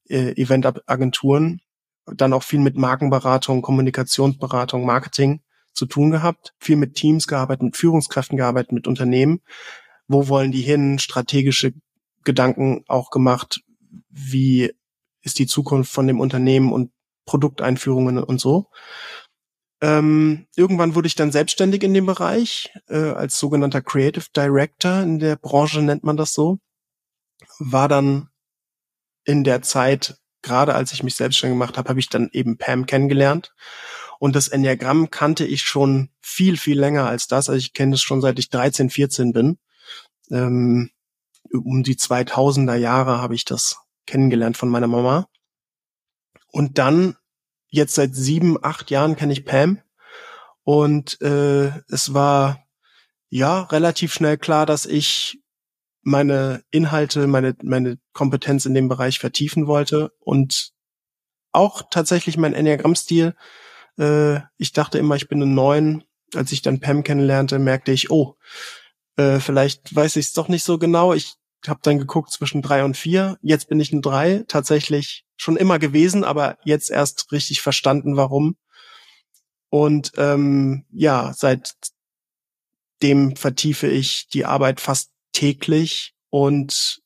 äh, 0.08 0.32
Eventagenturen, 0.40 1.60
dann 2.06 2.32
auch 2.32 2.42
viel 2.42 2.60
mit 2.60 2.76
Markenberatung, 2.76 3.62
Kommunikationsberatung, 3.62 4.84
Marketing 4.84 5.40
zu 5.72 5.86
tun 5.86 6.10
gehabt, 6.10 6.54
viel 6.58 6.76
mit 6.76 6.94
Teams 6.94 7.26
gearbeitet, 7.26 7.62
mit 7.62 7.76
Führungskräften 7.76 8.36
gearbeitet, 8.36 8.72
mit 8.72 8.86
Unternehmen. 8.86 9.40
Wo 10.06 10.28
wollen 10.28 10.52
die 10.52 10.62
hin? 10.62 10.98
Strategische 10.98 11.74
Gedanken 12.24 12.84
auch 12.88 13.10
gemacht. 13.10 13.60
Wie 14.08 14.72
ist 15.22 15.38
die 15.38 15.46
Zukunft 15.46 15.92
von 15.92 16.06
dem 16.06 16.20
Unternehmen 16.20 16.72
und 16.72 16.90
Produkteinführungen 17.28 18.18
und 18.24 18.40
so. 18.40 18.70
Ähm, 19.80 20.46
irgendwann 20.56 20.94
wurde 20.94 21.06
ich 21.06 21.14
dann 21.14 21.30
selbstständig 21.30 21.84
in 21.84 21.94
dem 21.94 22.06
Bereich, 22.06 22.72
äh, 22.88 22.96
als 22.96 23.38
sogenannter 23.38 23.82
Creative 23.82 24.24
Director. 24.34 25.02
In 25.02 25.20
der 25.20 25.36
Branche 25.36 25.82
nennt 25.82 26.02
man 26.02 26.16
das 26.16 26.32
so. 26.32 26.58
War 27.60 27.86
dann 27.86 28.30
in 29.28 29.44
der 29.44 29.60
Zeit, 29.60 30.16
gerade 30.40 30.74
als 30.74 30.92
ich 30.92 31.02
mich 31.02 31.14
selbstständig 31.14 31.56
gemacht 31.56 31.76
habe, 31.76 31.90
habe 31.90 32.00
ich 32.00 32.08
dann 32.08 32.30
eben 32.32 32.56
Pam 32.56 32.86
kennengelernt. 32.86 33.52
Und 34.18 34.34
das 34.34 34.48
Enneagramm 34.48 35.10
kannte 35.10 35.44
ich 35.44 35.62
schon 35.62 36.08
viel, 36.22 36.56
viel 36.56 36.80
länger 36.80 37.06
als 37.06 37.28
das. 37.28 37.50
Also 37.50 37.58
ich 37.58 37.74
kenne 37.74 37.94
es 37.94 38.00
schon 38.00 38.22
seit 38.22 38.38
ich 38.38 38.48
13, 38.48 38.88
14 38.88 39.34
bin. 39.34 39.58
Ähm, 40.30 40.90
um 41.52 41.82
die 41.82 41.96
2000er 41.96 42.74
Jahre 42.74 43.18
habe 43.20 43.34
ich 43.34 43.44
das 43.44 43.76
kennengelernt 44.06 44.56
von 44.56 44.70
meiner 44.70 44.86
Mama. 44.86 45.28
Und 46.50 46.78
dann, 46.78 47.14
jetzt 47.68 47.96
seit 47.96 48.14
sieben, 48.14 48.56
acht 48.64 48.90
Jahren 48.90 49.14
kenne 49.14 49.34
ich 49.34 49.44
Pam. 49.44 49.82
Und 50.64 51.20
äh, 51.20 51.66
es 51.90 52.14
war 52.14 52.64
ja 53.28 53.60
relativ 53.64 54.14
schnell 54.14 54.38
klar, 54.38 54.64
dass 54.64 54.86
ich 54.86 55.42
meine 56.08 56.64
Inhalte, 56.70 57.26
meine, 57.26 57.54
meine 57.62 57.98
Kompetenz 58.14 58.64
in 58.64 58.74
dem 58.74 58.88
Bereich 58.88 59.18
vertiefen 59.18 59.66
wollte 59.66 60.10
und 60.20 60.72
auch 61.52 61.82
tatsächlich 61.90 62.38
mein 62.38 62.54
Enneagramm-Stil. 62.54 63.34
Äh, 63.98 64.40
ich 64.56 64.72
dachte 64.72 64.98
immer, 64.98 65.16
ich 65.16 65.28
bin 65.28 65.42
ein 65.42 65.54
Neun. 65.54 66.04
Als 66.34 66.52
ich 66.52 66.62
dann 66.62 66.80
Pam 66.80 67.04
kennenlernte, 67.04 67.58
merkte 67.58 67.92
ich, 67.92 68.10
oh, 68.10 68.36
äh, 69.16 69.38
vielleicht 69.38 69.94
weiß 69.94 70.16
ich 70.16 70.26
es 70.26 70.32
doch 70.32 70.48
nicht 70.48 70.64
so 70.64 70.78
genau. 70.78 71.12
Ich 71.12 71.34
habe 71.66 71.80
dann 71.82 71.98
geguckt 71.98 72.30
zwischen 72.30 72.62
drei 72.62 72.84
und 72.84 72.96
vier. 72.96 73.38
Jetzt 73.42 73.68
bin 73.68 73.80
ich 73.80 73.92
ein 73.92 74.02
Drei, 74.02 74.44
tatsächlich 74.48 75.26
schon 75.36 75.56
immer 75.56 75.78
gewesen, 75.78 76.24
aber 76.24 76.58
jetzt 76.64 76.90
erst 76.90 77.32
richtig 77.32 77.60
verstanden, 77.60 78.16
warum. 78.16 78.56
Und 79.70 80.12
ähm, 80.16 80.86
ja, 80.90 81.34
seitdem 81.36 81.76
vertiefe 83.36 83.88
ich 83.88 84.28
die 84.28 84.44
Arbeit 84.46 84.80
fast 84.80 85.10
täglich 85.38 86.14
und 86.30 87.00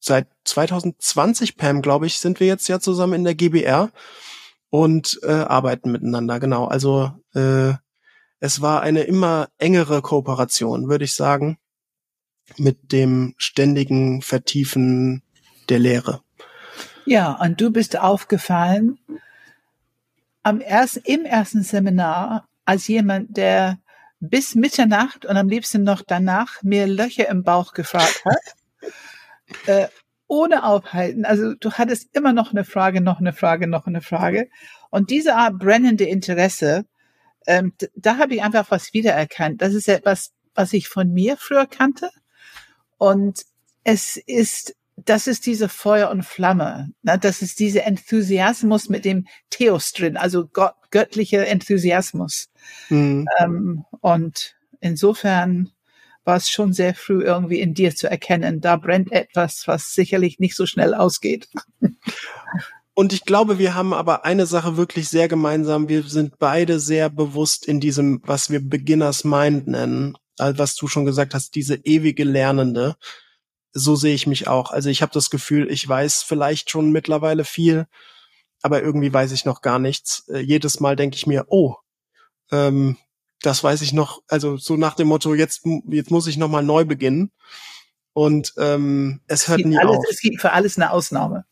seit 0.00 0.26
2020, 0.44 1.56
Pam, 1.56 1.82
glaube 1.82 2.06
ich, 2.06 2.18
sind 2.18 2.40
wir 2.40 2.48
jetzt 2.48 2.66
ja 2.66 2.80
zusammen 2.80 3.14
in 3.14 3.24
der 3.24 3.36
GBR 3.36 3.92
und 4.70 5.20
äh, 5.22 5.30
arbeiten 5.30 5.92
miteinander, 5.92 6.40
genau. 6.40 6.64
Also 6.66 7.12
äh, 7.34 7.74
es 8.40 8.60
war 8.60 8.80
eine 8.82 9.02
immer 9.02 9.50
engere 9.58 10.02
Kooperation, 10.02 10.88
würde 10.88 11.04
ich 11.04 11.14
sagen, 11.14 11.58
mit 12.56 12.90
dem 12.90 13.34
ständigen 13.38 14.20
Vertiefen 14.20 15.22
der 15.68 15.78
Lehre. 15.78 16.22
Ja, 17.04 17.40
und 17.40 17.60
du 17.60 17.70
bist 17.70 17.96
aufgefallen 17.96 18.98
am 20.42 20.60
ersten, 20.60 21.02
im 21.04 21.24
ersten 21.24 21.62
Seminar 21.62 22.48
als 22.64 22.88
jemand, 22.88 23.36
der 23.36 23.78
bis 24.20 24.54
Mitternacht 24.54 25.26
und 25.26 25.36
am 25.36 25.48
liebsten 25.48 25.82
noch 25.82 26.02
danach 26.06 26.62
mir 26.62 26.86
Löcher 26.86 27.28
im 27.28 27.42
Bauch 27.42 27.72
gefragt 27.72 28.24
hat. 28.24 28.90
äh, 29.66 29.88
ohne 30.28 30.64
aufhalten. 30.64 31.24
Also 31.24 31.54
du 31.54 31.72
hattest 31.72 32.14
immer 32.16 32.32
noch 32.32 32.50
eine 32.50 32.64
Frage, 32.64 33.00
noch 33.00 33.20
eine 33.20 33.32
Frage, 33.32 33.66
noch 33.66 33.86
eine 33.86 34.02
Frage. 34.02 34.48
Und 34.90 35.10
diese 35.10 35.36
Art 35.36 35.58
brennende 35.58 36.04
Interesse, 36.04 36.84
ähm, 37.46 37.72
da 37.94 38.18
habe 38.18 38.34
ich 38.34 38.42
einfach 38.42 38.70
was 38.70 38.92
wiedererkannt. 38.92 39.62
Das 39.62 39.74
ist 39.74 39.88
etwas, 39.88 40.32
was 40.54 40.72
ich 40.72 40.88
von 40.88 41.12
mir 41.12 41.36
früher 41.36 41.66
kannte. 41.66 42.10
Und 42.98 43.44
es 43.84 44.16
ist, 44.16 44.74
das 44.96 45.26
ist 45.26 45.46
diese 45.46 45.68
Feuer 45.68 46.10
und 46.10 46.24
Flamme. 46.24 46.90
Ne? 47.02 47.18
Das 47.20 47.42
ist 47.42 47.60
dieser 47.60 47.84
Enthusiasmus 47.84 48.88
mit 48.88 49.04
dem 49.04 49.26
Theos 49.50 49.92
drin, 49.92 50.16
also 50.16 50.46
Gott, 50.48 50.74
göttlicher 50.96 51.46
Enthusiasmus. 51.46 52.48
Mhm. 52.88 53.28
Ähm, 53.38 53.84
und 54.00 54.54
insofern 54.80 55.70
war 56.24 56.38
es 56.38 56.48
schon 56.48 56.72
sehr 56.72 56.94
früh 56.94 57.22
irgendwie 57.22 57.60
in 57.60 57.74
dir 57.74 57.94
zu 57.94 58.08
erkennen, 58.08 58.62
da 58.62 58.76
brennt 58.76 59.12
etwas, 59.12 59.64
was 59.66 59.92
sicherlich 59.92 60.38
nicht 60.38 60.56
so 60.56 60.64
schnell 60.64 60.94
ausgeht. 60.94 61.50
Und 62.94 63.12
ich 63.12 63.26
glaube, 63.26 63.58
wir 63.58 63.74
haben 63.74 63.92
aber 63.92 64.24
eine 64.24 64.46
Sache 64.46 64.78
wirklich 64.78 65.10
sehr 65.10 65.28
gemeinsam. 65.28 65.90
Wir 65.90 66.02
sind 66.02 66.38
beide 66.38 66.80
sehr 66.80 67.10
bewusst 67.10 67.66
in 67.66 67.78
diesem, 67.78 68.22
was 68.24 68.48
wir 68.48 68.66
Beginners 68.66 69.22
Mind 69.22 69.66
nennen, 69.66 70.16
was 70.38 70.76
du 70.76 70.88
schon 70.88 71.04
gesagt 71.04 71.34
hast, 71.34 71.54
diese 71.56 71.74
ewige 71.84 72.24
Lernende. 72.24 72.96
So 73.74 73.96
sehe 73.96 74.14
ich 74.14 74.26
mich 74.26 74.48
auch. 74.48 74.70
Also 74.70 74.88
ich 74.88 75.02
habe 75.02 75.12
das 75.12 75.28
Gefühl, 75.28 75.70
ich 75.70 75.86
weiß 75.86 76.22
vielleicht 76.22 76.70
schon 76.70 76.90
mittlerweile 76.90 77.44
viel, 77.44 77.86
aber 78.66 78.82
irgendwie 78.82 79.12
weiß 79.12 79.32
ich 79.32 79.44
noch 79.44 79.62
gar 79.62 79.78
nichts. 79.78 80.28
Äh, 80.28 80.40
jedes 80.40 80.80
Mal 80.80 80.96
denke 80.96 81.16
ich 81.16 81.26
mir, 81.26 81.46
oh, 81.48 81.76
ähm, 82.52 82.98
das 83.40 83.64
weiß 83.64 83.80
ich 83.82 83.92
noch. 83.94 84.22
Also 84.28 84.58
so 84.58 84.76
nach 84.76 84.94
dem 84.94 85.08
Motto, 85.08 85.34
jetzt 85.34 85.62
jetzt 85.88 86.10
muss 86.10 86.26
ich 86.26 86.36
noch 86.36 86.48
mal 86.48 86.62
neu 86.62 86.84
beginnen. 86.84 87.32
Und 88.12 88.54
ähm, 88.58 89.20
es 89.26 89.48
hört 89.48 89.64
nie 89.64 89.78
alles, 89.78 89.96
auf. 89.96 90.04
Es 90.10 90.20
gibt 90.20 90.40
für 90.40 90.52
alles 90.52 90.78
eine 90.78 90.90
Ausnahme 90.90 91.44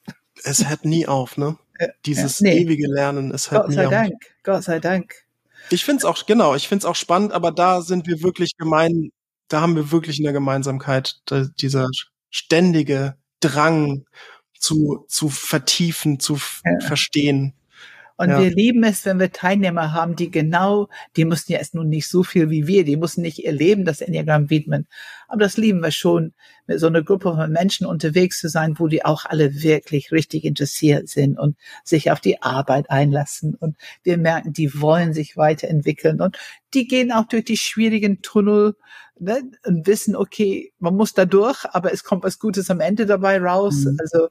es 0.42 0.68
hört 0.68 0.84
nie 0.84 1.06
auf, 1.06 1.36
ne? 1.36 1.56
Dieses 2.06 2.40
ja, 2.40 2.50
nee. 2.50 2.62
ewige 2.62 2.86
Lernen, 2.86 3.32
es 3.32 3.50
hört 3.50 3.62
Gott 3.62 3.70
nie 3.70 3.76
sei 3.76 3.86
auf. 3.86 3.92
Dank, 3.92 4.14
Gott 4.42 4.64
sei 4.64 4.80
Dank. 4.80 5.14
Ich 5.70 5.84
find's 5.84 6.04
auch, 6.04 6.26
genau, 6.26 6.54
ich 6.54 6.68
find's 6.68 6.84
auch 6.84 6.96
spannend, 6.96 7.32
aber 7.32 7.50
da 7.50 7.80
sind 7.80 8.06
wir 8.06 8.22
wirklich 8.22 8.56
gemein, 8.56 9.10
da 9.48 9.60
haben 9.60 9.76
wir 9.76 9.90
wirklich 9.90 10.20
eine 10.20 10.32
Gemeinsamkeit, 10.32 11.20
dieser 11.58 11.88
ständige 12.30 13.16
Drang 13.40 14.04
zu, 14.64 15.04
zu 15.08 15.28
vertiefen, 15.28 16.18
zu 16.18 16.38
ja. 16.64 16.86
verstehen. 16.86 17.52
Und 18.16 18.30
ja. 18.30 18.40
wir 18.40 18.50
lieben 18.50 18.84
es, 18.84 19.04
wenn 19.04 19.18
wir 19.18 19.32
Teilnehmer 19.32 19.92
haben, 19.92 20.14
die 20.14 20.30
genau, 20.30 20.88
die 21.16 21.24
müssen 21.24 21.50
ja 21.50 21.58
erst 21.58 21.74
nun 21.74 21.88
nicht 21.88 22.08
so 22.08 22.22
viel 22.22 22.48
wie 22.48 22.68
wir, 22.68 22.84
die 22.84 22.96
müssen 22.96 23.22
nicht 23.22 23.40
ihr 23.40 23.50
Leben 23.50 23.84
das 23.84 24.00
Enneagramm 24.00 24.50
widmen. 24.50 24.86
Aber 25.26 25.40
das 25.40 25.56
lieben 25.56 25.82
wir 25.82 25.90
schon, 25.90 26.32
mit 26.68 26.78
so 26.78 26.86
einer 26.86 27.02
Gruppe 27.02 27.34
von 27.34 27.50
Menschen 27.50 27.86
unterwegs 27.86 28.38
zu 28.38 28.48
sein, 28.48 28.78
wo 28.78 28.86
die 28.86 29.04
auch 29.04 29.24
alle 29.24 29.62
wirklich 29.62 30.12
richtig 30.12 30.44
interessiert 30.44 31.08
sind 31.08 31.38
und 31.38 31.56
sich 31.82 32.12
auf 32.12 32.20
die 32.20 32.40
Arbeit 32.40 32.88
einlassen. 32.88 33.56
Und 33.56 33.76
wir 34.04 34.16
merken, 34.16 34.52
die 34.52 34.80
wollen 34.80 35.12
sich 35.12 35.36
weiterentwickeln 35.36 36.20
und 36.20 36.38
die 36.72 36.86
gehen 36.86 37.10
auch 37.10 37.26
durch 37.26 37.44
die 37.44 37.56
schwierigen 37.56 38.22
Tunnel 38.22 38.76
ne, 39.18 39.42
und 39.64 39.86
wissen, 39.86 40.16
okay, 40.16 40.72
man 40.78 40.96
muss 40.96 41.14
da 41.14 41.24
durch, 41.24 41.64
aber 41.66 41.92
es 41.92 42.04
kommt 42.04 42.24
was 42.24 42.38
Gutes 42.38 42.70
am 42.70 42.80
Ende 42.80 43.06
dabei 43.06 43.38
raus. 43.38 43.84
Mhm. 43.84 43.96
Also 44.00 44.28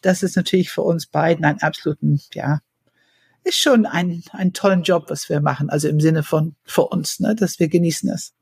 das 0.00 0.22
ist 0.22 0.36
natürlich 0.36 0.70
für 0.70 0.82
uns 0.82 1.06
beiden 1.06 1.44
ein 1.44 1.62
absoluten, 1.62 2.20
ja, 2.34 2.60
ist 3.44 3.58
schon 3.58 3.86
ein, 3.86 4.22
ein 4.32 4.52
tollen 4.52 4.82
Job, 4.82 5.06
was 5.08 5.28
wir 5.28 5.40
machen. 5.40 5.70
Also 5.70 5.88
im 5.88 6.00
Sinne 6.00 6.22
von 6.22 6.54
für 6.64 6.82
uns, 6.82 7.20
ne, 7.20 7.34
dass 7.34 7.58
wir 7.58 7.68
genießen 7.68 8.08
es. 8.10 8.32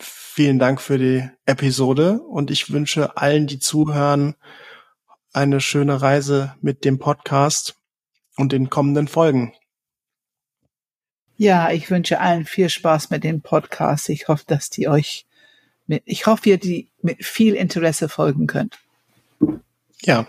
Vielen 0.00 0.58
Dank 0.58 0.80
für 0.80 0.98
die 0.98 1.28
Episode 1.46 2.20
und 2.20 2.50
ich 2.50 2.72
wünsche 2.72 3.16
allen, 3.16 3.46
die 3.46 3.58
zuhören, 3.58 4.34
eine 5.32 5.60
schöne 5.60 6.00
Reise 6.00 6.54
mit 6.60 6.84
dem 6.84 6.98
Podcast 6.98 7.76
und 8.36 8.52
den 8.52 8.70
kommenden 8.70 9.08
Folgen. 9.08 9.52
Ja, 11.36 11.70
ich 11.70 11.90
wünsche 11.90 12.20
allen 12.20 12.44
viel 12.44 12.68
Spaß 12.68 13.10
mit 13.10 13.24
dem 13.24 13.40
Podcast. 13.40 14.08
Ich 14.08 14.28
hoffe, 14.28 14.44
dass 14.46 14.70
die 14.70 14.88
euch 14.88 15.26
mit, 15.86 16.02
ich 16.06 16.26
hoffe, 16.26 16.48
ihr 16.48 16.58
die 16.58 16.88
mit 17.02 17.24
viel 17.24 17.54
Interesse 17.54 18.08
folgen 18.08 18.46
könnt. 18.46 18.78
Ja. 20.02 20.26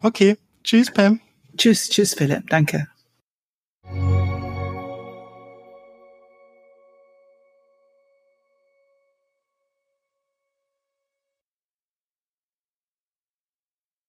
Okay. 0.00 0.36
Tschüss, 0.64 0.92
Pam. 0.92 1.20
Tschüss, 1.56 1.88
tschüss, 1.88 2.14
Philipp. 2.14 2.48
Danke. 2.48 2.88